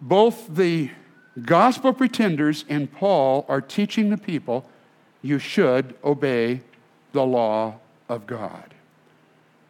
Both 0.00 0.46
the 0.48 0.90
gospel 1.42 1.92
pretenders 1.92 2.64
and 2.68 2.90
Paul 2.90 3.44
are 3.48 3.60
teaching 3.60 4.08
the 4.08 4.16
people 4.16 4.68
you 5.24 5.38
should 5.38 5.94
obey 6.04 6.60
the 7.12 7.24
law 7.24 7.76
of 8.10 8.26
God. 8.26 8.74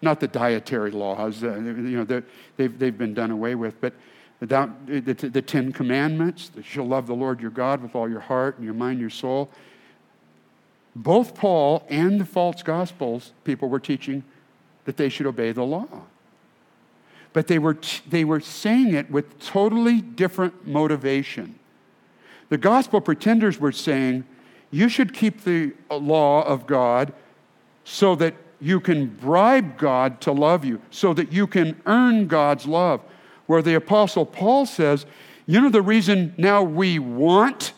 Not 0.02 0.18
the 0.18 0.26
dietary 0.26 0.90
laws, 0.90 1.44
uh, 1.44 1.54
you 1.54 2.04
know, 2.04 2.22
they've, 2.56 2.76
they've 2.76 2.98
been 2.98 3.14
done 3.14 3.30
away 3.30 3.54
with, 3.54 3.80
but 3.80 3.94
the, 4.40 4.68
the, 4.86 5.14
the 5.14 5.40
Ten 5.40 5.72
Commandments, 5.72 6.48
that 6.50 6.74
you'll 6.74 6.88
love 6.88 7.06
the 7.06 7.14
Lord 7.14 7.40
your 7.40 7.52
God 7.52 7.80
with 7.82 7.94
all 7.94 8.10
your 8.10 8.20
heart 8.20 8.56
and 8.56 8.64
your 8.64 8.74
mind, 8.74 8.98
your 8.98 9.10
soul. 9.10 9.48
Both 10.96 11.36
Paul 11.36 11.86
and 11.88 12.20
the 12.20 12.26
false 12.26 12.62
gospels 12.64 13.32
people 13.44 13.68
were 13.68 13.80
teaching 13.80 14.24
that 14.86 14.96
they 14.96 15.08
should 15.08 15.26
obey 15.26 15.52
the 15.52 15.62
law. 15.62 15.86
But 17.32 17.46
they 17.46 17.60
were, 17.60 17.78
they 18.08 18.24
were 18.24 18.40
saying 18.40 18.92
it 18.92 19.08
with 19.08 19.38
totally 19.38 20.00
different 20.00 20.66
motivation. 20.66 21.58
The 22.48 22.58
gospel 22.58 23.00
pretenders 23.00 23.58
were 23.58 23.72
saying, 23.72 24.24
you 24.74 24.88
should 24.88 25.14
keep 25.14 25.44
the 25.44 25.72
law 25.90 26.42
of 26.42 26.66
God 26.66 27.12
so 27.84 28.14
that 28.16 28.34
you 28.60 28.80
can 28.80 29.06
bribe 29.06 29.78
God 29.78 30.20
to 30.22 30.32
love 30.32 30.64
you, 30.64 30.80
so 30.90 31.14
that 31.14 31.32
you 31.32 31.46
can 31.46 31.80
earn 31.86 32.26
God's 32.26 32.66
love 32.66 33.00
where 33.46 33.62
the 33.62 33.74
Apostle 33.74 34.26
Paul 34.26 34.66
says, 34.66 35.06
you 35.46 35.60
know 35.60 35.68
the 35.68 35.82
reason 35.82 36.34
now 36.38 36.62
we 36.62 36.98
want 36.98 37.72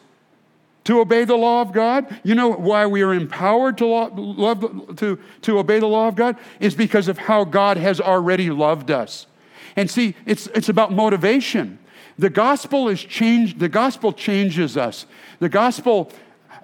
to 0.85 1.01
obey 1.01 1.25
the 1.25 1.35
law 1.35 1.61
of 1.61 1.73
God? 1.73 2.21
You 2.23 2.35
know 2.35 2.53
why 2.53 2.87
we 2.87 3.03
are 3.03 3.13
empowered 3.13 3.77
to, 3.79 3.87
love, 3.87 4.97
to, 4.97 5.19
to 5.43 5.59
obey 5.59 5.81
the 5.81 5.87
law 5.87 6.07
of 6.07 6.15
God? 6.15 6.37
Is 6.61 6.75
because 6.75 7.09
of 7.09 7.19
how 7.19 7.45
God 7.45 7.77
has 7.77 8.01
already 8.01 8.51
loved 8.51 8.91
us. 8.91 9.27
And 9.75 9.91
see, 9.91 10.15
it's, 10.25 10.47
it's 10.49 10.69
about 10.69 10.93
motivation. 10.93 11.81
The 12.19 12.31
gospel 12.31 12.89
is 12.89 13.03
changed, 13.03 13.59
the 13.59 13.69
gospel 13.69 14.13
changes 14.13 14.77
us. 14.77 15.07
The 15.41 15.49
gospel 15.49 16.13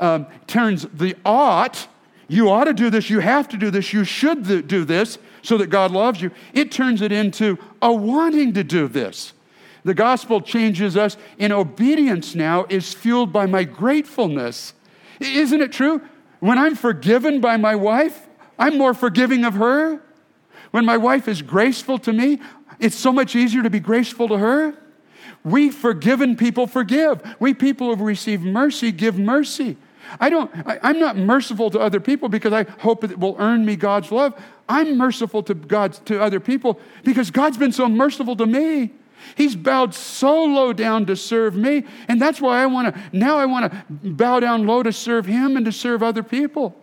um, 0.03 0.27
turns 0.49 0.87
the 0.93 1.17
ought, 1.25 1.87
you 2.27 2.51
ought 2.51 2.65
to 2.65 2.75
do 2.75 2.91
this, 2.91 3.09
you 3.09 3.21
have 3.21 3.49
to 3.49 3.57
do 3.57 3.71
this, 3.71 3.93
you 3.93 4.05
should 4.05 4.67
do 4.67 4.85
this, 4.85 5.19
so 5.43 5.57
that 5.59 5.69
God 5.69 5.93
loves 5.93 6.21
you, 6.21 6.31
it 6.53 6.73
turns 6.73 7.03
it 7.03 7.13
into 7.13 7.57
a 7.81 7.93
wanting 7.93 8.53
to 8.55 8.65
do 8.65 8.89
this. 8.89 9.33
The 9.85 9.95
gospel 9.95 10.41
changes 10.41 10.97
us 10.97 11.17
in 11.39 11.53
obedience 11.53 12.35
now 12.35 12.67
is 12.69 12.93
fueled 12.93 13.33
by 13.33 13.47
my 13.47 13.65
gratefulness. 13.65 14.75
Isn't 15.21 15.61
it 15.61 15.73
true? 15.73 16.03
When 16.41 16.59
I'm 16.59 16.75
forgiven 16.75 17.41
by 17.41 17.57
my 17.57 17.75
wife, 17.77 18.27
I'm 18.59 18.79
more 18.79 18.95
forgiving 18.95 19.45
of 19.45 19.55
her. 19.55 20.01
When 20.73 20.85
my 20.85 20.97
wife 20.97 21.29
is 21.29 21.43
graceful 21.43 21.99
to 22.01 22.13
me, 22.13 22.41
it's 22.79 22.97
so 22.97 23.13
much 23.13 23.37
easier 23.37 23.63
to 23.63 23.71
be 23.71 23.81
graceful 23.81 24.29
to 24.29 24.39
her. 24.39 24.75
We 25.45 25.71
forgiven 25.71 26.37
people 26.37 26.67
forgive. 26.67 27.23
We 27.41 27.55
people 27.55 27.95
who 27.95 28.05
receive 28.05 28.43
mercy 28.43 28.93
give 28.93 29.19
mercy. 29.19 29.77
I 30.21 30.31
don't, 30.31 30.51
I, 30.67 30.91
am 30.91 30.99
not 30.99 31.17
merciful 31.17 31.71
to 31.71 31.79
other 31.79 32.01
people 32.01 32.29
because 32.29 32.53
I 32.53 32.65
hope 32.65 33.05
it 33.05 33.19
will 33.19 33.37
earn 33.39 33.65
me 33.65 33.77
God's 33.77 34.11
love. 34.13 34.41
I'm 34.69 34.97
merciful 34.97 35.43
to 35.45 35.55
God, 35.55 35.93
to 36.07 36.21
other 36.21 36.41
people 36.41 36.81
because 37.05 37.31
God's 37.31 37.57
been 37.57 37.73
so 37.73 37.89
merciful 37.89 38.37
to 38.37 38.47
me. 38.47 38.93
He's 39.37 39.55
bowed 39.55 39.95
so 39.95 40.45
low 40.45 40.73
down 40.73 41.07
to 41.07 41.17
serve 41.17 41.55
me. 41.55 41.85
And 42.09 42.21
that's 42.21 42.41
why 42.41 42.63
I 42.63 42.67
want 42.67 42.95
to, 42.95 43.01
now 43.13 43.39
I 43.39 43.47
want 43.47 43.73
to 43.73 43.85
bow 43.91 44.41
down 44.41 44.67
low 44.67 44.83
to 44.83 44.93
serve 44.93 45.27
Him 45.27 45.57
and 45.57 45.65
to 45.67 45.73
serve 45.73 46.03
other 46.03 46.23
people. 46.23 46.77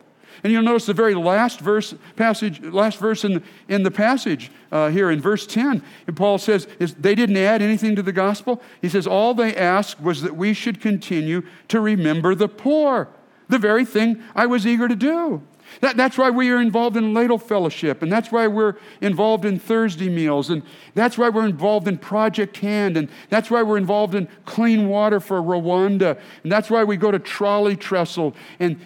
And 0.43 0.53
you'll 0.53 0.63
notice 0.63 0.85
the 0.85 0.93
very 0.93 1.15
last 1.15 1.59
verse 1.59 1.93
passage, 2.15 2.61
last 2.61 2.97
verse 2.97 3.25
in, 3.25 3.43
in 3.67 3.83
the 3.83 3.91
passage 3.91 4.51
uh, 4.71 4.89
here 4.89 5.11
in 5.11 5.19
verse 5.19 5.45
10. 5.45 5.83
And 6.07 6.15
Paul 6.15 6.37
says 6.37 6.67
is, 6.79 6.93
they 6.93 7.13
didn't 7.13 7.37
add 7.37 7.61
anything 7.61 7.95
to 7.97 8.03
the 8.03 8.13
gospel. 8.13 8.61
He 8.81 8.87
says 8.87 9.05
all 9.05 9.33
they 9.33 9.53
asked 9.55 10.01
was 10.01 10.21
that 10.21 10.35
we 10.35 10.53
should 10.53 10.79
continue 10.79 11.43
to 11.67 11.81
remember 11.81 12.35
the 12.35 12.47
poor 12.47 13.09
the 13.49 13.59
very 13.59 13.83
thing 13.83 14.23
I 14.35 14.45
was 14.45 14.65
eager 14.65 14.87
to 14.87 14.95
do. 14.95 15.41
That, 15.81 15.97
that's 15.97 16.17
why 16.17 16.29
we 16.29 16.49
are 16.49 16.59
involved 16.59 16.97
in 16.97 17.13
ladle 17.13 17.37
fellowship, 17.37 18.01
and 18.01 18.11
that's 18.11 18.31
why 18.31 18.47
we're 18.47 18.75
involved 19.01 19.45
in 19.45 19.59
Thursday 19.59 20.09
meals, 20.09 20.49
and 20.49 20.63
that's 20.95 21.17
why 21.17 21.29
we're 21.29 21.45
involved 21.45 21.87
in 21.87 21.97
Project 21.97 22.57
Hand, 22.57 22.97
and 22.97 23.07
that's 23.29 23.51
why 23.51 23.61
we're 23.61 23.77
involved 23.77 24.15
in 24.15 24.27
clean 24.45 24.87
water 24.89 25.19
for 25.19 25.41
Rwanda, 25.41 26.19
and 26.43 26.51
that's 26.51 26.69
why 26.69 26.83
we 26.83 26.97
go 26.97 27.11
to 27.11 27.19
Trolley 27.19 27.75
Trestle, 27.75 28.35
and 28.59 28.79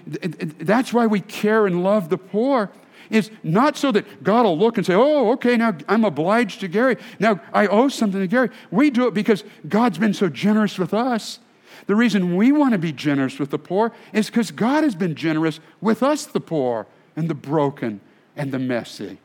that's 0.59 0.93
why 0.93 1.05
we 1.05 1.21
care 1.21 1.65
and 1.65 1.83
love 1.83 2.09
the 2.09 2.17
poor. 2.17 2.69
It's 3.09 3.29
not 3.43 3.77
so 3.77 3.91
that 3.91 4.23
God 4.23 4.43
will 4.43 4.57
look 4.57 4.77
and 4.77 4.85
say, 4.85 4.95
Oh, 4.95 5.31
okay, 5.33 5.55
now 5.57 5.77
I'm 5.87 6.03
obliged 6.03 6.61
to 6.61 6.67
Gary. 6.67 6.97
Now 7.19 7.41
I 7.53 7.67
owe 7.67 7.89
something 7.89 8.19
to 8.19 8.27
Gary. 8.27 8.49
We 8.71 8.89
do 8.89 9.07
it 9.07 9.13
because 9.13 9.43
God's 9.67 9.97
been 9.97 10.13
so 10.13 10.29
generous 10.29 10.79
with 10.79 10.93
us. 10.93 11.39
The 11.87 11.95
reason 11.95 12.35
we 12.35 12.51
want 12.51 12.71
to 12.71 12.77
be 12.77 12.91
generous 12.91 13.39
with 13.39 13.49
the 13.49 13.59
poor 13.59 13.91
is 14.13 14.27
because 14.27 14.51
God 14.51 14.83
has 14.83 14.95
been 14.95 15.15
generous 15.15 15.59
with 15.81 16.01
us, 16.01 16.25
the 16.25 16.39
poor 16.39 16.87
and 17.15 17.29
the 17.29 17.35
broken 17.35 18.01
and 18.35 18.51
the 18.51 18.59
messy. 18.59 19.17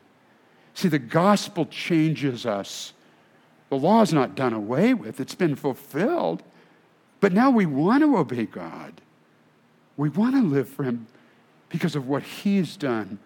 See, 0.73 0.87
the 0.87 0.99
gospel 0.99 1.65
changes 1.65 2.45
us. 2.45 2.93
The 3.69 3.77
law 3.77 4.01
is 4.01 4.13
not 4.13 4.35
done 4.35 4.53
away 4.53 4.93
with, 4.93 5.19
it's 5.19 5.35
been 5.35 5.55
fulfilled. 5.55 6.43
But 7.19 7.33
now 7.33 7.49
we 7.49 7.65
want 7.65 8.01
to 8.03 8.17
obey 8.17 8.45
God. 8.45 9.01
We 9.97 10.09
want 10.09 10.35
to 10.35 10.41
live 10.41 10.69
for 10.69 10.83
Him 10.83 11.07
because 11.67 11.95
of 11.95 12.07
what 12.07 12.23
He's 12.23 12.77
done 12.77 13.19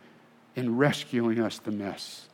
in 0.55 0.77
rescuing 0.77 1.39
us 1.39 1.59
the 1.59 1.71
mess. 1.71 2.27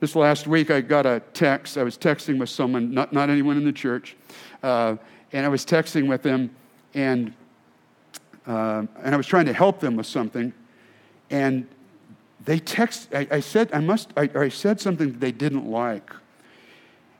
this 0.00 0.14
last 0.16 0.46
week, 0.46 0.70
I 0.70 0.80
got 0.80 1.06
a 1.06 1.22
text. 1.32 1.78
I 1.78 1.82
was 1.82 1.96
texting 1.96 2.38
with 2.38 2.48
someone, 2.48 2.92
not, 2.92 3.12
not 3.12 3.30
anyone 3.30 3.56
in 3.56 3.64
the 3.64 3.72
church, 3.72 4.16
uh, 4.62 4.96
and 5.32 5.46
I 5.46 5.48
was 5.48 5.64
texting 5.64 6.08
with 6.08 6.22
them, 6.22 6.50
and, 6.94 7.32
uh, 8.46 8.84
and 9.02 9.14
I 9.14 9.16
was 9.16 9.26
trying 9.26 9.46
to 9.46 9.52
help 9.52 9.80
them 9.80 9.96
with 9.96 10.06
something. 10.06 10.52
And 11.30 11.66
they 12.44 12.58
text, 12.58 13.14
I, 13.14 13.26
I 13.30 13.40
said, 13.40 13.70
I 13.72 13.80
must, 13.80 14.10
I, 14.16 14.28
I 14.34 14.48
said 14.48 14.80
something 14.80 15.18
they 15.18 15.32
didn't 15.32 15.68
like. 15.68 16.12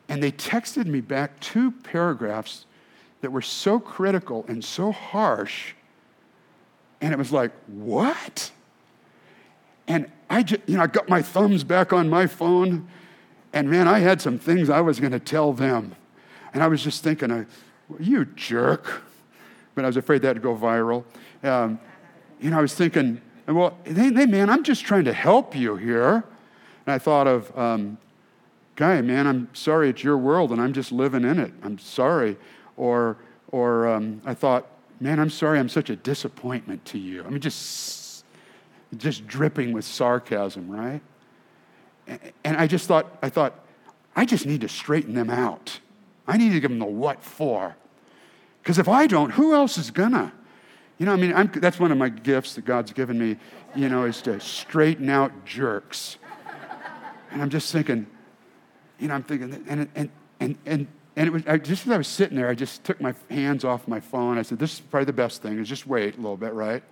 And 0.08 0.22
they 0.22 0.32
texted 0.32 0.86
me 0.86 1.00
back 1.00 1.40
two 1.40 1.70
paragraphs 1.70 2.66
that 3.22 3.30
were 3.30 3.40
so 3.40 3.78
critical 3.78 4.44
and 4.48 4.62
so 4.62 4.92
harsh. 4.92 5.74
And 7.00 7.12
it 7.12 7.16
was 7.16 7.32
like, 7.32 7.52
what? 7.66 8.50
And 9.86 10.10
I 10.28 10.42
just, 10.42 10.60
you 10.66 10.76
know, 10.76 10.82
I 10.82 10.86
got 10.86 11.08
my 11.08 11.22
thumbs 11.22 11.64
back 11.64 11.92
on 11.92 12.08
my 12.08 12.26
phone, 12.26 12.88
and 13.52 13.70
man, 13.70 13.88
I 13.88 14.00
had 14.00 14.20
some 14.20 14.38
things 14.38 14.70
I 14.70 14.80
was 14.80 15.00
going 15.00 15.12
to 15.12 15.20
tell 15.20 15.52
them. 15.52 15.94
And 16.54 16.62
I 16.62 16.68
was 16.68 16.82
just 16.82 17.02
thinking, 17.02 17.46
you 18.00 18.24
jerk. 18.24 19.02
But 19.74 19.84
I 19.84 19.86
was 19.86 19.96
afraid 19.96 20.22
that'd 20.22 20.42
go 20.42 20.54
viral. 20.54 21.04
Um, 21.42 21.80
you 22.40 22.50
know, 22.50 22.58
I 22.58 22.62
was 22.62 22.74
thinking, 22.74 23.20
well, 23.46 23.76
hey, 23.84 24.12
hey, 24.12 24.26
man, 24.26 24.50
I'm 24.50 24.64
just 24.64 24.84
trying 24.84 25.04
to 25.04 25.12
help 25.12 25.56
you 25.56 25.76
here. 25.76 26.24
And 26.86 26.94
I 26.94 26.98
thought 26.98 27.26
of, 27.26 27.56
um, 27.56 27.98
guy, 28.76 29.00
man, 29.00 29.26
I'm 29.26 29.48
sorry 29.54 29.88
it's 29.88 30.04
your 30.04 30.18
world 30.18 30.52
and 30.52 30.60
I'm 30.60 30.72
just 30.72 30.92
living 30.92 31.24
in 31.24 31.38
it. 31.38 31.52
I'm 31.62 31.78
sorry. 31.78 32.36
Or, 32.76 33.16
or 33.48 33.88
um, 33.88 34.20
I 34.24 34.34
thought, 34.34 34.66
man, 35.00 35.18
I'm 35.18 35.30
sorry 35.30 35.58
I'm 35.58 35.68
such 35.68 35.90
a 35.90 35.96
disappointment 35.96 36.84
to 36.86 36.98
you. 36.98 37.24
I 37.24 37.28
mean, 37.30 37.40
just, 37.40 38.24
just 38.96 39.26
dripping 39.26 39.72
with 39.72 39.84
sarcasm, 39.84 40.70
right? 40.70 41.00
And 42.44 42.56
I 42.56 42.66
just 42.66 42.88
thought, 42.88 43.18
I 43.22 43.28
thought, 43.28 43.54
I 44.14 44.24
just 44.24 44.44
need 44.46 44.60
to 44.62 44.68
straighten 44.68 45.14
them 45.14 45.30
out. 45.30 45.78
I 46.26 46.36
need 46.36 46.52
to 46.52 46.60
give 46.60 46.70
them 46.70 46.78
the 46.78 46.84
what 46.84 47.22
for. 47.22 47.76
Because 48.62 48.78
if 48.78 48.88
I 48.88 49.06
don't, 49.06 49.30
who 49.30 49.54
else 49.54 49.76
is 49.78 49.90
gonna? 49.90 50.32
You 50.98 51.06
know, 51.06 51.12
I 51.12 51.16
mean, 51.16 51.34
I'm, 51.34 51.50
that's 51.52 51.80
one 51.80 51.90
of 51.90 51.98
my 51.98 52.08
gifts 52.08 52.54
that 52.54 52.64
God's 52.64 52.92
given 52.92 53.18
me, 53.18 53.36
you 53.74 53.88
know, 53.88 54.04
is 54.04 54.22
to 54.22 54.38
straighten 54.38 55.08
out 55.08 55.44
jerks. 55.44 56.16
And 57.32 57.42
I'm 57.42 57.50
just 57.50 57.72
thinking, 57.72 58.06
you 59.00 59.08
know, 59.08 59.14
I'm 59.14 59.22
thinking, 59.24 59.64
and, 59.68 59.88
and, 59.94 60.10
and, 60.38 60.56
and, 60.64 60.86
and 61.16 61.26
it 61.26 61.32
was, 61.32 61.42
I, 61.46 61.56
just 61.56 61.86
as 61.86 61.92
I 61.92 61.96
was 61.96 62.06
sitting 62.06 62.36
there, 62.36 62.48
I 62.48 62.54
just 62.54 62.84
took 62.84 63.00
my 63.00 63.14
hands 63.30 63.64
off 63.64 63.88
my 63.88 63.98
phone. 64.00 64.38
I 64.38 64.42
said, 64.42 64.58
this 64.58 64.74
is 64.74 64.80
probably 64.80 65.06
the 65.06 65.12
best 65.12 65.42
thing, 65.42 65.58
is 65.58 65.68
just 65.68 65.86
wait 65.86 66.14
a 66.14 66.16
little 66.18 66.36
bit, 66.36 66.52
right? 66.52 66.82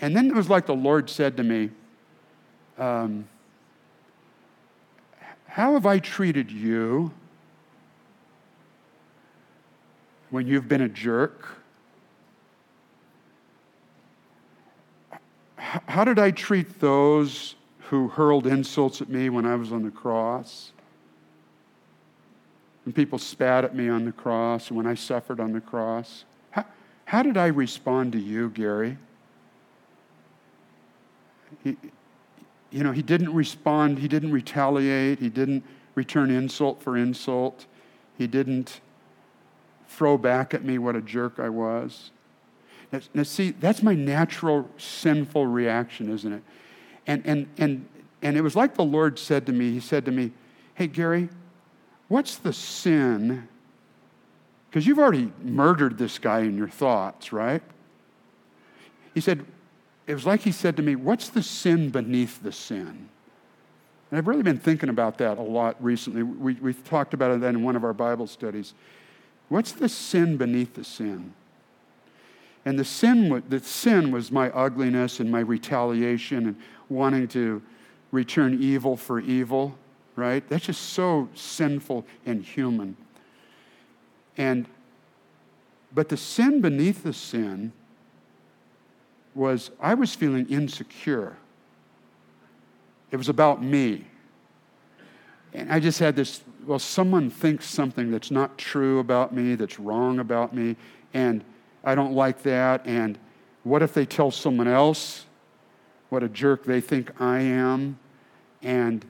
And 0.00 0.16
then 0.16 0.28
it 0.28 0.34
was 0.34 0.48
like 0.48 0.64
the 0.64 0.74
Lord 0.74 1.10
said 1.10 1.36
to 1.36 1.42
me, 1.42 1.70
um, 2.78 3.28
How 5.50 5.72
have 5.72 5.84
I 5.84 5.98
treated 5.98 6.48
you 6.52 7.10
when 10.30 10.46
you've 10.46 10.68
been 10.68 10.82
a 10.82 10.88
jerk? 10.88 11.48
How 15.56 16.04
did 16.04 16.20
I 16.20 16.30
treat 16.30 16.78
those 16.78 17.56
who 17.88 18.06
hurled 18.06 18.46
insults 18.46 19.02
at 19.02 19.08
me 19.08 19.28
when 19.28 19.44
I 19.44 19.56
was 19.56 19.72
on 19.72 19.82
the 19.82 19.90
cross? 19.90 20.70
When 22.84 22.92
people 22.92 23.18
spat 23.18 23.64
at 23.64 23.74
me 23.74 23.88
on 23.88 24.04
the 24.04 24.12
cross 24.12 24.68
and 24.68 24.76
when 24.76 24.86
I 24.86 24.94
suffered 24.94 25.40
on 25.40 25.52
the 25.52 25.60
cross? 25.60 26.24
How, 26.52 26.64
how 27.06 27.24
did 27.24 27.36
I 27.36 27.48
respond 27.48 28.12
to 28.12 28.20
you, 28.20 28.50
Gary? 28.50 28.98
He, 31.64 31.76
you 32.70 32.82
know, 32.84 32.92
he 32.92 33.02
didn't 33.02 33.32
respond, 33.34 33.98
he 33.98 34.08
didn't 34.08 34.32
retaliate, 34.32 35.18
he 35.18 35.28
didn't 35.28 35.64
return 35.94 36.30
insult 36.30 36.82
for 36.82 36.96
insult, 36.96 37.66
he 38.16 38.26
didn't 38.26 38.80
throw 39.88 40.16
back 40.16 40.54
at 40.54 40.64
me 40.64 40.78
what 40.78 40.94
a 40.94 41.00
jerk 41.00 41.38
I 41.38 41.48
was. 41.48 42.10
Now, 42.92 43.00
now, 43.14 43.22
see, 43.22 43.50
that's 43.50 43.82
my 43.82 43.94
natural 43.94 44.68
sinful 44.78 45.46
reaction, 45.46 46.12
isn't 46.12 46.32
it? 46.32 46.42
And, 47.06 47.22
and, 47.24 47.48
and, 47.58 47.88
and 48.22 48.36
it 48.36 48.40
was 48.40 48.56
like 48.56 48.74
the 48.74 48.84
Lord 48.84 49.18
said 49.18 49.46
to 49.46 49.52
me, 49.52 49.72
He 49.72 49.80
said 49.80 50.04
to 50.06 50.10
me, 50.10 50.32
Hey, 50.74 50.86
Gary, 50.86 51.28
what's 52.08 52.36
the 52.36 52.52
sin? 52.52 53.48
Because 54.68 54.86
you've 54.86 54.98
already 54.98 55.32
murdered 55.42 55.98
this 55.98 56.18
guy 56.18 56.40
in 56.40 56.56
your 56.56 56.68
thoughts, 56.68 57.32
right? 57.32 57.62
He 59.14 59.20
said, 59.20 59.44
It 60.10 60.14
was 60.14 60.26
like 60.26 60.40
He 60.40 60.50
said 60.50 60.76
to 60.76 60.82
me, 60.82 60.96
What's 60.96 61.28
the 61.28 61.42
sin 61.42 61.90
beneath 61.90 62.42
the 62.42 62.50
sin? 62.50 63.08
And 64.10 64.18
I've 64.18 64.26
really 64.26 64.42
been 64.42 64.58
thinking 64.58 64.88
about 64.88 65.18
that 65.18 65.38
a 65.38 65.42
lot 65.42 65.76
recently. 65.82 66.24
We, 66.24 66.54
we 66.54 66.74
talked 66.74 67.14
about 67.14 67.30
it 67.30 67.44
in 67.44 67.62
one 67.62 67.76
of 67.76 67.84
our 67.84 67.92
Bible 67.92 68.26
studies. 68.26 68.74
What's 69.48 69.70
the 69.70 69.88
sin 69.88 70.36
beneath 70.36 70.74
the 70.74 70.82
sin? 70.82 71.32
And 72.64 72.76
the 72.76 72.84
sin, 72.84 73.40
the 73.48 73.60
sin 73.60 74.10
was 74.10 74.32
my 74.32 74.50
ugliness 74.50 75.20
and 75.20 75.30
my 75.30 75.38
retaliation 75.38 76.48
and 76.48 76.56
wanting 76.88 77.28
to 77.28 77.62
return 78.10 78.60
evil 78.60 78.96
for 78.96 79.20
evil, 79.20 79.78
right? 80.16 80.46
That's 80.48 80.66
just 80.66 80.90
so 80.90 81.28
sinful 81.36 82.04
and 82.26 82.42
human. 82.42 82.96
And 84.36 84.66
but 85.94 86.08
the 86.08 86.16
sin 86.16 86.60
beneath 86.60 87.04
the 87.04 87.12
sin 87.12 87.72
was 89.40 89.70
I 89.80 89.94
was 89.94 90.14
feeling 90.14 90.46
insecure. 90.50 91.34
It 93.10 93.16
was 93.16 93.30
about 93.30 93.62
me. 93.62 94.04
And 95.54 95.72
I 95.72 95.80
just 95.80 95.98
had 95.98 96.14
this 96.14 96.42
well, 96.66 96.78
someone 96.78 97.30
thinks 97.30 97.64
something 97.64 98.10
that's 98.10 98.30
not 98.30 98.58
true 98.58 98.98
about 98.98 99.34
me, 99.34 99.54
that's 99.54 99.80
wrong 99.80 100.18
about 100.18 100.54
me, 100.54 100.76
and 101.14 101.42
I 101.82 101.94
don't 101.94 102.12
like 102.12 102.42
that. 102.42 102.86
And 102.86 103.18
what 103.64 103.82
if 103.82 103.94
they 103.94 104.04
tell 104.04 104.30
someone 104.30 104.68
else 104.68 105.24
what 106.10 106.22
a 106.22 106.28
jerk 106.28 106.64
they 106.64 106.82
think 106.82 107.18
I 107.18 107.38
am? 107.38 107.98
And 108.62 109.06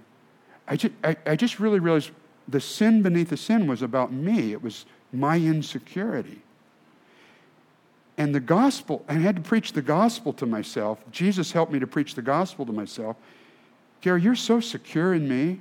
I 0.68 0.76
just, 0.76 0.94
I, 1.02 1.16
I 1.26 1.34
just 1.34 1.58
really 1.58 1.80
realized 1.80 2.12
the 2.46 2.60
sin 2.60 3.02
beneath 3.02 3.30
the 3.30 3.36
sin 3.36 3.66
was 3.66 3.82
about 3.82 4.12
me, 4.12 4.52
it 4.52 4.62
was 4.62 4.86
my 5.12 5.36
insecurity. 5.36 6.40
And 8.20 8.34
the 8.34 8.40
gospel, 8.40 9.02
I 9.08 9.14
had 9.14 9.36
to 9.36 9.40
preach 9.40 9.72
the 9.72 9.80
gospel 9.80 10.34
to 10.34 10.44
myself. 10.44 11.02
Jesus 11.10 11.52
helped 11.52 11.72
me 11.72 11.78
to 11.78 11.86
preach 11.86 12.14
the 12.14 12.20
gospel 12.20 12.66
to 12.66 12.72
myself. 12.72 13.16
Gary, 14.02 14.20
you're 14.20 14.36
so 14.36 14.60
secure 14.60 15.14
in 15.14 15.26
me. 15.26 15.58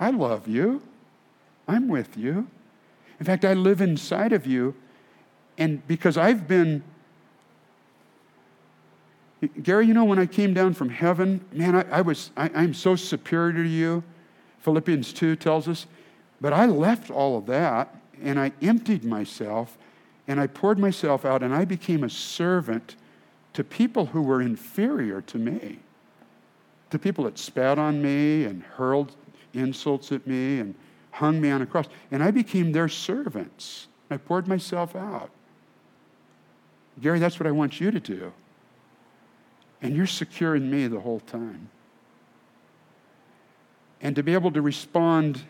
I 0.00 0.10
love 0.10 0.48
you. 0.48 0.82
I'm 1.68 1.86
with 1.86 2.16
you. 2.16 2.48
In 3.20 3.24
fact, 3.24 3.44
I 3.44 3.54
live 3.54 3.80
inside 3.80 4.32
of 4.32 4.48
you. 4.48 4.74
And 5.58 5.86
because 5.86 6.16
I've 6.16 6.48
been, 6.48 6.82
Gary, 9.62 9.86
you 9.86 9.94
know, 9.94 10.06
when 10.06 10.18
I 10.18 10.26
came 10.26 10.52
down 10.52 10.74
from 10.74 10.88
heaven, 10.88 11.44
man, 11.52 11.76
I, 11.76 11.98
I 11.98 12.00
was, 12.00 12.32
I, 12.36 12.50
I'm 12.52 12.74
so 12.74 12.96
superior 12.96 13.62
to 13.62 13.68
you. 13.68 14.02
Philippians 14.58 15.12
2 15.12 15.36
tells 15.36 15.68
us. 15.68 15.86
But 16.40 16.52
I 16.52 16.66
left 16.66 17.12
all 17.12 17.38
of 17.38 17.46
that 17.46 17.94
and 18.20 18.40
I 18.40 18.50
emptied 18.60 19.04
myself 19.04 19.78
and 20.30 20.38
I 20.38 20.46
poured 20.46 20.78
myself 20.78 21.24
out 21.24 21.42
and 21.42 21.52
I 21.52 21.64
became 21.64 22.04
a 22.04 22.08
servant 22.08 22.94
to 23.52 23.64
people 23.64 24.06
who 24.06 24.22
were 24.22 24.40
inferior 24.40 25.20
to 25.22 25.38
me, 25.38 25.80
to 26.90 27.00
people 27.00 27.24
that 27.24 27.36
spat 27.36 27.80
on 27.80 28.00
me 28.00 28.44
and 28.44 28.62
hurled 28.62 29.16
insults 29.54 30.12
at 30.12 30.28
me 30.28 30.60
and 30.60 30.76
hung 31.10 31.40
me 31.40 31.50
on 31.50 31.62
a 31.62 31.66
cross. 31.66 31.86
And 32.12 32.22
I 32.22 32.30
became 32.30 32.70
their 32.70 32.88
servants. 32.88 33.88
I 34.08 34.18
poured 34.18 34.46
myself 34.46 34.94
out. 34.94 35.30
Gary, 37.00 37.18
that's 37.18 37.40
what 37.40 37.48
I 37.48 37.50
want 37.50 37.80
you 37.80 37.90
to 37.90 37.98
do. 37.98 38.32
And 39.82 39.96
you're 39.96 40.06
secure 40.06 40.54
in 40.54 40.70
me 40.70 40.86
the 40.86 41.00
whole 41.00 41.18
time. 41.18 41.70
And 44.00 44.14
to 44.14 44.22
be 44.22 44.34
able 44.34 44.52
to 44.52 44.62
respond 44.62 45.42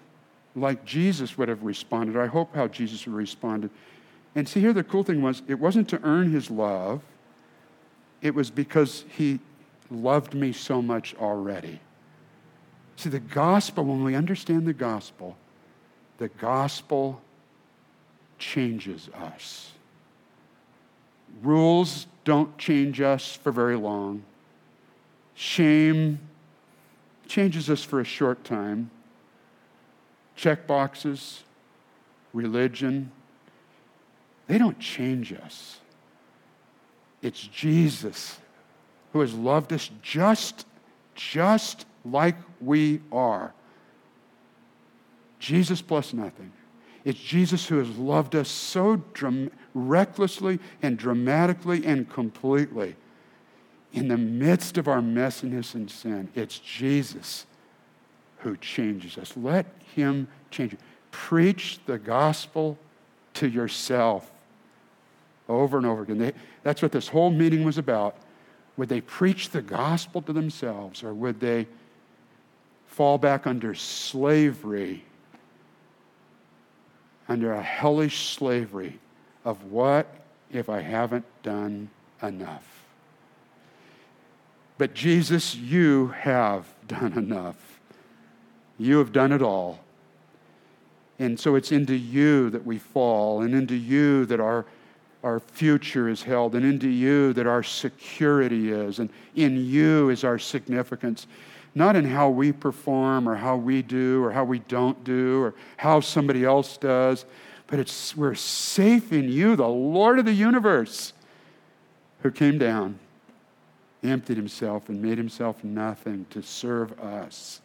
like 0.56 0.86
Jesus 0.86 1.36
would 1.36 1.50
have 1.50 1.64
responded, 1.64 2.16
I 2.16 2.28
hope 2.28 2.54
how 2.54 2.66
Jesus 2.66 3.04
would 3.04 3.12
have 3.12 3.18
responded. 3.18 3.68
And 4.34 4.48
see, 4.48 4.60
here 4.60 4.72
the 4.72 4.84
cool 4.84 5.02
thing 5.02 5.22
was, 5.22 5.42
it 5.48 5.58
wasn't 5.58 5.88
to 5.90 6.00
earn 6.02 6.32
his 6.32 6.50
love, 6.50 7.02
it 8.22 8.34
was 8.34 8.50
because 8.50 9.04
he 9.16 9.40
loved 9.90 10.34
me 10.34 10.52
so 10.52 10.80
much 10.80 11.14
already. 11.16 11.80
See, 12.96 13.08
the 13.08 13.20
gospel, 13.20 13.84
when 13.84 14.04
we 14.04 14.14
understand 14.14 14.66
the 14.66 14.72
gospel, 14.72 15.36
the 16.18 16.28
gospel 16.28 17.20
changes 18.38 19.08
us. 19.14 19.72
Rules 21.42 22.06
don't 22.24 22.56
change 22.58 23.00
us 23.00 23.34
for 23.34 23.50
very 23.52 23.76
long. 23.76 24.22
Shame 25.34 26.20
changes 27.26 27.70
us 27.70 27.82
for 27.82 28.00
a 28.00 28.04
short 28.04 28.44
time. 28.44 28.90
Check 30.36 30.66
boxes, 30.66 31.42
religion, 32.32 33.10
they 34.50 34.58
don't 34.58 34.80
change 34.80 35.32
us. 35.32 35.78
It's 37.22 37.40
Jesus 37.40 38.36
who 39.12 39.20
has 39.20 39.32
loved 39.32 39.72
us 39.72 39.88
just 40.02 40.66
just 41.14 41.86
like 42.04 42.34
we 42.60 43.00
are. 43.12 43.52
Jesus 45.38 45.80
plus 45.80 46.12
nothing. 46.12 46.50
It's 47.04 47.20
Jesus 47.20 47.68
who 47.68 47.78
has 47.78 47.90
loved 47.96 48.34
us 48.34 48.48
so 48.48 49.00
recklessly 49.72 50.58
and 50.82 50.98
dramatically 50.98 51.86
and 51.86 52.10
completely. 52.10 52.96
In 53.92 54.08
the 54.08 54.18
midst 54.18 54.78
of 54.78 54.88
our 54.88 55.00
messiness 55.00 55.76
and 55.76 55.88
sin, 55.88 56.28
it's 56.34 56.58
Jesus 56.58 57.46
who 58.38 58.56
changes 58.56 59.16
us. 59.16 59.36
Let 59.36 59.66
him 59.94 60.26
change 60.50 60.72
you. 60.72 60.78
Preach 61.12 61.78
the 61.86 61.98
gospel 61.98 62.78
to 63.34 63.48
yourself 63.48 64.32
over 65.50 65.76
and 65.76 65.86
over 65.86 66.02
again. 66.02 66.18
They, 66.18 66.32
that's 66.62 66.80
what 66.80 66.92
this 66.92 67.08
whole 67.08 67.30
meeting 67.30 67.64
was 67.64 67.76
about. 67.76 68.16
Would 68.76 68.88
they 68.88 69.00
preach 69.00 69.50
the 69.50 69.60
gospel 69.60 70.22
to 70.22 70.32
themselves 70.32 71.02
or 71.02 71.12
would 71.12 71.40
they 71.40 71.66
fall 72.86 73.18
back 73.18 73.46
under 73.46 73.74
slavery, 73.74 75.04
under 77.28 77.52
a 77.52 77.62
hellish 77.62 78.34
slavery 78.34 78.98
of 79.44 79.64
what 79.64 80.06
if 80.50 80.68
I 80.68 80.80
haven't 80.80 81.26
done 81.42 81.90
enough? 82.22 82.66
But 84.78 84.94
Jesus, 84.94 85.54
you 85.54 86.08
have 86.08 86.66
done 86.88 87.12
enough. 87.12 87.80
You 88.78 88.98
have 88.98 89.12
done 89.12 89.30
it 89.30 89.42
all. 89.42 89.80
And 91.18 91.38
so 91.38 91.54
it's 91.54 91.70
into 91.70 91.94
you 91.94 92.48
that 92.48 92.64
we 92.64 92.78
fall, 92.78 93.42
and 93.42 93.54
into 93.54 93.76
you 93.76 94.24
that 94.24 94.40
our, 94.40 94.64
our 95.22 95.40
future 95.40 96.08
is 96.08 96.22
held, 96.22 96.54
and 96.54 96.64
into 96.64 96.88
you 96.88 97.32
that 97.34 97.46
our 97.46 97.62
security 97.62 98.72
is, 98.72 98.98
and 98.98 99.10
in 99.34 99.56
you 99.56 100.08
is 100.08 100.24
our 100.24 100.38
significance. 100.38 101.26
Not 101.74 101.94
in 101.94 102.04
how 102.04 102.30
we 102.30 102.52
perform, 102.52 103.28
or 103.28 103.36
how 103.36 103.56
we 103.56 103.82
do, 103.82 104.24
or 104.24 104.32
how 104.32 104.44
we 104.44 104.60
don't 104.60 105.04
do, 105.04 105.42
or 105.42 105.54
how 105.76 106.00
somebody 106.00 106.44
else 106.44 106.76
does, 106.76 107.24
but 107.66 107.78
it's 107.78 108.16
we're 108.16 108.34
safe 108.34 109.12
in 109.12 109.28
you, 109.28 109.56
the 109.56 109.68
Lord 109.68 110.18
of 110.18 110.24
the 110.24 110.32
universe, 110.32 111.12
who 112.22 112.30
came 112.30 112.58
down, 112.58 112.98
emptied 114.02 114.36
himself, 114.36 114.88
and 114.88 115.00
made 115.00 115.18
himself 115.18 115.62
nothing 115.62 116.26
to 116.30 116.42
serve 116.42 116.98
us. 116.98 117.60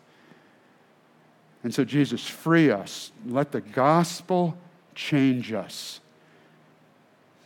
And 1.63 1.73
so, 1.73 1.83
Jesus, 1.83 2.27
free 2.27 2.69
us. 2.69 3.11
Let 3.25 3.51
the 3.51 3.61
gospel 3.61 4.55
change 4.93 5.51
us 5.51 5.99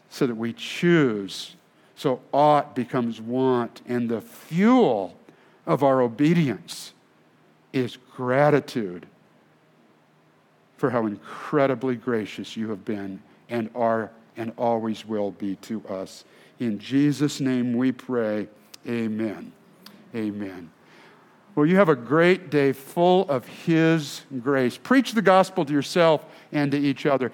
so 0.09 0.27
that 0.27 0.35
we 0.35 0.53
choose. 0.53 1.55
So, 1.95 2.21
ought 2.33 2.75
becomes 2.75 3.19
want, 3.19 3.81
and 3.87 4.09
the 4.09 4.21
fuel 4.21 5.17
of 5.65 5.83
our 5.83 6.01
obedience 6.01 6.93
is 7.73 7.97
gratitude 8.15 9.05
for 10.77 10.89
how 10.89 11.05
incredibly 11.05 11.95
gracious 11.95 12.55
you 12.55 12.69
have 12.69 12.85
been 12.85 13.21
and 13.49 13.69
are 13.75 14.11
and 14.37 14.53
always 14.57 15.05
will 15.05 15.31
be 15.31 15.55
to 15.57 15.85
us. 15.87 16.23
In 16.59 16.79
Jesus' 16.79 17.41
name 17.41 17.73
we 17.75 17.91
pray. 17.91 18.47
Amen. 18.87 19.51
Amen. 20.15 20.71
Well, 21.55 21.65
you 21.65 21.75
have 21.75 21.89
a 21.89 21.95
great 21.95 22.49
day 22.49 22.71
full 22.71 23.29
of 23.29 23.45
His 23.45 24.21
grace. 24.41 24.77
Preach 24.77 25.11
the 25.11 25.21
gospel 25.21 25.65
to 25.65 25.73
yourself 25.73 26.25
and 26.53 26.71
to 26.71 26.77
each 26.77 27.05
other. 27.05 27.33